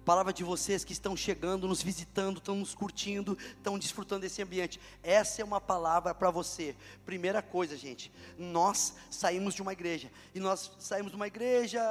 palavra 0.06 0.32
de 0.32 0.44
vocês 0.44 0.84
que 0.84 0.92
estão 0.92 1.16
chegando, 1.16 1.66
nos 1.66 1.82
visitando, 1.82 2.38
estão 2.38 2.54
nos 2.54 2.76
curtindo, 2.76 3.36
estão 3.56 3.76
desfrutando 3.76 4.20
desse 4.20 4.40
ambiente. 4.40 4.80
Essa 5.02 5.42
é 5.42 5.44
uma 5.44 5.60
palavra 5.60 6.14
para 6.14 6.30
você. 6.30 6.76
Primeira 7.04 7.42
coisa, 7.42 7.76
gente, 7.76 8.12
nós 8.38 8.94
saímos 9.10 9.52
de 9.52 9.62
uma 9.62 9.72
igreja, 9.72 10.08
e 10.32 10.38
nós 10.38 10.70
saímos 10.78 11.10
de 11.10 11.16
uma 11.16 11.26
igreja 11.26 11.82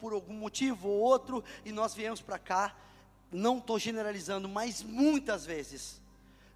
por 0.00 0.12
algum 0.12 0.34
motivo 0.34 0.88
ou 0.88 0.98
outro, 0.98 1.44
e 1.64 1.70
nós 1.70 1.94
viemos 1.94 2.20
para 2.20 2.40
cá, 2.40 2.76
não 3.30 3.58
estou 3.58 3.78
generalizando, 3.78 4.48
mas 4.48 4.82
muitas 4.82 5.46
vezes, 5.46 6.00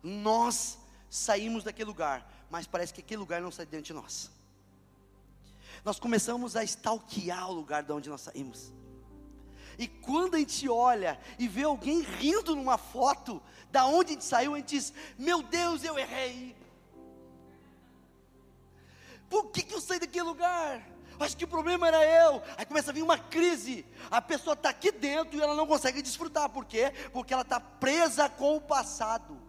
nós 0.03 0.77
saímos 1.09 1.63
daquele 1.63 1.87
lugar, 1.87 2.29
mas 2.51 2.67
parece 2.67 2.93
que 2.93 3.01
aquele 3.01 3.21
lugar 3.21 3.41
não 3.41 3.53
sai 3.53 3.67
dentro 3.67 3.87
de 3.87 3.93
nós. 3.93 4.33
Nós 5.85 6.01
começamos 6.01 6.57
a 6.57 6.65
stalkear 6.65 7.49
o 7.49 7.53
lugar 7.53 7.85
de 7.85 7.93
onde 7.93 8.11
nós 8.11 8.23
saímos. 8.23 8.73
E 9.79 9.89
quando 9.89 10.37
a 10.37 10.39
gente 10.39 10.69
olha 10.69 11.19
e 11.39 11.49
vê 11.49 11.65
alguém 11.65 12.01
rindo 12.01 12.55
numa 12.55 12.79
foto, 12.79 13.43
da 13.71 13.87
onde 13.87 14.11
a 14.11 14.13
gente 14.15 14.25
saiu, 14.25 14.55
a 14.55 14.59
gente 14.59 14.77
diz: 14.77 14.93
Meu 15.19 15.43
Deus, 15.43 15.83
eu 15.85 15.99
errei. 15.99 16.57
Por 19.29 19.51
que, 19.51 19.63
que 19.63 19.75
eu 19.75 19.81
saí 19.81 19.99
daquele 19.99 20.25
lugar? 20.25 20.81
Acho 21.19 21.37
que 21.37 21.45
o 21.45 21.49
problema 21.49 21.87
era 21.89 22.05
eu. 22.05 22.43
Aí 22.57 22.65
começa 22.65 22.91
a 22.91 22.95
vir 22.95 23.03
uma 23.03 23.19
crise. 23.19 23.87
A 24.11 24.21
pessoa 24.21 24.55
está 24.55 24.69
aqui 24.69 24.91
dentro 24.91 25.37
e 25.37 25.43
ela 25.43 25.55
não 25.55 25.67
consegue 25.67 26.03
desfrutar. 26.03 26.49
Por 26.49 26.65
quê? 26.65 26.93
Porque 27.13 27.33
ela 27.33 27.43
está 27.43 27.61
presa 27.61 28.29
com 28.29 28.57
o 28.57 28.61
passado. 28.61 29.41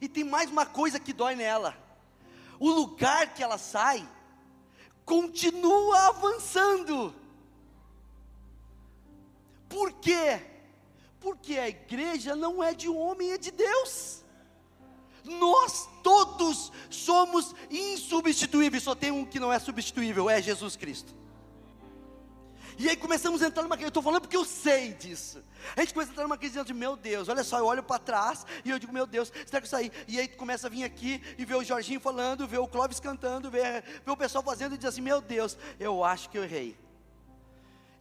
E 0.00 0.08
tem 0.08 0.24
mais 0.24 0.50
uma 0.50 0.66
coisa 0.66 0.98
que 0.98 1.12
dói 1.12 1.34
nela: 1.34 1.76
o 2.58 2.70
lugar 2.70 3.34
que 3.34 3.42
ela 3.42 3.58
sai 3.58 4.06
continua 5.04 6.08
avançando. 6.08 7.14
Por 9.74 9.90
quê? 9.94 10.40
Porque 11.18 11.58
a 11.58 11.68
igreja 11.68 12.36
não 12.36 12.62
é 12.62 12.72
de 12.72 12.88
homem, 12.88 13.32
é 13.32 13.38
de 13.38 13.50
Deus. 13.50 14.22
Nós 15.24 15.88
todos 16.00 16.70
somos 16.88 17.52
insubstituíveis, 17.68 18.84
só 18.84 18.94
tem 18.94 19.10
um 19.10 19.24
que 19.24 19.40
não 19.40 19.52
é 19.52 19.58
substituível, 19.58 20.30
é 20.30 20.40
Jesus 20.40 20.76
Cristo. 20.76 21.12
E 22.78 22.88
aí 22.88 22.96
começamos 22.96 23.42
a 23.42 23.48
entrar 23.48 23.64
numa 23.64 23.74
crise, 23.74 23.86
eu 23.86 23.88
estou 23.88 24.02
falando 24.02 24.20
porque 24.20 24.36
eu 24.36 24.44
sei 24.44 24.92
disso. 24.92 25.42
A 25.76 25.80
gente 25.80 25.92
começa 25.92 26.10
a 26.10 26.12
entrar 26.12 26.24
numa 26.24 26.38
crise 26.38 26.62
de 26.62 26.72
meu 26.72 26.96
Deus, 26.96 27.28
olha 27.28 27.42
só, 27.42 27.58
eu 27.58 27.66
olho 27.66 27.82
para 27.82 27.98
trás 27.98 28.46
e 28.64 28.70
eu 28.70 28.78
digo, 28.78 28.92
meu 28.92 29.06
Deus, 29.08 29.32
será 29.44 29.60
que 29.60 29.66
eu 29.66 29.70
saí? 29.70 29.90
E 30.06 30.20
aí 30.20 30.28
começa 30.28 30.68
a 30.68 30.70
vir 30.70 30.84
aqui 30.84 31.20
e 31.36 31.44
ver 31.44 31.56
o 31.56 31.64
Jorginho 31.64 31.98
falando, 31.98 32.46
ver 32.46 32.58
o 32.58 32.68
Clóvis 32.68 33.00
cantando, 33.00 33.50
ver 33.50 33.82
o 34.06 34.16
pessoal 34.16 34.44
fazendo 34.44 34.76
e 34.76 34.78
diz 34.78 34.86
assim, 34.86 35.00
meu 35.00 35.20
Deus, 35.20 35.58
eu 35.80 36.04
acho 36.04 36.30
que 36.30 36.38
eu 36.38 36.44
errei. 36.44 36.83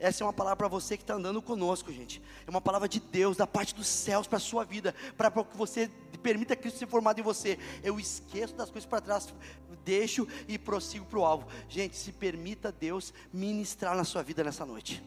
Essa 0.03 0.21
é 0.21 0.27
uma 0.27 0.33
palavra 0.33 0.57
para 0.57 0.67
você 0.67 0.97
que 0.97 1.03
está 1.03 1.13
andando 1.13 1.41
conosco, 1.41 1.89
gente. 1.89 2.21
É 2.45 2.49
uma 2.49 2.59
palavra 2.59 2.89
de 2.89 2.99
Deus, 2.99 3.37
da 3.37 3.47
parte 3.47 3.73
dos 3.73 3.87
céus 3.87 4.27
para 4.27 4.35
a 4.35 4.41
sua 4.41 4.65
vida, 4.65 4.93
para 5.15 5.31
que 5.31 5.55
você 5.55 5.89
permita 6.21 6.57
Cristo 6.57 6.77
ser 6.77 6.87
formado 6.87 7.21
em 7.21 7.23
você. 7.23 7.57
Eu 7.81 7.97
esqueço 7.97 8.53
das 8.53 8.69
coisas 8.69 8.85
para 8.85 8.99
trás, 8.99 9.33
deixo 9.85 10.27
e 10.45 10.57
prossigo 10.57 11.05
para 11.05 11.19
o 11.19 11.25
alvo. 11.25 11.47
Gente, 11.69 11.95
se 11.95 12.11
permita 12.11 12.69
Deus 12.69 13.13
ministrar 13.31 13.95
na 13.95 14.03
sua 14.03 14.21
vida 14.21 14.43
nessa 14.43 14.65
noite 14.65 15.01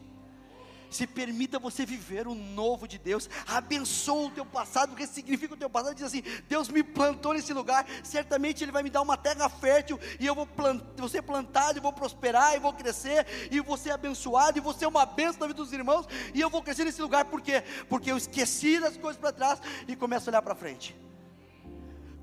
se 0.89 1.05
permita 1.05 1.59
você 1.59 1.85
viver 1.85 2.27
o 2.27 2.35
novo 2.35 2.87
de 2.87 2.97
Deus, 2.97 3.29
abençoa 3.45 4.27
o 4.27 4.31
teu 4.31 4.45
passado, 4.45 4.95
ressignifica 4.95 5.53
o 5.53 5.57
teu 5.57 5.69
passado, 5.69 5.95
diz 5.95 6.05
assim: 6.05 6.23
Deus 6.47 6.69
me 6.69 6.83
plantou 6.83 7.33
nesse 7.33 7.53
lugar, 7.53 7.85
certamente 8.03 8.63
Ele 8.63 8.71
vai 8.71 8.83
me 8.83 8.89
dar 8.89 9.01
uma 9.01 9.17
terra 9.17 9.49
fértil, 9.49 9.99
e 10.19 10.25
eu 10.25 10.35
vou, 10.35 10.45
plant, 10.45 10.83
vou 10.97 11.09
ser 11.09 11.21
plantado, 11.21 11.77
e 11.77 11.81
vou 11.81 11.93
prosperar, 11.93 12.55
e 12.55 12.59
vou 12.59 12.73
crescer, 12.73 13.25
e 13.51 13.59
vou 13.59 13.77
ser 13.77 13.91
abençoado, 13.91 14.57
e 14.57 14.61
vou 14.61 14.73
ser 14.73 14.85
uma 14.85 15.05
bênção 15.05 15.41
na 15.41 15.47
vida 15.47 15.61
dos 15.61 15.73
irmãos, 15.73 16.07
e 16.33 16.41
eu 16.41 16.49
vou 16.49 16.61
crescer 16.61 16.83
nesse 16.83 17.01
lugar, 17.01 17.25
por 17.25 17.41
quê? 17.41 17.63
Porque 17.89 18.11
eu 18.11 18.17
esqueci 18.17 18.79
das 18.79 18.97
coisas 18.97 19.19
para 19.19 19.31
trás 19.31 19.61
e 19.87 19.95
começo 19.95 20.29
a 20.29 20.31
olhar 20.31 20.41
para 20.41 20.55
frente. 20.55 20.95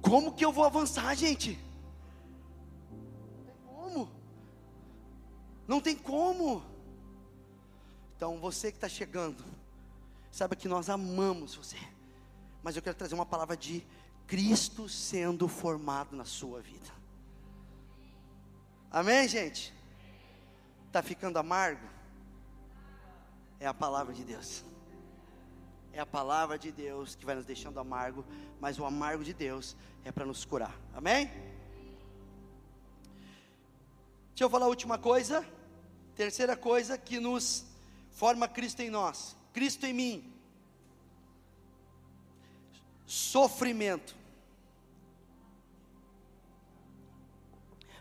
Como 0.01 0.33
que 0.33 0.45
eu 0.45 0.53
vou 0.53 0.65
avançar, 0.65 1.15
gente? 1.15 1.59
Não 2.97 3.45
tem 3.45 3.57
como. 3.65 4.09
Não 5.67 5.81
tem 5.81 5.97
como. 5.97 6.74
Então, 8.17 8.39
você 8.39 8.71
que 8.71 8.77
está 8.77 8.89
chegando, 8.89 9.45
saiba 10.31 10.57
que 10.57 10.69
nós 10.69 10.89
amamos 10.89 11.55
você, 11.55 11.79
mas 12.63 12.77
eu 12.77 12.83
quero 12.83 12.97
trazer 12.97 13.15
uma 13.15 13.27
palavra 13.27 13.57
de 13.57 13.85
Cristo 14.27 14.89
sendo 14.89 15.49
formado 15.49 16.17
na 16.17 16.25
sua 16.25 16.61
vida. 16.61 16.91
Amém, 18.91 19.29
gente? 19.29 19.75
Está 20.87 21.03
ficando 21.03 21.39
amargo? 21.39 21.87
É 23.59 23.67
a 23.67 23.75
palavra 23.75 24.15
de 24.15 24.25
Deus. 24.25 24.65
É 25.93 26.01
a 26.01 26.07
palavra 26.07 26.59
de 26.59 26.73
Deus 26.73 27.15
que 27.15 27.25
vai 27.25 27.35
nos 27.35 27.45
deixando 27.45 27.79
amargo, 27.79 28.25
mas 28.61 28.79
o 28.79 28.85
amargo 28.85 29.23
de 29.25 29.33
Deus 29.33 29.77
é 30.05 30.11
para 30.11 30.25
nos 30.25 30.45
curar. 30.45 30.77
Amém? 30.95 31.27
Deixa 34.31 34.43
eu 34.45 34.51
falar 34.51 34.67
a 34.67 34.69
última 34.69 34.99
coisa. 34.99 35.47
Terceira 36.17 36.57
coisa 36.57 36.99
que 36.99 37.21
nos 37.21 37.65
forma 38.15 38.49
Cristo 38.49 38.81
em 38.81 38.91
nós, 38.91 39.37
Cristo 39.53 39.85
em 39.85 39.93
mim. 39.93 40.33
Sofrimento. 43.07 44.17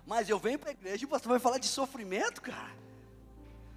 Mas 0.06 0.30
eu 0.30 0.38
venho 0.40 0.60
para 0.60 0.70
a 0.70 0.74
igreja 0.74 1.04
e 1.04 1.08
você 1.08 1.28
vai 1.28 1.40
falar 1.40 1.58
de 1.58 1.68
sofrimento, 1.68 2.42
cara? 2.42 2.76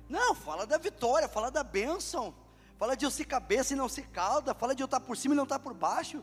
Não, 0.08 0.34
fala 0.34 0.66
da 0.66 0.78
vitória, 0.78 1.28
fala 1.28 1.50
da 1.50 1.64
bênção, 1.64 2.34
fala 2.78 2.96
de 2.96 3.04
eu 3.04 3.10
ser 3.10 3.24
cabeça 3.24 3.72
e 3.72 3.76
não 3.76 3.88
ser 3.88 4.06
cauda, 4.08 4.54
fala 4.54 4.74
de 4.74 4.82
eu 4.82 4.86
estar 4.86 5.00
por 5.00 5.16
cima 5.16 5.34
e 5.34 5.36
não 5.36 5.44
estar 5.44 5.58
por 5.58 5.74
baixo. 5.74 6.22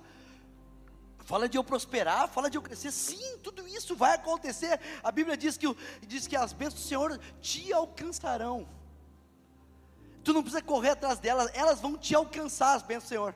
Fala 1.20 1.48
de 1.48 1.58
eu 1.58 1.64
prosperar, 1.64 2.28
fala 2.28 2.50
de 2.50 2.58
eu 2.58 2.62
crescer. 2.62 2.92
Sim, 2.92 3.38
tudo 3.42 3.66
isso 3.68 3.96
vai 3.96 4.14
acontecer. 4.16 4.80
A 5.02 5.12
Bíblia 5.12 5.38
diz 5.38 5.58
que, 5.58 5.66
diz 6.06 6.28
que 6.28 6.36
as 6.36 6.54
bênçãos 6.54 6.82
do 6.82 6.88
Senhor 6.88 7.20
te 7.42 7.72
alcançarão. 7.74 8.68
Tu 10.24 10.34
não 10.34 10.42
precisa 10.42 10.62
correr 10.62 10.90
atrás 10.90 11.20
delas, 11.20 11.52
elas 11.54 11.82
vão 11.82 11.98
te 11.98 12.16
alcançar, 12.16 12.76
as 12.76 12.82
bênçãos 12.82 13.04
do 13.04 13.10
Senhor. 13.10 13.36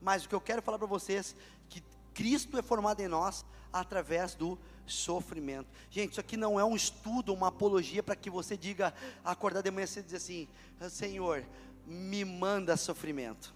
Mas 0.00 0.24
o 0.24 0.28
que 0.28 0.34
eu 0.34 0.40
quero 0.40 0.62
falar 0.62 0.78
para 0.78 0.86
vocês, 0.86 1.34
que 1.68 1.82
Cristo 2.12 2.58
é 2.58 2.62
formado 2.62 3.00
em 3.00 3.08
nós 3.08 3.44
através 3.72 4.34
do 4.34 4.58
sofrimento. 4.86 5.68
Gente, 5.90 6.12
isso 6.12 6.20
aqui 6.20 6.36
não 6.36 6.58
é 6.58 6.64
um 6.64 6.74
estudo, 6.74 7.32
uma 7.32 7.48
apologia 7.48 8.02
para 8.02 8.16
que 8.16 8.30
você 8.30 8.56
diga, 8.56 8.92
acordar 9.24 9.62
de 9.62 9.70
manhã 9.70 9.86
e 9.96 10.02
dizer 10.02 10.16
assim: 10.16 10.48
Senhor, 10.90 11.44
me 11.86 12.24
manda 12.24 12.76
sofrimento. 12.76 13.54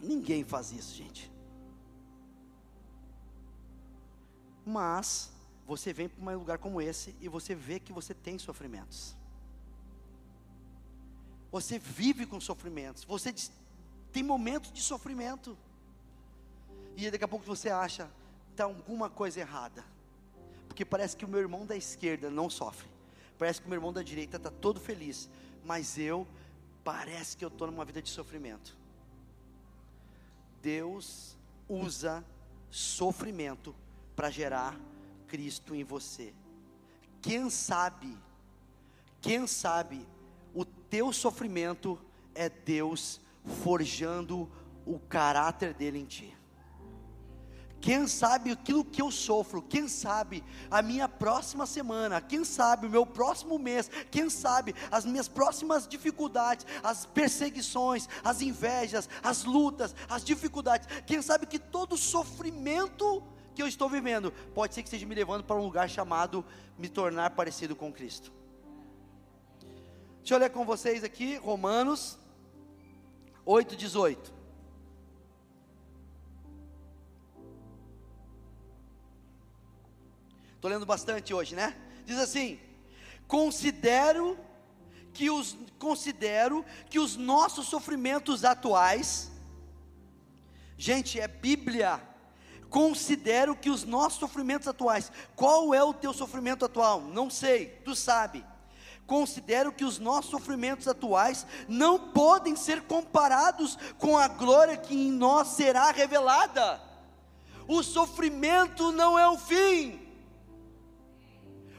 Ninguém 0.00 0.44
faz 0.44 0.72
isso, 0.72 0.94
gente. 0.94 1.30
Mas 4.64 5.32
você 5.66 5.92
vem 5.92 6.08
para 6.08 6.32
um 6.32 6.38
lugar 6.38 6.58
como 6.58 6.80
esse 6.80 7.14
e 7.20 7.28
você 7.28 7.54
vê 7.54 7.80
que 7.80 7.92
você 7.92 8.14
tem 8.14 8.38
sofrimentos. 8.38 9.16
Você 11.52 11.78
vive 11.78 12.24
com 12.24 12.40
sofrimentos. 12.40 13.04
Você 13.04 13.32
tem 14.10 14.22
momentos 14.22 14.72
de 14.72 14.80
sofrimento. 14.80 15.56
E 16.96 17.10
daqui 17.10 17.24
a 17.24 17.28
pouco 17.28 17.44
você 17.44 17.68
acha 17.68 18.10
está 18.50 18.64
alguma 18.64 19.10
coisa 19.10 19.40
errada. 19.40 19.84
Porque 20.66 20.84
parece 20.84 21.14
que 21.14 21.24
o 21.24 21.28
meu 21.28 21.40
irmão 21.40 21.66
da 21.66 21.76
esquerda 21.76 22.30
não 22.30 22.48
sofre. 22.48 22.88
Parece 23.38 23.60
que 23.60 23.66
o 23.66 23.68
meu 23.68 23.76
irmão 23.76 23.92
da 23.92 24.02
direita 24.02 24.38
está 24.38 24.50
todo 24.50 24.80
feliz. 24.80 25.28
Mas 25.62 25.98
eu 25.98 26.26
parece 26.82 27.36
que 27.36 27.44
eu 27.44 27.48
estou 27.48 27.66
numa 27.66 27.84
vida 27.84 28.00
de 28.00 28.08
sofrimento. 28.08 28.74
Deus 30.62 31.36
usa 31.68 32.24
sofrimento 32.70 33.74
para 34.16 34.30
gerar 34.30 34.78
Cristo 35.28 35.74
em 35.74 35.84
você. 35.84 36.32
Quem 37.20 37.50
sabe, 37.50 38.16
quem 39.20 39.46
sabe, 39.46 40.06
teu 40.92 41.10
sofrimento 41.10 41.98
é 42.34 42.50
Deus 42.50 43.18
forjando 43.64 44.46
o 44.84 44.98
caráter 44.98 45.72
dele 45.72 45.98
em 45.98 46.04
ti. 46.04 46.36
Quem 47.80 48.06
sabe 48.06 48.50
aquilo 48.50 48.84
que 48.84 49.00
eu 49.00 49.10
sofro, 49.10 49.62
quem 49.62 49.88
sabe 49.88 50.44
a 50.70 50.82
minha 50.82 51.08
próxima 51.08 51.64
semana, 51.64 52.20
quem 52.20 52.44
sabe 52.44 52.86
o 52.86 52.90
meu 52.90 53.06
próximo 53.06 53.58
mês, 53.58 53.90
quem 54.10 54.28
sabe 54.28 54.74
as 54.90 55.06
minhas 55.06 55.28
próximas 55.28 55.88
dificuldades, 55.88 56.66
as 56.82 57.06
perseguições, 57.06 58.06
as 58.22 58.42
invejas, 58.42 59.08
as 59.22 59.44
lutas, 59.44 59.96
as 60.10 60.22
dificuldades, 60.22 60.86
quem 61.06 61.22
sabe 61.22 61.46
que 61.46 61.58
todo 61.58 61.96
sofrimento 61.96 63.22
que 63.54 63.62
eu 63.62 63.66
estou 63.66 63.88
vivendo 63.88 64.30
pode 64.54 64.74
ser 64.74 64.82
que 64.82 64.88
esteja 64.88 65.06
me 65.06 65.14
levando 65.14 65.42
para 65.42 65.56
um 65.56 65.64
lugar 65.64 65.88
chamado 65.88 66.44
me 66.76 66.90
tornar 66.90 67.30
parecido 67.30 67.74
com 67.74 67.90
Cristo. 67.90 68.41
Deixa 70.22 70.34
eu 70.34 70.38
ler 70.38 70.50
com 70.50 70.64
vocês 70.64 71.02
aqui, 71.02 71.36
Romanos 71.36 72.16
8, 73.44 73.74
18. 73.74 74.32
Estou 80.54 80.70
lendo 80.70 80.86
bastante 80.86 81.34
hoje, 81.34 81.56
né? 81.56 81.76
Diz 82.06 82.20
assim: 82.20 82.60
considero 83.26 84.38
que 85.12 85.28
os 85.28 85.58
considero 85.76 86.64
que 86.88 87.00
os 87.00 87.16
nossos 87.16 87.66
sofrimentos 87.66 88.44
atuais, 88.44 89.28
gente, 90.78 91.18
é 91.18 91.26
Bíblia. 91.26 92.00
Considero 92.70 93.56
que 93.56 93.68
os 93.68 93.82
nossos 93.82 94.20
sofrimentos 94.20 94.68
atuais, 94.68 95.10
qual 95.34 95.74
é 95.74 95.82
o 95.82 95.92
teu 95.92 96.12
sofrimento 96.14 96.64
atual? 96.64 97.00
Não 97.00 97.28
sei, 97.28 97.80
tu 97.84 97.96
sabe. 97.96 98.51
Considero 99.06 99.72
que 99.72 99.84
os 99.84 99.98
nossos 99.98 100.30
sofrimentos 100.30 100.88
atuais 100.88 101.46
não 101.68 101.98
podem 102.10 102.56
ser 102.56 102.82
comparados 102.82 103.76
com 103.98 104.16
a 104.16 104.28
glória 104.28 104.76
que 104.76 104.94
em 104.94 105.10
nós 105.10 105.48
será 105.48 105.90
revelada. 105.90 106.80
O 107.68 107.82
sofrimento 107.82 108.92
não 108.92 109.18
é 109.18 109.28
o 109.28 109.38
fim, 109.38 110.02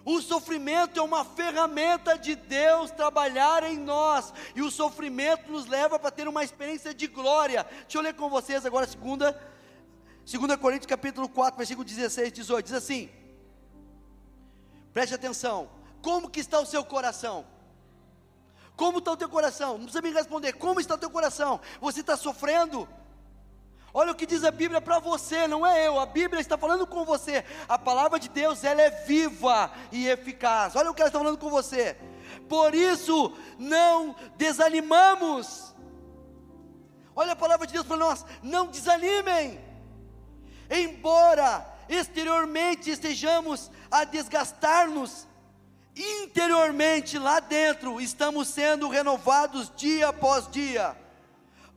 o 0.06 0.22
sofrimento 0.22 1.00
é 1.00 1.04
uma 1.04 1.24
ferramenta 1.24 2.18
de 2.18 2.36
Deus 2.36 2.92
trabalhar 2.92 3.64
em 3.64 3.78
nós, 3.78 4.34
e 4.54 4.62
o 4.62 4.70
sofrimento 4.70 5.50
nos 5.50 5.66
leva 5.66 5.98
para 5.98 6.12
ter 6.12 6.28
uma 6.28 6.44
experiência 6.44 6.94
de 6.94 7.08
glória. 7.08 7.66
Deixa 7.84 7.98
eu 7.98 8.02
ler 8.02 8.14
com 8.14 8.30
vocês 8.30 8.66
agora, 8.66 8.86
segunda, 8.86 9.32
2 10.30 10.58
Coríntios 10.58 10.88
capítulo 10.88 11.30
4, 11.30 11.58
versículo 11.58 11.86
16, 11.86 12.34
18, 12.34 12.66
diz 12.66 12.74
assim: 12.74 13.10
Preste 14.92 15.16
atenção, 15.16 15.70
como 16.04 16.30
que 16.30 16.42
está 16.42 16.60
o 16.60 16.66
seu 16.66 16.84
coração? 16.84 17.46
Como 18.76 19.00
está 19.00 19.14
o 19.14 19.18
teu 19.18 19.30
coração? 19.30 19.78
Não 19.78 19.86
precisa 19.86 20.02
me 20.02 20.12
responder, 20.12 20.54
como 20.54 20.82
está 20.82 20.96
o 20.96 20.98
teu 20.98 21.10
coração? 21.10 21.62
Você 21.80 22.02
está 22.02 22.18
sofrendo? 22.18 22.88
Olha 23.94 24.12
o 24.12 24.16
que 24.16 24.26
diz 24.26 24.44
a 24.44 24.52
Bíblia 24.52 24.82
para 24.82 25.00
você, 25.00 25.48
não 25.48 25.66
é 25.66 25.88
eu. 25.88 26.00
A 26.00 26.06
Bíblia 26.06 26.42
está 26.42 26.58
falando 26.58 26.86
com 26.86 27.06
você. 27.06 27.46
A 27.70 27.80
palavra 27.80 28.20
de 28.20 28.28
Deus, 28.28 28.64
ela 28.64 28.82
é 28.82 28.90
viva 28.90 29.72
e 29.92 30.08
eficaz. 30.08 30.76
Olha 30.76 30.92
o 30.92 30.94
que 30.94 31.02
ela 31.02 31.10
está 31.10 31.20
falando 31.20 31.38
com 31.38 31.50
você. 31.50 31.96
Por 32.50 32.76
isso, 32.76 33.32
não 33.58 34.16
desanimamos. 34.36 35.74
Olha 37.16 37.32
a 37.32 37.36
palavra 37.36 37.66
de 37.66 37.74
Deus 37.74 37.86
para 37.86 37.98
nós: 37.98 38.26
não 38.42 38.68
desanimem. 38.68 39.64
Embora 40.70 41.72
exteriormente 41.88 42.90
estejamos 42.90 43.72
a 43.92 44.04
desgastar-nos, 44.04 45.28
interiormente 45.96 47.18
lá 47.18 47.40
dentro 47.40 48.02
estamos 48.02 48.48
sendo 48.48 48.90
renovados 48.90 49.72
dia 49.76 50.10
após 50.10 50.50
dia. 50.50 50.96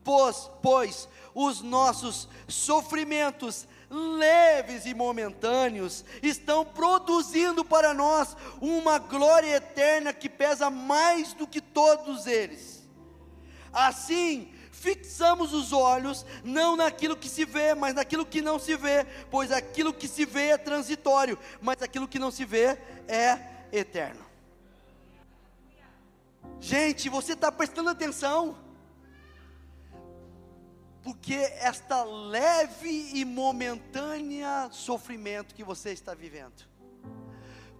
Pois, 0.03 0.51
pois 0.63 1.09
os 1.35 1.61
nossos 1.61 2.29
sofrimentos 2.49 3.67
leves 3.91 4.87
e 4.87 4.95
momentâneos 4.95 6.05
estão 6.23 6.65
produzindo 6.65 7.65
para 7.65 7.93
nós 7.93 8.37
uma 8.61 8.99
glória 8.99 9.57
eterna 9.57 10.13
que 10.13 10.29
pesa 10.29 10.71
mais 10.71 11.33
do 11.35 11.47
que 11.47 11.61
todos 11.61 12.27
eles. 12.27 12.85
Assim, 13.73 14.53
fixamos 14.71 15.53
os 15.53 15.73
olhos 15.73 16.25
não 16.43 16.77
naquilo 16.77 17.17
que 17.17 17.29
se 17.29 17.45
vê, 17.45 17.75
mas 17.75 17.95
naquilo 17.95 18.25
que 18.25 18.41
não 18.41 18.59
se 18.59 18.77
vê, 18.77 19.05
pois 19.31 19.53
aquilo 19.53 19.93
que 19.93 20.09
se 20.09 20.25
vê 20.25 20.49
é 20.49 20.57
transitório, 20.57 21.39
mas 21.61 21.83
aquilo 21.83 22.09
que 22.09 22.19
não 22.19 22.31
se 22.31 22.45
vê 22.45 22.79
é 23.09 23.56
eterno. 23.73 24.25
Gente, 26.61 27.09
você 27.09 27.33
está 27.33 27.51
prestando 27.53 27.91
atenção? 27.91 28.57
porque 31.07 31.35
esta 31.35 32.03
leve 32.03 33.13
e 33.15 33.25
momentânea 33.25 34.69
sofrimento 34.73 35.55
que 35.55 35.63
você 35.63 35.93
está 35.93 36.15
vivendo, 36.15 36.65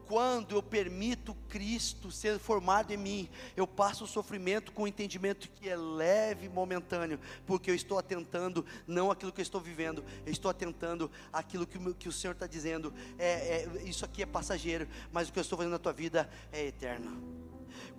quando 0.07 0.55
eu 0.55 0.63
permito 0.63 1.35
Cristo 1.49 2.11
ser 2.11 2.39
formado 2.39 2.93
em 2.93 2.97
mim, 2.97 3.29
eu 3.57 3.67
passo 3.67 4.05
o 4.05 4.07
sofrimento 4.07 4.73
com 4.73 4.83
o 4.83 4.89
entendimento 4.89 5.49
que 5.51 5.69
é 5.69 5.77
leve 5.77 6.47
e 6.47 6.49
momentâneo, 6.49 7.19
porque 7.45 7.71
eu 7.71 7.75
estou 7.75 7.99
atentando 7.99 8.65
não 8.87 9.11
aquilo 9.11 9.33
que 9.33 9.41
eu 9.41 9.45
estou 9.45 9.61
vivendo, 9.61 10.05
eu 10.25 10.33
estou 10.33 10.51
atentando 10.51 11.11
aquilo 11.33 11.67
que, 11.67 11.79
que 11.95 12.09
o 12.09 12.13
Senhor 12.13 12.33
está 12.33 12.47
dizendo. 12.47 12.93
É, 13.19 13.29
é, 13.29 13.83
isso 13.85 14.05
aqui 14.05 14.23
é 14.23 14.27
passageiro, 14.27 14.89
mas 15.13 15.29
o 15.29 15.33
que 15.33 15.39
eu 15.39 15.43
estou 15.43 15.57
fazendo 15.57 15.73
na 15.73 15.79
tua 15.79 15.93
vida 15.93 16.31
é 16.53 16.67
eterno. 16.67 17.23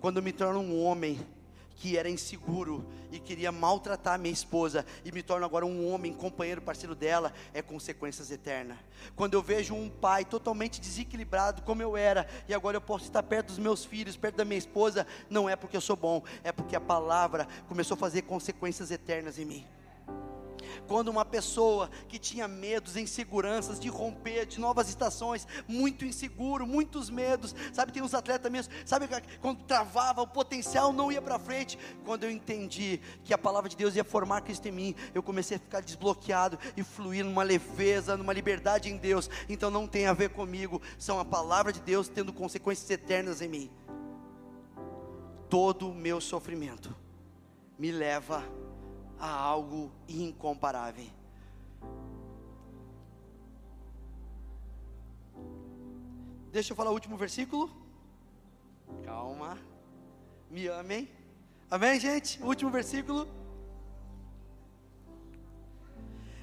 Quando 0.00 0.16
eu 0.16 0.22
me 0.22 0.32
torno 0.32 0.60
um 0.60 0.82
homem 0.82 1.18
que 1.78 1.96
era 1.96 2.10
inseguro 2.10 2.84
e 3.10 3.18
queria 3.18 3.52
maltratar 3.52 4.18
minha 4.18 4.32
esposa 4.32 4.84
e 5.04 5.12
me 5.12 5.22
torno 5.22 5.46
agora 5.46 5.64
um 5.64 5.88
homem, 5.90 6.12
companheiro, 6.12 6.60
parceiro 6.60 6.94
dela, 6.94 7.32
é 7.54 7.62
consequências 7.62 8.30
eternas. 8.30 8.76
Quando 9.14 9.34
eu 9.34 9.42
vejo 9.42 9.74
um 9.74 9.88
pai 9.88 10.24
totalmente 10.24 10.80
desequilibrado 10.80 11.62
como 11.62 11.80
eu 11.80 11.96
era 11.96 12.26
e 12.48 12.54
agora 12.54 12.76
eu 12.76 12.80
posso 12.80 13.04
estar 13.04 13.22
perto 13.22 13.48
dos 13.48 13.58
meus 13.58 13.84
filhos, 13.84 14.16
perto 14.16 14.36
da 14.36 14.44
minha 14.44 14.58
esposa, 14.58 15.06
não 15.30 15.48
é 15.48 15.54
porque 15.54 15.76
eu 15.76 15.80
sou 15.80 15.96
bom, 15.96 16.22
é 16.42 16.50
porque 16.50 16.74
a 16.74 16.80
palavra 16.80 17.46
começou 17.68 17.94
a 17.94 17.98
fazer 17.98 18.22
consequências 18.22 18.90
eternas 18.90 19.38
em 19.38 19.44
mim. 19.44 19.66
Quando 20.86 21.08
uma 21.08 21.24
pessoa 21.24 21.90
que 22.08 22.18
tinha 22.18 22.48
medos, 22.48 22.96
inseguranças 22.96 23.78
de 23.78 23.88
romper, 23.88 24.46
de 24.46 24.60
novas 24.60 24.88
estações, 24.88 25.46
muito 25.66 26.04
inseguro, 26.04 26.66
muitos 26.66 27.10
medos, 27.10 27.54
sabe, 27.72 27.92
tem 27.92 28.02
uns 28.02 28.14
atletas 28.14 28.50
mesmo, 28.50 28.72
sabe, 28.84 29.08
quando 29.40 29.64
travava, 29.64 30.22
o 30.22 30.26
potencial 30.26 30.92
não 30.92 31.10
ia 31.10 31.22
para 31.22 31.38
frente. 31.38 31.78
Quando 32.04 32.24
eu 32.24 32.30
entendi 32.30 33.00
que 33.24 33.34
a 33.34 33.38
palavra 33.38 33.68
de 33.68 33.76
Deus 33.76 33.94
ia 33.96 34.04
formar 34.04 34.42
Cristo 34.42 34.68
em 34.68 34.72
mim, 34.72 34.94
eu 35.14 35.22
comecei 35.22 35.56
a 35.56 35.60
ficar 35.60 35.80
desbloqueado 35.80 36.58
e 36.76 36.82
fluir 36.82 37.24
numa 37.24 37.42
leveza, 37.42 38.16
numa 38.16 38.32
liberdade 38.32 38.90
em 38.90 38.96
Deus. 38.96 39.28
Então 39.48 39.70
não 39.70 39.86
tem 39.86 40.06
a 40.06 40.12
ver 40.12 40.30
comigo, 40.30 40.80
são 40.98 41.18
a 41.18 41.24
palavra 41.24 41.72
de 41.72 41.80
Deus 41.80 42.08
tendo 42.08 42.32
consequências 42.32 42.88
eternas 42.90 43.40
em 43.40 43.48
mim. 43.48 43.70
Todo 45.48 45.88
o 45.88 45.94
meu 45.94 46.20
sofrimento 46.20 46.94
me 47.78 47.90
leva 47.90 48.38
a 48.38 48.67
a 49.18 49.28
algo 49.28 49.90
incomparável. 50.08 51.06
Deixa 56.52 56.72
eu 56.72 56.76
falar 56.76 56.90
o 56.90 56.94
último 56.94 57.16
versículo. 57.16 57.70
Calma. 59.04 59.58
Me 60.50 60.66
amem. 60.68 61.08
Amém, 61.70 62.00
gente? 62.00 62.42
Último 62.42 62.70
versículo. 62.70 63.28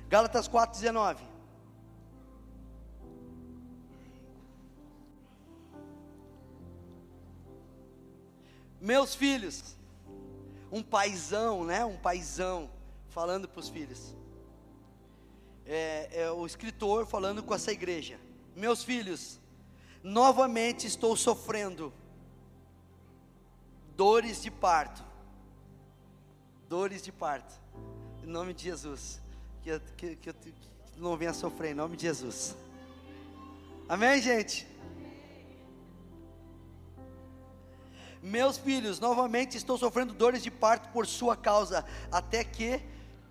Gálatas 0.08 0.48
4,19. 0.48 1.18
Meus 8.80 9.16
filhos, 9.16 9.76
um 10.76 10.84
paizão, 10.84 11.64
né? 11.64 11.86
Um 11.86 11.96
paizão 11.96 12.70
falando 13.08 13.48
para 13.48 13.62
os 13.62 13.70
filhos. 13.70 14.14
É, 15.66 16.10
é 16.12 16.32
o 16.32 16.46
escritor 16.46 17.06
falando 17.06 17.42
com 17.42 17.56
essa 17.56 17.72
igreja. 17.72 18.20
Meus 18.54 18.84
filhos, 18.84 19.40
novamente 20.04 20.86
estou 20.86 21.16
sofrendo 21.16 21.94
dores 23.96 24.42
de 24.42 24.52
parto. 24.52 25.02
Dores 26.68 27.02
de 27.02 27.12
parto. 27.14 27.54
Em 28.22 28.28
nome 28.28 28.54
de 28.54 28.64
Jesus. 28.64 29.22
Que, 29.64 29.80
que, 29.96 30.16
que 30.18 30.30
eu 30.30 30.36
não 30.98 31.16
venha 31.16 31.34
sofrer, 31.34 31.72
em 31.72 31.76
nome 31.76 31.96
de 31.96 32.04
Jesus. 32.04 32.54
Amém, 33.88 34.22
gente? 34.22 34.68
Meus 38.26 38.58
filhos, 38.58 39.00
novamente 39.00 39.56
estou 39.56 39.78
sofrendo 39.78 40.14
dores 40.14 40.42
de 40.42 40.50
parto 40.50 40.90
por 40.90 41.06
sua 41.06 41.38
causa, 41.38 41.86
até 42.12 42.44
que 42.44 42.82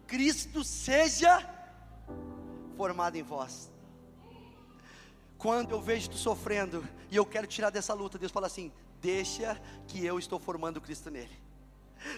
Cristo 0.06 0.62
seja 0.62 1.44
formado 2.76 3.16
em 3.16 3.22
vós 3.22 3.74
quando 5.44 5.72
eu 5.72 5.80
vejo 5.82 6.08
tu 6.08 6.16
sofrendo 6.16 6.82
e 7.10 7.16
eu 7.16 7.26
quero 7.26 7.46
tirar 7.46 7.68
dessa 7.68 7.92
luta, 7.92 8.18
Deus 8.18 8.32
fala 8.32 8.46
assim: 8.46 8.72
deixa 8.98 9.60
que 9.86 10.02
eu 10.02 10.18
estou 10.18 10.38
formando 10.38 10.80
Cristo 10.80 11.10
nele. 11.10 11.38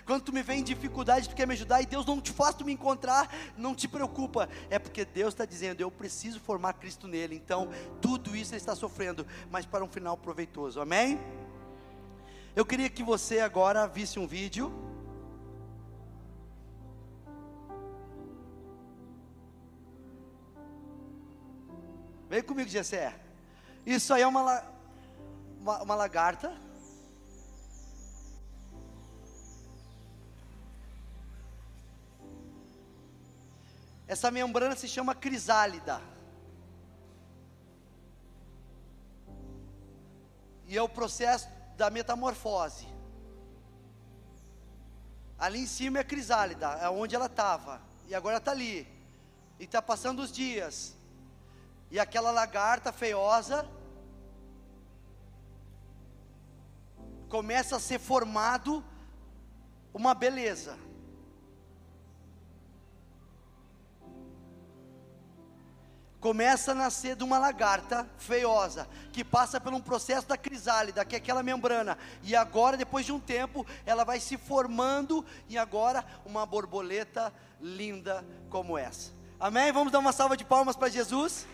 Quando 0.05 0.23
tu 0.23 0.33
me 0.33 0.45
vem 0.45 0.61
em 0.61 0.63
dificuldade, 0.63 1.29
tu 1.29 1.35
quer 1.35 1.45
me 1.45 1.55
ajudar 1.55 1.83
e 1.83 1.87
Deus 1.87 2.07
não 2.07 2.21
te 2.21 2.31
faz 2.31 2.55
tu 2.55 2.65
me 2.65 2.73
encontrar, 2.73 3.29
não 3.57 3.75
te 3.75 3.89
preocupa, 3.89 4.49
é 4.71 4.79
porque 4.79 5.05
Deus 5.05 5.35
está 5.35 5.45
dizendo: 5.45 5.81
eu 5.81 5.91
preciso 5.91 6.39
formar 6.39 6.75
Cristo 6.75 7.09
nele. 7.09 7.35
Então, 7.35 7.69
tudo 8.01 8.37
isso 8.37 8.53
ele 8.53 8.59
está 8.61 8.77
sofrendo, 8.77 9.27
mas 9.51 9.67
para 9.67 9.83
um 9.83 9.89
final 9.89 10.17
proveitoso, 10.17 10.81
amém? 10.81 11.19
Eu 12.59 12.65
queria 12.65 12.89
que 12.89 13.03
você 13.03 13.41
agora 13.41 13.87
visse 13.87 14.19
um 14.19 14.27
vídeo. 14.27 14.73
Vem 22.31 22.43
comigo, 22.43 22.71
Gessé. 22.71 23.15
Isso 23.85 24.15
aí 24.15 24.23
é 24.23 24.27
uma, 24.27 24.65
uma, 25.61 25.83
uma 25.83 25.95
lagarta. 25.95 26.59
Essa 34.09 34.31
membrana 34.31 34.75
se 34.77 34.89
chama 34.89 35.15
crisálida. 35.15 36.01
E 40.67 40.75
é 40.75 40.81
o 40.81 40.89
processo 40.89 41.56
da 41.77 41.91
metamorfose. 41.91 42.87
Ali 45.39 45.61
em 45.61 45.67
cima 45.67 45.99
é 45.99 46.05
crisálida, 46.05 46.67
é 46.81 46.89
onde 46.89 47.15
ela 47.15 47.27
estava. 47.27 47.81
E 48.09 48.15
agora 48.15 48.39
está 48.39 48.53
ali. 48.53 48.89
E 49.59 49.65
está 49.65 49.83
passando 49.83 50.21
os 50.21 50.33
dias. 50.33 50.97
E 51.91 52.01
aquela 52.01 52.31
lagarta 52.31 52.93
feiosa 52.93 53.69
começa 57.29 57.77
a 57.77 57.81
ser 57.81 57.99
formado 57.99 58.83
uma 59.93 60.15
beleza. 60.15 60.86
Começa 66.27 66.73
a 66.73 66.75
nascer 66.75 67.15
de 67.15 67.23
uma 67.23 67.39
lagarta 67.39 68.05
feiosa, 68.19 68.89
que 69.13 69.23
passa 69.23 69.61
por 69.61 69.73
um 69.73 69.81
processo 69.81 70.27
da 70.27 70.37
crisálida, 70.37 71.05
que 71.05 71.15
é 71.15 71.19
aquela 71.19 71.41
membrana, 71.41 71.97
e 72.21 72.35
agora, 72.35 72.77
depois 72.77 73.07
de 73.07 73.13
um 73.13 73.21
tempo, 73.21 73.65
ela 73.87 74.03
vai 74.03 74.19
se 74.19 74.37
formando, 74.37 75.25
e 75.49 75.57
agora 75.57 76.05
uma 76.25 76.45
borboleta 76.45 77.33
linda 77.61 78.27
como 78.51 78.77
essa. 78.77 79.13
Amém? 79.39 79.71
Vamos 79.71 79.93
dar 79.93 80.01
uma 80.01 80.11
salva 80.11 80.37
de 80.37 80.45
palmas 80.45 80.75
para 80.75 80.89
Jesus. 80.89 81.47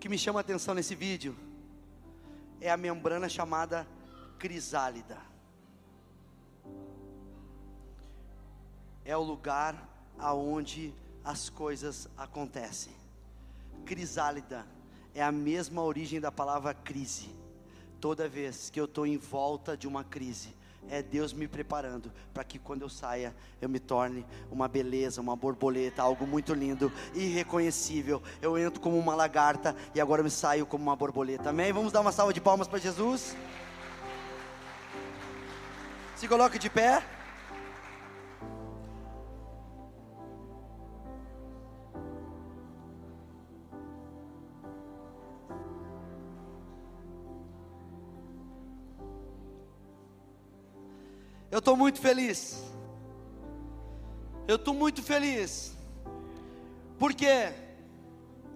que 0.00 0.08
me 0.08 0.18
chama 0.18 0.40
a 0.40 0.42
atenção 0.42 0.74
nesse 0.74 0.94
vídeo 0.94 1.36
é 2.58 2.70
a 2.70 2.76
membrana 2.76 3.28
chamada 3.28 3.86
crisálida. 4.38 5.31
É 9.04 9.16
o 9.16 9.22
lugar 9.22 9.88
aonde 10.18 10.94
as 11.24 11.48
coisas 11.48 12.08
acontecem. 12.16 12.92
Crisálida 13.84 14.66
é 15.14 15.22
a 15.22 15.32
mesma 15.32 15.82
origem 15.82 16.20
da 16.20 16.32
palavra 16.32 16.74
crise. 16.74 17.30
Toda 18.00 18.28
vez 18.28 18.70
que 18.70 18.80
eu 18.80 18.86
estou 18.86 19.06
em 19.06 19.16
volta 19.16 19.76
de 19.76 19.86
uma 19.86 20.02
crise, 20.02 20.54
é 20.90 21.02
Deus 21.02 21.32
me 21.32 21.46
preparando 21.46 22.12
para 22.34 22.42
que 22.42 22.58
quando 22.58 22.82
eu 22.82 22.88
saia 22.88 23.34
eu 23.60 23.68
me 23.68 23.78
torne 23.78 24.26
uma 24.50 24.66
beleza, 24.66 25.20
uma 25.20 25.36
borboleta, 25.36 26.02
algo 26.02 26.26
muito 26.26 26.52
lindo, 26.52 26.92
irreconhecível. 27.14 28.22
Eu 28.40 28.58
entro 28.58 28.80
como 28.80 28.98
uma 28.98 29.14
lagarta 29.14 29.76
e 29.94 30.00
agora 30.00 30.20
eu 30.20 30.24
me 30.24 30.30
saio 30.30 30.66
como 30.66 30.82
uma 30.82 30.96
borboleta. 30.96 31.50
Amém? 31.50 31.72
Vamos 31.72 31.92
dar 31.92 32.00
uma 32.00 32.12
salva 32.12 32.32
de 32.32 32.40
palmas 32.40 32.66
para 32.66 32.78
Jesus. 32.78 33.36
Se 36.16 36.26
coloque 36.26 36.58
de 36.58 36.68
pé. 36.68 37.02
Eu 51.52 51.58
estou 51.58 51.76
muito 51.76 52.00
feliz. 52.00 52.64
Eu 54.48 54.56
estou 54.56 54.72
muito 54.72 55.02
feliz. 55.02 55.76
Por 56.98 57.12
quê? 57.12 57.52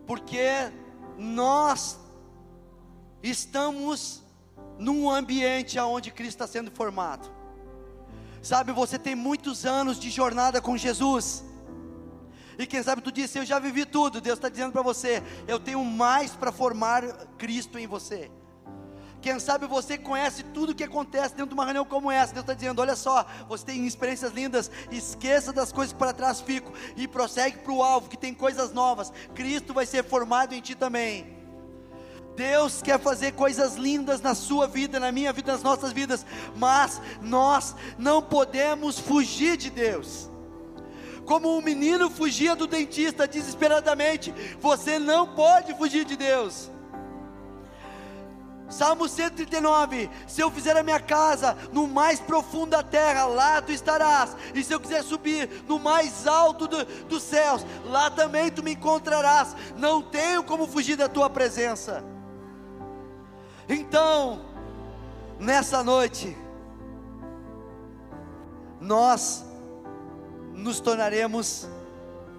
Porque 0.06 0.72
nós 1.18 1.98
estamos 3.22 4.22
num 4.78 5.10
ambiente 5.10 5.78
onde 5.78 6.10
Cristo 6.10 6.36
está 6.36 6.46
sendo 6.46 6.70
formado. 6.70 7.30
Sabe, 8.40 8.72
você 8.72 8.98
tem 8.98 9.14
muitos 9.14 9.66
anos 9.66 10.00
de 10.00 10.08
jornada 10.08 10.62
com 10.62 10.74
Jesus. 10.74 11.44
E 12.58 12.66
quem 12.66 12.82
sabe 12.82 13.02
tu 13.02 13.12
disse, 13.12 13.38
eu 13.38 13.44
já 13.44 13.58
vivi 13.58 13.84
tudo. 13.84 14.22
Deus 14.22 14.38
está 14.38 14.48
dizendo 14.48 14.72
para 14.72 14.80
você, 14.80 15.22
eu 15.46 15.60
tenho 15.60 15.84
mais 15.84 16.30
para 16.30 16.50
formar 16.50 17.02
Cristo 17.36 17.78
em 17.78 17.86
você. 17.86 18.30
Quem 19.26 19.40
sabe 19.40 19.66
você 19.66 19.98
conhece 19.98 20.44
tudo 20.44 20.70
o 20.70 20.74
que 20.74 20.84
acontece 20.84 21.34
dentro 21.34 21.48
de 21.48 21.54
uma 21.54 21.64
reunião 21.64 21.84
como 21.84 22.12
essa. 22.12 22.32
Deus 22.32 22.44
está 22.44 22.54
dizendo: 22.54 22.80
olha 22.80 22.94
só, 22.94 23.26
você 23.48 23.64
tem 23.64 23.84
experiências 23.84 24.32
lindas, 24.32 24.70
esqueça 24.88 25.52
das 25.52 25.72
coisas 25.72 25.92
que 25.92 25.98
para 25.98 26.12
trás 26.12 26.40
ficam 26.40 26.72
e 26.96 27.08
prossegue 27.08 27.58
para 27.58 27.72
o 27.72 27.82
alvo, 27.82 28.08
que 28.08 28.16
tem 28.16 28.32
coisas 28.32 28.72
novas. 28.72 29.12
Cristo 29.34 29.74
vai 29.74 29.84
ser 29.84 30.04
formado 30.04 30.54
em 30.54 30.60
ti 30.60 30.76
também. 30.76 31.36
Deus 32.36 32.80
quer 32.80 33.00
fazer 33.00 33.32
coisas 33.32 33.74
lindas 33.74 34.20
na 34.20 34.32
sua 34.32 34.68
vida, 34.68 35.00
na 35.00 35.10
minha 35.10 35.32
vida, 35.32 35.50
nas 35.50 35.62
nossas 35.64 35.90
vidas, 35.90 36.24
mas 36.54 37.02
nós 37.20 37.74
não 37.98 38.22
podemos 38.22 38.96
fugir 38.96 39.56
de 39.56 39.70
Deus. 39.70 40.30
Como 41.24 41.58
um 41.58 41.60
menino 41.60 42.08
fugia 42.08 42.54
do 42.54 42.68
dentista 42.68 43.26
desesperadamente, 43.26 44.32
você 44.60 45.00
não 45.00 45.26
pode 45.34 45.74
fugir 45.74 46.04
de 46.04 46.16
Deus. 46.16 46.70
Salmo 48.68 49.08
139: 49.08 50.10
Se 50.26 50.40
eu 50.40 50.50
fizer 50.50 50.76
a 50.76 50.82
minha 50.82 50.98
casa 50.98 51.56
no 51.72 51.86
mais 51.86 52.18
profundo 52.18 52.70
da 52.70 52.82
terra, 52.82 53.26
lá 53.26 53.62
tu 53.62 53.72
estarás. 53.72 54.36
E 54.54 54.62
se 54.62 54.72
eu 54.72 54.80
quiser 54.80 55.02
subir 55.02 55.64
no 55.68 55.78
mais 55.78 56.26
alto 56.26 56.66
do, 56.66 56.84
dos 57.04 57.22
céus, 57.22 57.64
lá 57.84 58.10
também 58.10 58.50
tu 58.50 58.62
me 58.62 58.72
encontrarás. 58.72 59.54
Não 59.76 60.02
tenho 60.02 60.42
como 60.42 60.66
fugir 60.66 60.96
da 60.96 61.08
tua 61.08 61.30
presença. 61.30 62.04
Então, 63.68 64.44
nessa 65.38 65.82
noite, 65.82 66.36
nós 68.80 69.44
nos 70.54 70.80
tornaremos 70.80 71.68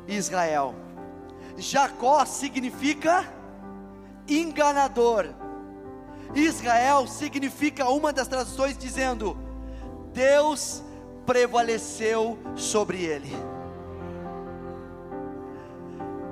Israel. 0.07 0.75
Jacó 1.57 2.25
significa 2.25 3.32
enganador. 4.28 5.34
Israel 6.36 7.07
significa 7.07 7.88
uma 7.89 8.11
das 8.11 8.28
traduções 8.28 8.78
dizendo: 8.78 9.38
Deus 10.13 10.84
prevaleceu 11.25 12.38
sobre 12.55 13.03
ele. 13.03 13.32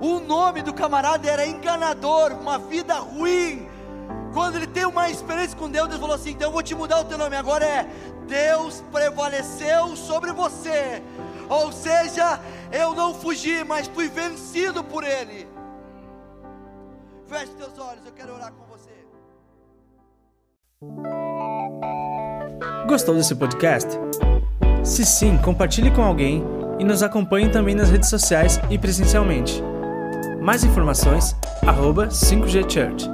O 0.01 0.19
nome 0.19 0.61
do 0.61 0.73
camarada 0.73 1.29
era 1.29 1.45
enganador, 1.45 2.33
uma 2.33 2.57
vida 2.57 2.95
ruim. 2.95 3.67
Quando 4.33 4.57
ele 4.57 4.67
tem 4.67 4.85
uma 4.85 5.09
experiência 5.09 5.57
com 5.57 5.69
Deus, 5.69 5.87
Deus 5.87 5.99
falou 5.99 6.15
assim: 6.15 6.31
então 6.31 6.49
eu 6.49 6.51
vou 6.51 6.61
te 6.61 6.75
mudar 6.75 6.99
o 6.99 7.05
teu 7.05 7.17
nome. 7.17 7.35
Agora 7.35 7.65
é 7.65 7.89
Deus 8.27 8.83
prevaleceu 8.91 9.95
sobre 9.95 10.31
você. 10.31 11.01
Ou 11.49 11.71
seja, 11.71 12.39
eu 12.71 12.93
não 12.93 13.13
fugi, 13.13 13.63
mas 13.63 13.87
fui 13.87 14.09
vencido 14.09 14.83
por 14.83 15.03
Ele. 15.03 15.47
Feche 17.27 17.53
teus 17.53 17.77
olhos, 17.79 18.05
eu 18.05 18.11
quero 18.11 18.33
orar 18.33 18.51
com. 18.51 18.64
Gostou 22.87 23.15
desse 23.15 23.33
podcast? 23.33 23.89
Se 24.83 25.05
sim, 25.05 25.37
compartilhe 25.37 25.89
com 25.89 26.03
alguém 26.03 26.43
e 26.77 26.83
nos 26.83 27.01
acompanhe 27.01 27.49
também 27.49 27.73
nas 27.73 27.89
redes 27.89 28.09
sociais 28.09 28.59
e 28.69 28.77
presencialmente. 28.77 29.63
Mais 30.41 30.63
informações, 30.63 31.35
arroba 31.65 32.07
5G 32.07 32.69
Church. 32.69 33.09